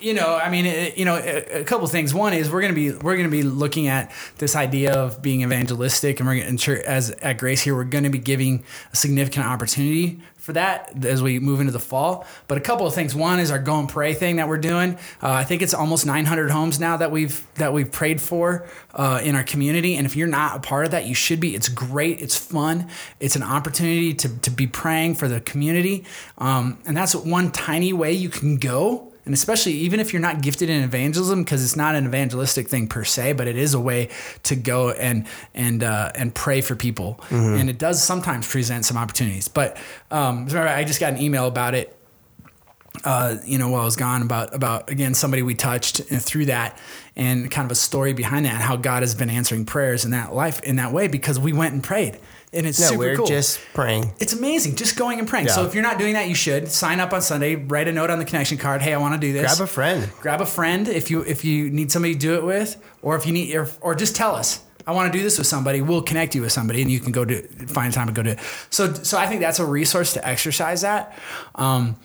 you 0.00 0.14
know, 0.14 0.36
I 0.36 0.48
mean, 0.48 0.64
it, 0.64 0.96
you 0.96 1.04
know, 1.04 1.16
a, 1.16 1.60
a 1.60 1.64
couple 1.64 1.86
things. 1.88 2.14
One 2.14 2.32
is 2.32 2.50
we're 2.50 2.62
gonna 2.62 2.72
be 2.72 2.92
we're 2.92 3.16
gonna 3.16 3.28
be 3.28 3.42
looking 3.42 3.88
at 3.88 4.10
this 4.38 4.56
idea 4.56 4.94
of 4.94 5.20
being 5.20 5.42
evangelistic, 5.42 6.20
and 6.20 6.28
we're 6.28 6.40
gonna, 6.40 6.80
as 6.86 7.10
at 7.10 7.38
Grace 7.38 7.62
here, 7.62 7.74
we're 7.74 7.84
gonna 7.84 8.10
be 8.10 8.18
giving 8.18 8.64
a 8.92 8.96
significant 8.96 9.46
opportunity 9.46 10.20
for 10.48 10.54
that 10.54 11.04
as 11.04 11.22
we 11.22 11.38
move 11.38 11.60
into 11.60 11.72
the 11.72 11.78
fall. 11.78 12.26
But 12.46 12.56
a 12.56 12.62
couple 12.62 12.86
of 12.86 12.94
things. 12.94 13.14
One 13.14 13.38
is 13.38 13.50
our 13.50 13.58
go 13.58 13.78
and 13.78 13.86
pray 13.86 14.14
thing 14.14 14.36
that 14.36 14.48
we're 14.48 14.56
doing. 14.56 14.94
Uh, 15.22 15.30
I 15.32 15.44
think 15.44 15.60
it's 15.60 15.74
almost 15.74 16.06
900 16.06 16.50
homes 16.50 16.80
now 16.80 16.96
that 16.96 17.10
we've 17.10 17.46
that 17.56 17.74
we've 17.74 17.92
prayed 17.92 18.18
for 18.18 18.66
uh, 18.94 19.20
in 19.22 19.34
our 19.34 19.44
community. 19.44 19.94
And 19.94 20.06
if 20.06 20.16
you're 20.16 20.26
not 20.26 20.56
a 20.56 20.60
part 20.60 20.86
of 20.86 20.92
that, 20.92 21.04
you 21.04 21.14
should 21.14 21.38
be. 21.38 21.54
It's 21.54 21.68
great. 21.68 22.22
It's 22.22 22.34
fun. 22.34 22.88
It's 23.20 23.36
an 23.36 23.42
opportunity 23.42 24.14
to 24.14 24.38
to 24.38 24.50
be 24.50 24.66
praying 24.66 25.16
for 25.16 25.28
the 25.28 25.42
community. 25.42 26.06
Um, 26.38 26.78
and 26.86 26.96
that's 26.96 27.14
one 27.14 27.50
tiny 27.50 27.92
way 27.92 28.14
you 28.14 28.30
can 28.30 28.56
go 28.56 29.07
and 29.28 29.34
especially 29.34 29.72
even 29.72 30.00
if 30.00 30.10
you're 30.10 30.22
not 30.22 30.40
gifted 30.40 30.70
in 30.70 30.82
evangelism 30.82 31.44
because 31.44 31.62
it's 31.62 31.76
not 31.76 31.94
an 31.94 32.06
evangelistic 32.06 32.66
thing 32.66 32.88
per 32.88 33.04
se 33.04 33.34
but 33.34 33.46
it 33.46 33.56
is 33.56 33.74
a 33.74 33.80
way 33.80 34.08
to 34.42 34.56
go 34.56 34.90
and 34.90 35.26
and 35.52 35.82
uh, 35.82 36.10
and 36.14 36.34
pray 36.34 36.62
for 36.62 36.74
people 36.74 37.20
mm-hmm. 37.28 37.60
and 37.60 37.68
it 37.68 37.78
does 37.78 38.02
sometimes 38.02 38.48
present 38.48 38.86
some 38.86 38.96
opportunities 38.96 39.46
but 39.46 39.76
um, 40.10 40.48
i 40.52 40.82
just 40.82 40.98
got 40.98 41.12
an 41.12 41.20
email 41.20 41.46
about 41.46 41.74
it 41.74 41.97
uh, 43.04 43.36
you 43.44 43.58
know, 43.58 43.68
while 43.68 43.82
I 43.82 43.84
was 43.84 43.96
gone 43.96 44.22
about 44.22 44.54
about 44.54 44.90
again 44.90 45.14
somebody 45.14 45.42
we 45.42 45.54
touched 45.54 46.00
and 46.10 46.22
through 46.22 46.46
that 46.46 46.78
and 47.16 47.50
kind 47.50 47.64
of 47.64 47.72
a 47.72 47.76
story 47.76 48.12
behind 48.12 48.46
that 48.46 48.54
and 48.54 48.62
how 48.62 48.76
God 48.76 49.02
has 49.02 49.14
been 49.14 49.30
answering 49.30 49.64
prayers 49.64 50.04
in 50.04 50.12
that 50.12 50.34
life 50.34 50.60
in 50.60 50.76
that 50.76 50.92
way 50.92 51.08
because 51.08 51.38
we 51.38 51.52
went 51.52 51.74
and 51.74 51.82
prayed 51.82 52.18
and 52.52 52.66
it's 52.66 52.80
no, 52.80 52.86
super 52.86 52.98
we're 52.98 53.16
cool. 53.16 53.26
just 53.26 53.60
praying. 53.74 54.12
It's 54.18 54.32
amazing, 54.32 54.76
just 54.76 54.96
going 54.96 55.18
and 55.18 55.28
praying. 55.28 55.46
Yeah. 55.46 55.54
So 55.54 55.66
if 55.66 55.74
you're 55.74 55.82
not 55.82 55.98
doing 55.98 56.14
that, 56.14 56.28
you 56.28 56.34
should 56.34 56.68
sign 56.68 57.00
up 57.00 57.12
on 57.12 57.20
Sunday. 57.20 57.56
Write 57.56 57.88
a 57.88 57.92
note 57.92 58.10
on 58.10 58.18
the 58.18 58.24
connection 58.24 58.58
card. 58.58 58.80
Hey, 58.80 58.94
I 58.94 58.98
want 58.98 59.14
to 59.14 59.20
do 59.20 59.32
this. 59.32 59.56
Grab 59.56 59.68
a 59.68 59.70
friend. 59.70 60.10
Grab 60.20 60.40
a 60.40 60.46
friend 60.46 60.88
if 60.88 61.10
you 61.10 61.22
if 61.22 61.44
you 61.44 61.70
need 61.70 61.92
somebody 61.92 62.14
to 62.14 62.18
do 62.18 62.34
it 62.34 62.44
with, 62.44 62.76
or 63.02 63.16
if 63.16 63.26
you 63.26 63.32
need, 63.32 63.54
or, 63.54 63.68
or 63.80 63.94
just 63.94 64.16
tell 64.16 64.34
us. 64.34 64.62
I 64.86 64.92
want 64.92 65.12
to 65.12 65.18
do 65.18 65.22
this 65.22 65.36
with 65.36 65.46
somebody. 65.46 65.82
We'll 65.82 66.00
connect 66.00 66.34
you 66.34 66.40
with 66.40 66.52
somebody, 66.52 66.80
and 66.80 66.90
you 66.90 66.98
can 66.98 67.12
go 67.12 67.22
to 67.22 67.42
find 67.66 67.92
time 67.92 68.06
to 68.06 68.12
go 68.14 68.22
do 68.22 68.30
it. 68.30 68.38
So 68.70 68.94
so 68.94 69.18
I 69.18 69.26
think 69.26 69.42
that's 69.42 69.58
a 69.58 69.66
resource 69.66 70.14
to 70.14 70.26
exercise 70.26 70.80
that. 70.80 71.18
Um, 71.54 71.96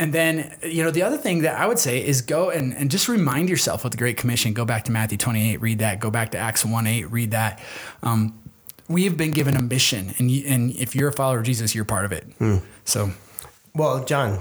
and 0.00 0.14
then, 0.14 0.56
you 0.62 0.82
know, 0.82 0.90
the 0.90 1.02
other 1.02 1.18
thing 1.18 1.42
that 1.42 1.60
I 1.60 1.66
would 1.66 1.78
say 1.78 2.02
is 2.02 2.22
go 2.22 2.48
and, 2.48 2.72
and 2.72 2.90
just 2.90 3.06
remind 3.06 3.50
yourself 3.50 3.84
of 3.84 3.90
the 3.90 3.98
Great 3.98 4.16
Commission. 4.16 4.54
Go 4.54 4.64
back 4.64 4.84
to 4.86 4.92
Matthew 4.92 5.18
28, 5.18 5.60
read 5.60 5.78
that. 5.80 6.00
Go 6.00 6.10
back 6.10 6.30
to 6.30 6.38
Acts 6.38 6.64
1 6.64 6.86
8, 6.86 7.04
read 7.10 7.32
that. 7.32 7.60
Um, 8.02 8.38
we 8.88 9.04
have 9.04 9.18
been 9.18 9.32
given 9.32 9.56
a 9.56 9.62
mission, 9.62 10.14
and 10.16 10.30
you, 10.30 10.48
and 10.48 10.74
if 10.74 10.96
you're 10.96 11.10
a 11.10 11.12
follower 11.12 11.40
of 11.40 11.44
Jesus, 11.44 11.74
you're 11.74 11.84
part 11.84 12.06
of 12.06 12.12
it. 12.12 12.24
Hmm. 12.38 12.56
So, 12.86 13.10
well, 13.74 14.02
John, 14.02 14.38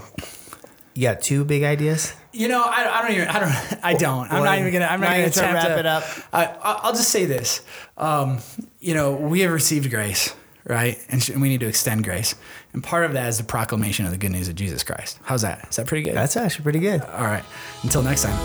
you 0.93 1.01
got 1.01 1.21
two 1.21 1.43
big 1.43 1.63
ideas. 1.63 2.13
You 2.31 2.47
know, 2.47 2.63
I, 2.63 2.99
I 2.99 3.01
don't 3.01 3.11
even. 3.11 3.27
I 3.27 3.39
don't. 3.39 3.83
I 3.83 3.93
don't. 3.95 4.31
I'm 4.31 4.45
not 4.45 4.59
even 4.59 4.71
gonna. 4.71 4.85
I'm 4.85 5.01
not, 5.01 5.09
not 5.09 5.17
gonna 5.17 5.29
try 5.29 5.47
to 5.47 5.53
wrap 5.53 5.77
it 5.77 5.85
up. 5.85 6.03
I, 6.31 6.45
I, 6.45 6.87
will 6.87 6.93
just 6.93 7.09
say 7.09 7.25
this. 7.25 7.63
Um, 7.97 8.39
you 8.79 8.93
know, 8.93 9.11
we 9.11 9.41
have 9.41 9.51
received 9.51 9.89
grace, 9.89 10.33
right? 10.69 11.03
And, 11.09 11.21
sh- 11.21 11.29
and 11.29 11.41
we 11.41 11.49
need 11.49 11.59
to 11.59 11.67
extend 11.67 12.05
grace. 12.05 12.35
And 12.71 12.81
part 12.81 13.03
of 13.03 13.13
that 13.13 13.27
is 13.27 13.37
the 13.39 13.43
proclamation 13.43 14.05
of 14.05 14.11
the 14.11 14.17
good 14.17 14.31
news 14.31 14.47
of 14.47 14.55
Jesus 14.55 14.83
Christ. 14.83 15.19
How's 15.23 15.41
that? 15.41 15.67
Is 15.69 15.75
that 15.75 15.87
pretty 15.87 16.03
good? 16.03 16.15
That's 16.15 16.37
actually 16.37 16.63
pretty 16.63 16.79
good. 16.79 17.01
All 17.01 17.25
right. 17.25 17.43
Until 17.83 18.03
next 18.03 18.23
time. 18.23 18.37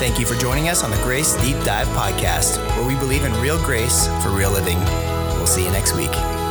Thank 0.00 0.18
you 0.18 0.26
for 0.26 0.34
joining 0.34 0.68
us 0.68 0.82
on 0.82 0.90
the 0.90 0.96
Grace 0.98 1.36
Deep 1.42 1.56
Dive 1.64 1.86
podcast, 1.88 2.56
where 2.76 2.88
we 2.88 2.96
believe 2.96 3.24
in 3.24 3.32
real 3.40 3.62
grace 3.64 4.08
for 4.22 4.30
real 4.30 4.50
living. 4.50 4.80
We'll 5.36 5.46
see 5.46 5.64
you 5.64 5.70
next 5.70 5.94
week. 5.94 6.41